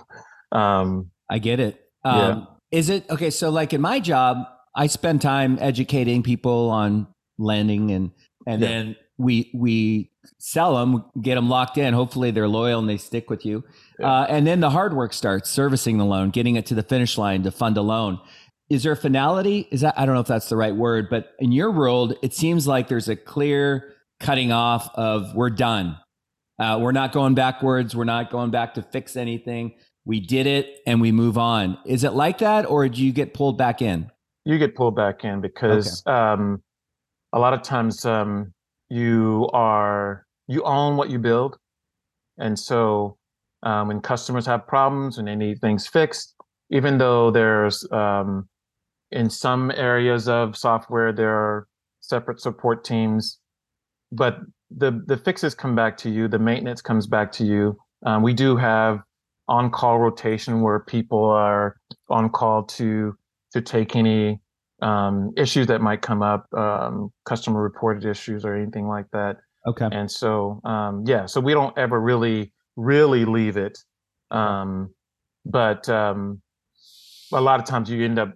um, 0.51 1.11
I 1.29 1.39
get 1.39 1.59
it. 1.59 1.81
Um, 2.03 2.17
yeah. 2.17 2.45
Is 2.71 2.89
it 2.89 3.09
okay? 3.09 3.29
So, 3.29 3.49
like 3.49 3.73
in 3.73 3.81
my 3.81 3.99
job, 3.99 4.45
I 4.75 4.87
spend 4.87 5.21
time 5.21 5.57
educating 5.59 6.23
people 6.23 6.69
on 6.69 7.07
lending, 7.37 7.91
and 7.91 8.11
and 8.45 8.61
yeah. 8.61 8.67
then 8.67 8.95
we 9.17 9.51
we 9.53 10.11
sell 10.37 10.75
them, 10.75 11.05
get 11.21 11.35
them 11.35 11.49
locked 11.49 11.77
in. 11.77 11.93
Hopefully, 11.93 12.31
they're 12.31 12.47
loyal 12.47 12.79
and 12.79 12.89
they 12.89 12.97
stick 12.97 13.29
with 13.29 13.45
you. 13.45 13.63
Yeah. 13.99 14.11
Uh, 14.11 14.25
and 14.29 14.45
then 14.45 14.59
the 14.59 14.69
hard 14.69 14.93
work 14.93 15.13
starts: 15.13 15.49
servicing 15.49 15.97
the 15.97 16.05
loan, 16.05 16.29
getting 16.29 16.55
it 16.55 16.65
to 16.67 16.75
the 16.75 16.83
finish 16.83 17.17
line 17.17 17.43
to 17.43 17.51
fund 17.51 17.77
a 17.77 17.81
loan. 17.81 18.19
Is 18.69 18.83
there 18.83 18.91
a 18.91 18.97
finality? 18.97 19.67
Is 19.71 19.81
that 19.81 19.97
I 19.97 20.05
don't 20.05 20.15
know 20.15 20.21
if 20.21 20.27
that's 20.27 20.49
the 20.49 20.57
right 20.57 20.75
word, 20.75 21.07
but 21.09 21.33
in 21.39 21.53
your 21.53 21.71
world, 21.71 22.15
it 22.21 22.33
seems 22.33 22.67
like 22.67 22.89
there's 22.89 23.07
a 23.07 23.15
clear 23.15 23.93
cutting 24.19 24.51
off 24.51 24.89
of 24.95 25.33
we're 25.35 25.49
done. 25.49 25.97
Uh, 26.59 26.79
we're 26.81 26.91
not 26.91 27.11
going 27.11 27.35
backwards. 27.35 27.95
We're 27.95 28.03
not 28.03 28.31
going 28.31 28.49
back 28.49 28.73
to 28.75 28.81
fix 28.81 29.15
anything. 29.15 29.75
We 30.05 30.19
did 30.19 30.47
it 30.47 30.79
and 30.87 31.01
we 31.01 31.11
move 31.11 31.37
on. 31.37 31.77
Is 31.85 32.03
it 32.03 32.13
like 32.13 32.39
that, 32.39 32.65
or 32.65 32.87
do 32.87 33.03
you 33.03 33.11
get 33.11 33.33
pulled 33.33 33.57
back 33.57 33.81
in? 33.81 34.09
You 34.45 34.57
get 34.57 34.75
pulled 34.75 34.95
back 34.95 35.23
in 35.23 35.41
because 35.41 36.01
okay. 36.07 36.15
um, 36.15 36.63
a 37.33 37.39
lot 37.39 37.53
of 37.53 37.61
times 37.61 38.05
um, 38.05 38.53
you 38.89 39.49
are 39.53 40.25
you 40.47 40.63
own 40.63 40.95
what 40.95 41.09
you 41.09 41.19
build, 41.19 41.57
and 42.37 42.57
so 42.57 43.17
um, 43.63 43.89
when 43.89 43.99
customers 43.99 44.45
have 44.45 44.65
problems 44.65 45.17
and 45.17 45.27
they 45.27 45.35
need 45.35 45.59
things 45.59 45.85
fixed, 45.85 46.35
even 46.69 46.97
though 46.97 47.29
there's 47.29 47.85
um, 47.91 48.47
in 49.11 49.29
some 49.29 49.71
areas 49.71 50.27
of 50.27 50.55
software 50.55 51.11
there 51.11 51.35
are 51.35 51.67
separate 51.99 52.39
support 52.39 52.85
teams 52.85 53.39
but 54.11 54.39
the 54.69 55.03
the 55.05 55.17
fixes 55.17 55.55
come 55.55 55.75
back 55.75 55.97
to 55.97 56.09
you. 56.09 56.27
The 56.27 56.39
maintenance 56.39 56.81
comes 56.81 57.07
back 57.07 57.31
to 57.33 57.45
you. 57.45 57.77
Um, 58.05 58.21
we 58.23 58.33
do 58.33 58.55
have 58.57 58.99
on 59.47 59.71
call 59.71 59.99
rotation 59.99 60.61
where 60.61 60.79
people 60.79 61.23
are 61.25 61.77
on 62.09 62.29
call 62.29 62.63
to 62.63 63.17
to 63.53 63.61
take 63.61 63.95
any 63.95 64.41
um, 64.81 65.31
issues 65.37 65.67
that 65.67 65.81
might 65.81 66.01
come 66.01 66.21
up, 66.21 66.45
um, 66.53 67.11
customer 67.25 67.61
reported 67.61 68.05
issues 68.05 68.45
or 68.45 68.55
anything 68.55 68.87
like 68.87 69.05
that. 69.13 69.37
Okay. 69.65 69.87
And 69.91 70.11
so 70.11 70.61
um, 70.63 71.03
yeah, 71.05 71.25
so 71.25 71.39
we 71.41 71.53
don't 71.53 71.77
ever 71.77 71.99
really 71.99 72.53
really 72.75 73.25
leave 73.25 73.57
it, 73.57 73.77
um, 74.31 74.93
but 75.45 75.87
um, 75.89 76.41
a 77.33 77.41
lot 77.41 77.59
of 77.59 77.65
times 77.65 77.89
you 77.89 78.03
end 78.03 78.19
up 78.19 78.33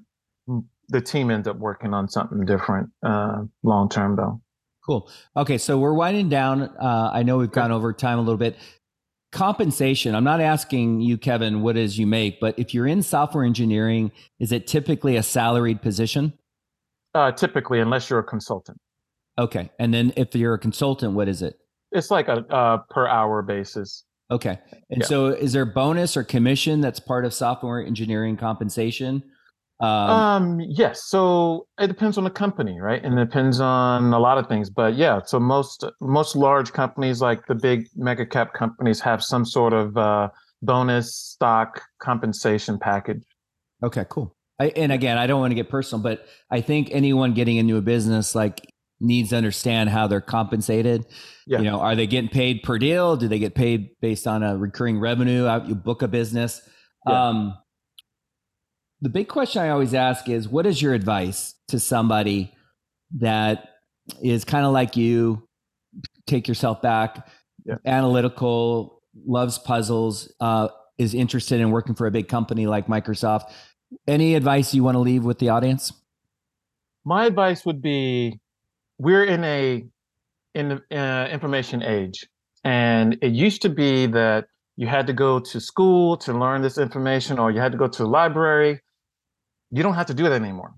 the 0.89 1.01
team 1.01 1.31
ends 1.31 1.47
up 1.47 1.57
working 1.57 1.93
on 1.93 2.09
something 2.09 2.45
different 2.45 2.89
uh, 3.05 3.43
long 3.63 3.89
term 3.89 4.15
though. 4.15 4.41
Cool. 4.85 5.09
Okay, 5.37 5.57
so 5.57 5.77
we're 5.77 5.93
winding 5.93 6.29
down. 6.29 6.63
Uh, 6.63 7.11
I 7.13 7.23
know 7.23 7.37
we've 7.37 7.51
gone 7.51 7.71
over 7.71 7.93
time 7.93 8.17
a 8.17 8.21
little 8.21 8.37
bit. 8.37 8.57
Compensation. 9.31 10.15
I'm 10.15 10.23
not 10.23 10.41
asking 10.41 11.01
you, 11.01 11.17
Kevin, 11.17 11.61
what 11.61 11.77
is 11.77 11.97
you 11.97 12.07
make, 12.07 12.39
but 12.39 12.57
if 12.57 12.73
you're 12.73 12.87
in 12.87 13.03
software 13.03 13.45
engineering, 13.45 14.11
is 14.39 14.51
it 14.51 14.67
typically 14.67 15.15
a 15.15 15.23
salaried 15.23 15.81
position? 15.81 16.33
Uh, 17.13 17.31
typically, 17.31 17.79
unless 17.79 18.09
you're 18.09 18.19
a 18.19 18.23
consultant. 18.23 18.77
Okay, 19.37 19.69
and 19.79 19.93
then 19.93 20.11
if 20.17 20.35
you're 20.35 20.55
a 20.55 20.59
consultant, 20.59 21.13
what 21.13 21.27
is 21.27 21.41
it? 21.41 21.55
It's 21.91 22.11
like 22.11 22.27
a 22.27 22.45
uh, 22.53 22.77
per 22.89 23.07
hour 23.07 23.41
basis. 23.41 24.05
Okay, 24.29 24.57
and 24.89 25.01
yeah. 25.01 25.07
so 25.07 25.27
is 25.27 25.53
there 25.53 25.65
bonus 25.65 26.17
or 26.17 26.23
commission 26.23 26.81
that's 26.81 26.99
part 26.99 27.25
of 27.25 27.33
software 27.33 27.85
engineering 27.85 28.35
compensation? 28.35 29.23
Um, 29.81 29.89
um, 29.89 30.59
yes. 30.59 31.05
So 31.05 31.67
it 31.79 31.87
depends 31.87 32.17
on 32.17 32.23
the 32.23 32.29
company, 32.29 32.79
right? 32.79 33.03
And 33.03 33.17
it 33.17 33.25
depends 33.25 33.59
on 33.59 34.13
a 34.13 34.19
lot 34.19 34.37
of 34.37 34.47
things. 34.47 34.69
But 34.69 34.95
yeah, 34.95 35.21
so 35.25 35.39
most 35.39 35.83
most 35.99 36.35
large 36.35 36.71
companies, 36.71 37.19
like 37.21 37.47
the 37.47 37.55
big 37.55 37.87
mega 37.95 38.25
cap 38.25 38.53
companies, 38.53 38.99
have 39.01 39.23
some 39.23 39.45
sort 39.45 39.73
of 39.73 39.97
uh, 39.97 40.29
bonus 40.61 41.15
stock 41.15 41.81
compensation 41.99 42.77
package. 42.77 43.23
Okay, 43.83 44.05
cool. 44.09 44.35
I, 44.59 44.67
and 44.75 44.91
again, 44.91 45.17
I 45.17 45.25
don't 45.25 45.39
want 45.39 45.49
to 45.51 45.55
get 45.55 45.69
personal, 45.69 46.03
but 46.03 46.27
I 46.51 46.61
think 46.61 46.89
anyone 46.91 47.33
getting 47.33 47.57
into 47.57 47.77
a 47.77 47.81
business 47.81 48.35
like 48.35 48.71
needs 48.99 49.31
to 49.31 49.35
understand 49.35 49.89
how 49.89 50.05
they're 50.05 50.21
compensated. 50.21 51.07
Yeah. 51.47 51.57
You 51.57 51.63
know, 51.63 51.79
are 51.79 51.95
they 51.95 52.05
getting 52.05 52.29
paid 52.29 52.61
per 52.61 52.77
deal? 52.77 53.17
Do 53.17 53.27
they 53.27 53.39
get 53.39 53.55
paid 53.55 53.89
based 53.99 54.27
on 54.27 54.43
a 54.43 54.55
recurring 54.55 54.99
revenue 54.99 55.49
you 55.65 55.73
book 55.73 56.03
a 56.03 56.07
business? 56.07 56.61
Yeah. 57.07 57.29
Um, 57.29 57.57
the 59.01 59.09
big 59.09 59.27
question 59.27 59.61
I 59.61 59.69
always 59.69 59.93
ask 59.93 60.29
is 60.29 60.47
what 60.47 60.65
is 60.65 60.81
your 60.81 60.93
advice 60.93 61.55
to 61.69 61.79
somebody 61.79 62.53
that 63.17 63.69
is 64.21 64.45
kind 64.45 64.65
of 64.65 64.71
like 64.71 64.95
you, 64.95 65.47
take 66.27 66.47
yourself 66.47 66.81
back, 66.81 67.27
yeah. 67.65 67.75
analytical, 67.85 69.01
loves 69.25 69.57
puzzles, 69.57 70.31
uh, 70.39 70.67
is 70.97 71.15
interested 71.15 71.59
in 71.59 71.71
working 71.71 71.95
for 71.95 72.05
a 72.05 72.11
big 72.11 72.27
company 72.27 72.67
like 72.67 72.87
Microsoft? 72.87 73.51
Any 74.07 74.35
advice 74.35 74.73
you 74.73 74.83
want 74.83 74.95
to 74.95 74.99
leave 74.99 75.25
with 75.25 75.39
the 75.39 75.49
audience? 75.49 75.91
My 77.03 77.25
advice 77.25 77.65
would 77.65 77.81
be 77.81 78.39
we're 78.99 79.25
in 79.25 79.43
a 79.43 79.83
in 80.53 80.69
the 80.69 80.97
uh, 80.97 81.27
information 81.27 81.81
age 81.81 82.27
and 82.63 83.17
it 83.21 83.31
used 83.31 83.63
to 83.63 83.69
be 83.69 84.05
that 84.05 84.45
you 84.75 84.85
had 84.85 85.07
to 85.07 85.13
go 85.13 85.39
to 85.39 85.59
school 85.59 86.17
to 86.17 86.33
learn 86.33 86.61
this 86.61 86.77
information 86.77 87.39
or 87.39 87.49
you 87.49 87.59
had 87.59 87.71
to 87.71 87.77
go 87.77 87.87
to 87.87 88.03
a 88.03 88.05
library 88.05 88.79
you 89.71 89.83
don't 89.83 89.93
have 89.93 90.07
to 90.07 90.13
do 90.13 90.23
that 90.23 90.33
anymore 90.33 90.73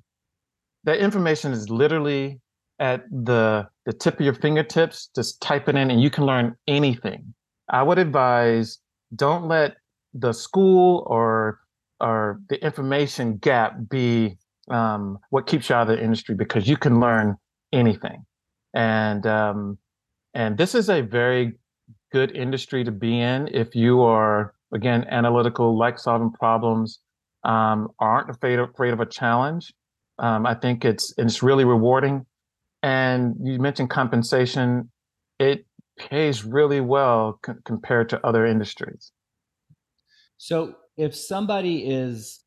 that 0.83 0.97
information 0.97 1.51
is 1.51 1.69
literally 1.69 2.39
at 2.79 3.03
the 3.09 3.67
the 3.85 3.93
tip 3.93 4.15
of 4.15 4.21
your 4.21 4.33
fingertips 4.33 5.09
just 5.15 5.41
type 5.41 5.69
it 5.69 5.75
in 5.75 5.91
and 5.91 6.01
you 6.01 6.09
can 6.09 6.25
learn 6.25 6.55
anything 6.67 7.33
i 7.69 7.81
would 7.83 7.99
advise 7.99 8.79
don't 9.15 9.47
let 9.47 9.75
the 10.13 10.33
school 10.33 11.03
or 11.07 11.59
or 11.99 12.41
the 12.49 12.63
information 12.63 13.37
gap 13.37 13.75
be 13.89 14.37
um, 14.69 15.19
what 15.29 15.47
keeps 15.47 15.69
you 15.69 15.75
out 15.75 15.89
of 15.89 15.97
the 15.97 16.03
industry 16.03 16.35
because 16.35 16.67
you 16.67 16.77
can 16.77 16.99
learn 16.99 17.37
anything. 17.71 18.25
And 18.73 19.25
um, 19.25 19.77
and 20.33 20.57
this 20.57 20.75
is 20.75 20.89
a 20.89 21.01
very 21.01 21.53
good 22.11 22.35
industry 22.35 22.83
to 22.83 22.91
be 22.91 23.19
in 23.19 23.47
if 23.53 23.75
you 23.75 24.01
are 24.01 24.53
again 24.73 25.05
analytical, 25.09 25.77
like 25.77 25.99
solving 25.99 26.31
problems, 26.31 26.99
um, 27.43 27.89
aren't 27.99 28.29
afraid 28.29 28.59
of, 28.59 28.69
afraid 28.69 28.93
of 28.93 28.99
a 28.99 29.05
challenge. 29.05 29.73
Um, 30.19 30.45
I 30.45 30.55
think 30.55 30.85
it's 30.85 31.13
it's 31.17 31.41
really 31.43 31.65
rewarding. 31.65 32.25
And 32.81 33.35
you 33.41 33.59
mentioned 33.59 33.89
compensation; 33.89 34.91
it 35.39 35.65
pays 35.97 36.43
really 36.43 36.81
well 36.81 37.39
c- 37.45 37.53
compared 37.65 38.09
to 38.09 38.25
other 38.25 38.45
industries. 38.45 39.11
So, 40.37 40.75
if 40.97 41.15
somebody 41.15 41.89
is, 41.89 42.43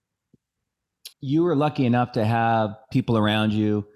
you 1.21 1.43
were 1.43 1.57
lucky 1.57 1.87
enough 1.87 2.13
to 2.13 2.25
have 2.25 2.71
people 2.91 3.17
around 3.17 3.53
you 3.53 3.87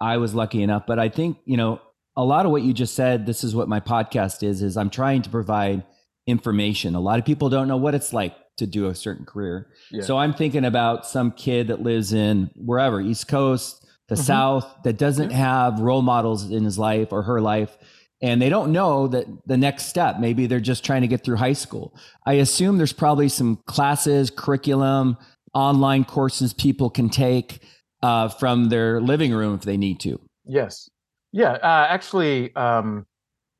I 0.00 0.18
was 0.18 0.34
lucky 0.34 0.62
enough, 0.62 0.84
but 0.86 0.98
I 0.98 1.08
think, 1.08 1.38
you 1.44 1.56
know, 1.56 1.80
a 2.16 2.24
lot 2.24 2.46
of 2.46 2.52
what 2.52 2.62
you 2.62 2.72
just 2.72 2.94
said, 2.94 3.26
this 3.26 3.42
is 3.42 3.54
what 3.54 3.68
my 3.68 3.80
podcast 3.80 4.42
is, 4.42 4.62
is 4.62 4.76
I'm 4.76 4.90
trying 4.90 5.22
to 5.22 5.30
provide 5.30 5.84
information. 6.26 6.94
A 6.94 7.00
lot 7.00 7.18
of 7.18 7.24
people 7.24 7.48
don't 7.48 7.68
know 7.68 7.76
what 7.76 7.94
it's 7.94 8.12
like 8.12 8.34
to 8.56 8.66
do 8.66 8.86
a 8.88 8.94
certain 8.94 9.24
career. 9.24 9.68
Yeah. 9.90 10.02
So 10.02 10.18
I'm 10.18 10.34
thinking 10.34 10.64
about 10.64 11.06
some 11.06 11.32
kid 11.32 11.68
that 11.68 11.82
lives 11.82 12.12
in 12.12 12.50
wherever, 12.54 13.00
East 13.00 13.28
Coast, 13.28 13.86
the 14.08 14.14
mm-hmm. 14.14 14.24
South, 14.24 14.82
that 14.84 14.98
doesn't 14.98 15.30
yeah. 15.30 15.36
have 15.36 15.80
role 15.80 16.02
models 16.02 16.50
in 16.50 16.64
his 16.64 16.78
life 16.78 17.12
or 17.12 17.22
her 17.22 17.40
life. 17.40 17.76
And 18.22 18.40
they 18.40 18.48
don't 18.48 18.72
know 18.72 19.08
that 19.08 19.26
the 19.46 19.56
next 19.56 19.86
step, 19.86 20.18
maybe 20.18 20.46
they're 20.46 20.60
just 20.60 20.84
trying 20.84 21.02
to 21.02 21.08
get 21.08 21.24
through 21.24 21.36
high 21.36 21.52
school. 21.52 21.94
I 22.24 22.34
assume 22.34 22.78
there's 22.78 22.92
probably 22.92 23.28
some 23.28 23.56
classes, 23.66 24.30
curriculum, 24.30 25.18
online 25.52 26.04
courses 26.04 26.52
people 26.52 26.90
can 26.90 27.10
take 27.10 27.60
uh, 28.02 28.28
from 28.28 28.68
their 28.68 29.00
living 29.00 29.32
room 29.32 29.54
if 29.54 29.62
they 29.62 29.76
need 29.76 30.00
to. 30.00 30.20
Yes. 30.44 30.88
Yeah. 31.32 31.52
Uh, 31.52 31.86
actually, 31.88 32.54
um, 32.54 33.06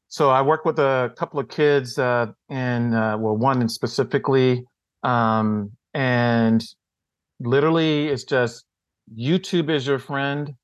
so 0.09 0.31
I 0.31 0.43
work 0.43 0.65
with 0.65 0.79
a 0.79 1.13
couple 1.17 1.41
of 1.41 1.49
kids, 1.49 1.99
uh, 1.99 2.27
and 2.49 2.95
uh, 2.95 3.17
well, 3.19 3.37
one 3.37 3.69
specifically, 3.69 4.65
um, 5.05 5.73
and 5.93 6.65
literally, 7.41 8.09
it's 8.09 8.25
just 8.25 8.65
YouTube 9.17 9.71
is 9.71 9.87
your 9.87 9.99
friend. 9.99 10.55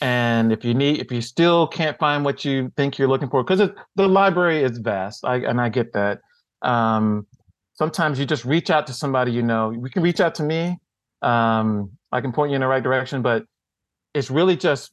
And 0.00 0.52
if 0.52 0.64
you 0.64 0.74
need, 0.74 1.00
if 1.00 1.10
you 1.10 1.20
still 1.20 1.66
can't 1.66 1.98
find 1.98 2.24
what 2.24 2.44
you 2.44 2.72
think 2.76 2.98
you're 2.98 3.08
looking 3.08 3.28
for, 3.28 3.42
because 3.42 3.68
the 3.96 4.08
library 4.08 4.62
is 4.62 4.78
vast, 4.78 5.24
I, 5.24 5.36
and 5.36 5.60
I 5.60 5.68
get 5.68 5.92
that. 5.94 6.20
Um, 6.62 7.26
sometimes 7.74 8.18
you 8.18 8.24
just 8.24 8.44
reach 8.44 8.70
out 8.70 8.86
to 8.86 8.92
somebody 8.92 9.32
you 9.32 9.42
know. 9.42 9.74
We 9.76 9.90
can 9.90 10.02
reach 10.02 10.20
out 10.20 10.36
to 10.36 10.44
me. 10.44 10.78
Um, 11.22 11.90
I 12.12 12.20
can 12.20 12.32
point 12.32 12.50
you 12.50 12.54
in 12.54 12.60
the 12.60 12.68
right 12.68 12.82
direction, 12.82 13.22
but 13.22 13.44
it's 14.14 14.30
really 14.30 14.56
just 14.56 14.92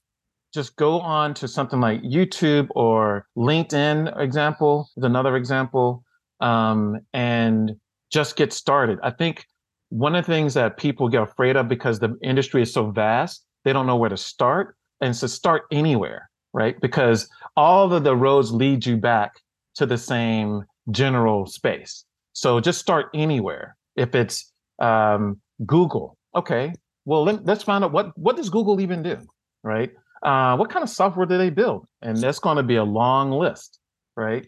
just 0.54 0.76
go 0.78 1.02
on 1.02 1.34
to 1.36 1.48
something 1.48 1.82
like 1.82 2.02
YouTube 2.02 2.68
or 2.72 3.28
LinkedIn. 3.38 4.20
Example 4.20 4.90
is 4.98 5.04
another 5.04 5.36
example, 5.36 6.04
um, 6.40 7.00
and 7.14 7.76
just 8.12 8.36
get 8.36 8.54
started. 8.54 9.00
I 9.04 9.12
think 9.12 9.46
one 9.90 10.16
of 10.16 10.26
the 10.26 10.32
things 10.32 10.54
that 10.56 10.78
people 10.78 11.10
get 11.10 11.24
afraid 11.24 11.56
of 11.56 11.68
because 11.68 12.00
the 12.00 12.18
industry 12.22 12.62
is 12.62 12.74
so 12.74 12.92
vast, 12.92 13.46
they 13.64 13.74
don't 13.74 13.88
know 13.88 13.96
where 13.96 14.10
to 14.10 14.18
start, 14.18 14.76
and 15.02 15.16
so 15.16 15.28
start 15.28 15.64
anywhere, 15.72 16.30
right? 16.54 16.80
Because 16.82 17.30
all 17.56 17.92
of 17.92 18.04
the 18.04 18.16
roads 18.16 18.52
lead 18.52 18.86
you 18.86 18.98
back 18.98 19.34
to 19.76 19.86
the 19.86 19.98
same 19.98 20.64
general 20.92 21.46
space. 21.46 22.06
So 22.34 22.60
just 22.60 22.80
start 22.80 23.08
anywhere. 23.14 23.76
If 23.96 24.16
it's 24.16 24.52
um, 24.80 25.40
Google, 25.66 26.18
okay, 26.36 26.74
well 27.06 27.24
let, 27.24 27.48
us 27.48 27.64
find 27.64 27.84
out 27.84 27.92
what 27.92 28.18
what 28.18 28.36
does 28.36 28.50
google 28.50 28.82
even 28.82 29.02
do 29.02 29.18
right 29.64 29.92
uh, 30.24 30.56
what 30.58 30.72
kind 30.72 30.82
of 30.82 30.90
software 30.90 31.26
do 31.26 31.38
they 31.38 31.50
build 31.50 31.86
and 32.02 32.18
that's 32.18 32.40
going 32.40 32.58
to 32.58 32.64
be 32.64 32.76
a 32.76 32.84
long 32.84 33.32
list 33.32 33.80
right 34.18 34.48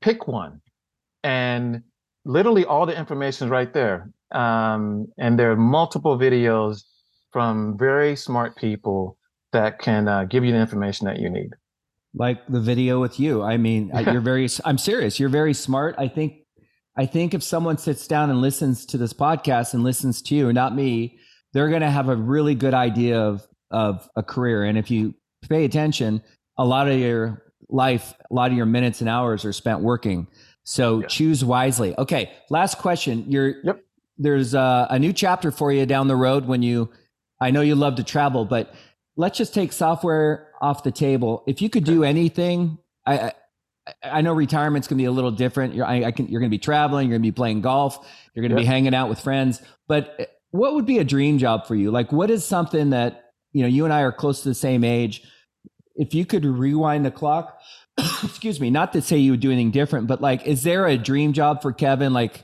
pick 0.00 0.26
one 0.26 0.60
and 1.22 1.82
literally 2.24 2.64
all 2.64 2.86
the 2.86 2.96
information 2.96 3.46
is 3.46 3.50
right 3.50 3.72
there. 3.72 4.10
Um, 4.32 5.06
and 5.18 5.38
there 5.38 5.50
are 5.52 5.56
multiple 5.56 6.18
videos 6.18 6.82
from 7.32 7.76
very 7.78 8.16
smart 8.16 8.56
people 8.56 9.16
that 9.52 9.78
can 9.78 10.08
uh, 10.08 10.24
give 10.24 10.44
you 10.44 10.52
the 10.52 10.58
information 10.58 11.06
that 11.06 11.18
you 11.18 11.30
need. 11.30 11.50
Like 12.14 12.46
the 12.48 12.60
video 12.60 13.00
with 13.00 13.20
you. 13.20 13.42
I 13.42 13.56
mean 13.56 13.92
you're 13.94 14.20
very 14.20 14.48
i'm 14.64 14.78
serious. 14.78 15.20
You're 15.20 15.28
very 15.28 15.54
smart. 15.54 15.94
I 15.98 16.08
think 16.08 16.34
i 16.96 17.06
think 17.06 17.34
if 17.34 17.42
someone 17.42 17.78
sits 17.78 18.08
down 18.08 18.30
and 18.30 18.40
listens 18.40 18.84
to 18.86 18.98
this 18.98 19.12
podcast 19.12 19.74
and 19.74 19.84
listens 19.84 20.20
to 20.22 20.34
you 20.34 20.52
not 20.52 20.74
me 20.74 21.20
they're 21.52 21.68
going 21.68 21.82
to 21.82 21.90
have 21.90 22.08
a 22.08 22.16
really 22.16 22.54
good 22.54 22.74
idea 22.74 23.20
of 23.20 23.46
of 23.70 24.08
a 24.16 24.22
career. 24.22 24.64
And 24.64 24.76
if 24.76 24.90
you 24.90 25.14
pay 25.48 25.64
attention, 25.64 26.22
a 26.58 26.64
lot 26.64 26.88
of 26.88 26.98
your 26.98 27.44
life, 27.68 28.14
a 28.30 28.34
lot 28.34 28.50
of 28.50 28.56
your 28.56 28.66
minutes 28.66 29.00
and 29.00 29.08
hours 29.08 29.44
are 29.44 29.52
spent 29.52 29.80
working. 29.80 30.26
So 30.64 31.00
yeah. 31.00 31.06
choose 31.06 31.44
wisely. 31.44 31.94
Okay, 31.98 32.30
last 32.50 32.78
question. 32.78 33.24
You're 33.28 33.54
yep. 33.64 33.84
there's 34.18 34.54
a, 34.54 34.86
a 34.90 34.98
new 34.98 35.12
chapter 35.12 35.50
for 35.50 35.72
you 35.72 35.86
down 35.86 36.08
the 36.08 36.16
road 36.16 36.46
when 36.46 36.62
you. 36.62 36.90
I 37.42 37.50
know 37.50 37.62
you 37.62 37.74
love 37.74 37.96
to 37.96 38.04
travel, 38.04 38.44
but 38.44 38.74
let's 39.16 39.38
just 39.38 39.54
take 39.54 39.72
software 39.72 40.48
off 40.60 40.82
the 40.82 40.92
table. 40.92 41.42
If 41.46 41.62
you 41.62 41.70
could 41.70 41.84
do 41.84 42.04
anything, 42.04 42.76
I, 43.06 43.18
I 43.18 43.32
I 44.04 44.20
know 44.20 44.32
retirement's 44.32 44.88
gonna 44.88 44.98
be 44.98 45.06
a 45.06 45.12
little 45.12 45.30
different. 45.30 45.74
You're, 45.74 45.86
I, 45.86 46.04
I 46.04 46.10
can, 46.12 46.28
you're 46.28 46.40
gonna 46.40 46.50
be 46.50 46.58
traveling. 46.58 47.08
You're 47.08 47.18
gonna 47.18 47.26
be 47.26 47.32
playing 47.32 47.62
golf. 47.62 48.06
You're 48.34 48.42
gonna 48.42 48.60
yep. 48.60 48.62
be 48.62 48.66
hanging 48.66 48.94
out 48.94 49.08
with 49.08 49.20
friends. 49.20 49.62
But 49.88 50.14
eh, 50.18 50.26
what 50.50 50.74
would 50.74 50.86
be 50.86 50.98
a 50.98 51.04
dream 51.04 51.38
job 51.38 51.66
for 51.66 51.74
you? 51.74 51.90
Like, 51.90 52.12
what 52.12 52.30
is 52.30 52.44
something 52.44 52.90
that, 52.90 53.32
you 53.52 53.62
know, 53.62 53.68
you 53.68 53.84
and 53.84 53.92
I 53.92 54.02
are 54.02 54.12
close 54.12 54.42
to 54.42 54.48
the 54.48 54.54
same 54.54 54.84
age. 54.84 55.22
If 55.96 56.14
you 56.14 56.24
could 56.24 56.44
rewind 56.44 57.04
the 57.04 57.10
clock, 57.10 57.60
excuse 58.40 58.58
me, 58.58 58.70
not 58.70 58.94
to 58.94 59.02
say 59.02 59.18
you 59.18 59.32
would 59.32 59.40
do 59.40 59.50
anything 59.50 59.70
different, 59.70 60.06
but 60.06 60.22
like, 60.22 60.46
is 60.46 60.62
there 60.62 60.86
a 60.86 60.96
dream 60.96 61.34
job 61.34 61.60
for 61.60 61.74
Kevin? 61.74 62.14
Like, 62.14 62.42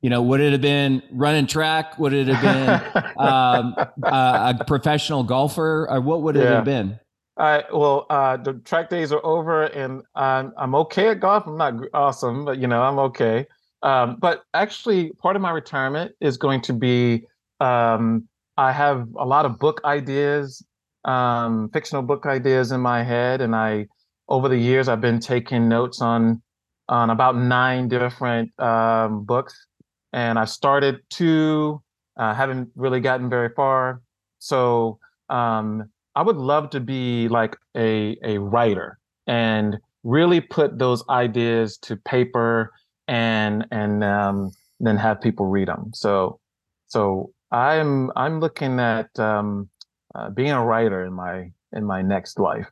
you 0.00 0.10
know, 0.10 0.20
would 0.20 0.40
it 0.40 0.50
have 0.50 0.60
been 0.60 1.04
running 1.12 1.46
track? 1.46 2.00
Would 2.00 2.12
it 2.12 2.26
have 2.26 2.42
been 2.42 3.04
um, 3.16 3.76
uh, 4.02 4.54
a 4.58 4.64
professional 4.64 5.22
golfer? 5.22 5.88
Or 5.88 6.00
what 6.00 6.22
would 6.22 6.36
it 6.36 6.42
yeah. 6.42 6.56
have 6.56 6.64
been? 6.64 6.98
I 7.36 7.62
well, 7.72 8.06
uh, 8.10 8.38
the 8.38 8.54
track 8.54 8.90
days 8.90 9.12
are 9.12 9.24
over, 9.24 9.66
and 9.66 10.02
I'm 10.16 10.52
I'm 10.58 10.74
okay 10.74 11.10
at 11.10 11.20
golf. 11.20 11.46
I'm 11.46 11.56
not 11.56 11.74
awesome, 11.94 12.44
but 12.44 12.58
you 12.58 12.66
know, 12.66 12.82
I'm 12.82 12.98
okay. 12.98 13.46
Um, 13.84 14.16
but 14.18 14.42
actually, 14.52 15.10
part 15.10 15.36
of 15.36 15.42
my 15.42 15.52
retirement 15.52 16.10
is 16.20 16.38
going 16.38 16.60
to 16.62 16.72
be 16.72 17.24
um, 17.60 18.26
I 18.56 18.72
have 18.72 19.06
a 19.16 19.24
lot 19.24 19.44
of 19.44 19.60
book 19.60 19.80
ideas, 19.84 20.66
um, 21.04 21.70
fictional 21.72 22.02
book 22.02 22.26
ideas 22.26 22.72
in 22.72 22.80
my 22.80 23.04
head, 23.04 23.40
and 23.40 23.54
I 23.54 23.86
over 24.28 24.48
the 24.48 24.58
years 24.58 24.88
I've 24.88 25.00
been 25.00 25.20
taking 25.20 25.68
notes 25.68 26.00
on 26.00 26.42
on 26.88 27.10
about 27.10 27.36
nine 27.36 27.88
different 27.88 28.58
um, 28.60 29.24
books, 29.24 29.66
and 30.12 30.38
I 30.38 30.44
started 30.44 31.00
two. 31.10 31.82
Uh, 32.16 32.32
haven't 32.34 32.70
really 32.76 33.00
gotten 33.00 33.28
very 33.28 33.50
far, 33.54 34.00
So 34.38 34.98
um, 35.28 35.90
I 36.14 36.22
would 36.22 36.36
love 36.36 36.70
to 36.70 36.80
be 36.80 37.28
like 37.28 37.56
a 37.76 38.16
a 38.24 38.38
writer 38.38 38.98
and 39.26 39.76
really 40.02 40.40
put 40.40 40.78
those 40.78 41.04
ideas 41.08 41.78
to 41.78 41.96
paper 41.96 42.72
and 43.08 43.66
and 43.70 44.04
um, 44.04 44.52
then 44.80 44.96
have 44.96 45.20
people 45.20 45.46
read 45.46 45.68
them. 45.68 45.90
So 45.94 46.40
so 46.86 47.32
I'm 47.50 48.10
I'm 48.16 48.40
looking 48.40 48.80
at 48.80 49.10
um, 49.18 49.68
uh, 50.14 50.30
being 50.30 50.52
a 50.52 50.64
writer 50.64 51.04
in 51.04 51.12
my 51.12 51.50
in 51.72 51.84
my 51.84 52.02
next 52.02 52.38
life. 52.38 52.70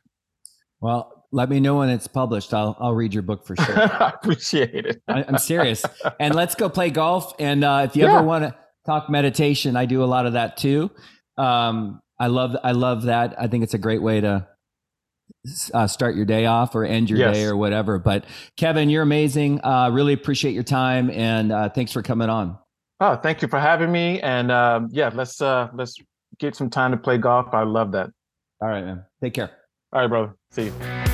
Well, 0.79 1.14
let 1.31 1.49
me 1.49 1.59
know 1.59 1.77
when 1.77 1.89
it's 1.89 2.07
published. 2.07 2.53
I'll 2.53 2.75
I'll 2.79 2.93
read 2.93 3.13
your 3.13 3.23
book 3.23 3.45
for 3.45 3.55
sure. 3.55 3.79
I 3.79 4.13
appreciate 4.15 4.85
it. 4.85 5.01
I, 5.07 5.23
am 5.23 5.37
serious. 5.37 5.83
And 6.19 6.35
let's 6.35 6.55
go 6.55 6.69
play 6.69 6.89
golf. 6.89 7.33
And 7.39 7.63
uh, 7.63 7.87
if 7.89 7.95
you 7.95 8.03
yeah. 8.03 8.17
ever 8.17 8.25
want 8.25 8.43
to 8.43 8.55
talk 8.85 9.09
meditation, 9.09 9.75
I 9.75 9.85
do 9.85 10.03
a 10.03 10.05
lot 10.05 10.25
of 10.25 10.33
that 10.33 10.57
too. 10.57 10.91
Um, 11.37 12.01
I 12.19 12.27
love 12.27 12.55
I 12.63 12.71
love 12.71 13.03
that. 13.03 13.35
I 13.39 13.47
think 13.47 13.63
it's 13.63 13.73
a 13.73 13.79
great 13.79 14.01
way 14.01 14.21
to 14.21 14.47
uh, 15.73 15.87
start 15.87 16.15
your 16.15 16.25
day 16.25 16.45
off 16.45 16.75
or 16.75 16.85
end 16.85 17.09
your 17.09 17.19
yes. 17.19 17.35
day 17.35 17.43
or 17.45 17.57
whatever. 17.57 17.99
But 17.99 18.25
Kevin, 18.57 18.89
you're 18.89 19.03
amazing. 19.03 19.59
Uh, 19.63 19.89
really 19.91 20.13
appreciate 20.13 20.53
your 20.53 20.63
time 20.63 21.09
and 21.11 21.51
uh, 21.51 21.69
thanks 21.69 21.91
for 21.91 22.01
coming 22.01 22.29
on. 22.29 22.57
Oh, 23.01 23.15
thank 23.15 23.41
you 23.41 23.47
for 23.47 23.59
having 23.59 23.91
me. 23.91 24.21
And 24.21 24.51
um, 24.51 24.89
yeah, 24.91 25.11
let's 25.13 25.41
uh, 25.41 25.69
let's 25.73 25.97
get 26.39 26.55
some 26.55 26.69
time 26.69 26.91
to 26.91 26.97
play 26.97 27.17
golf. 27.17 27.53
I 27.53 27.63
love 27.63 27.91
that. 27.91 28.09
All 28.61 28.69
right, 28.69 28.85
man. 28.85 29.03
Take 29.21 29.33
care. 29.33 29.51
All 29.91 30.01
right, 30.01 30.07
brother. 30.07 30.35
See 30.51 30.65
you. 30.65 31.04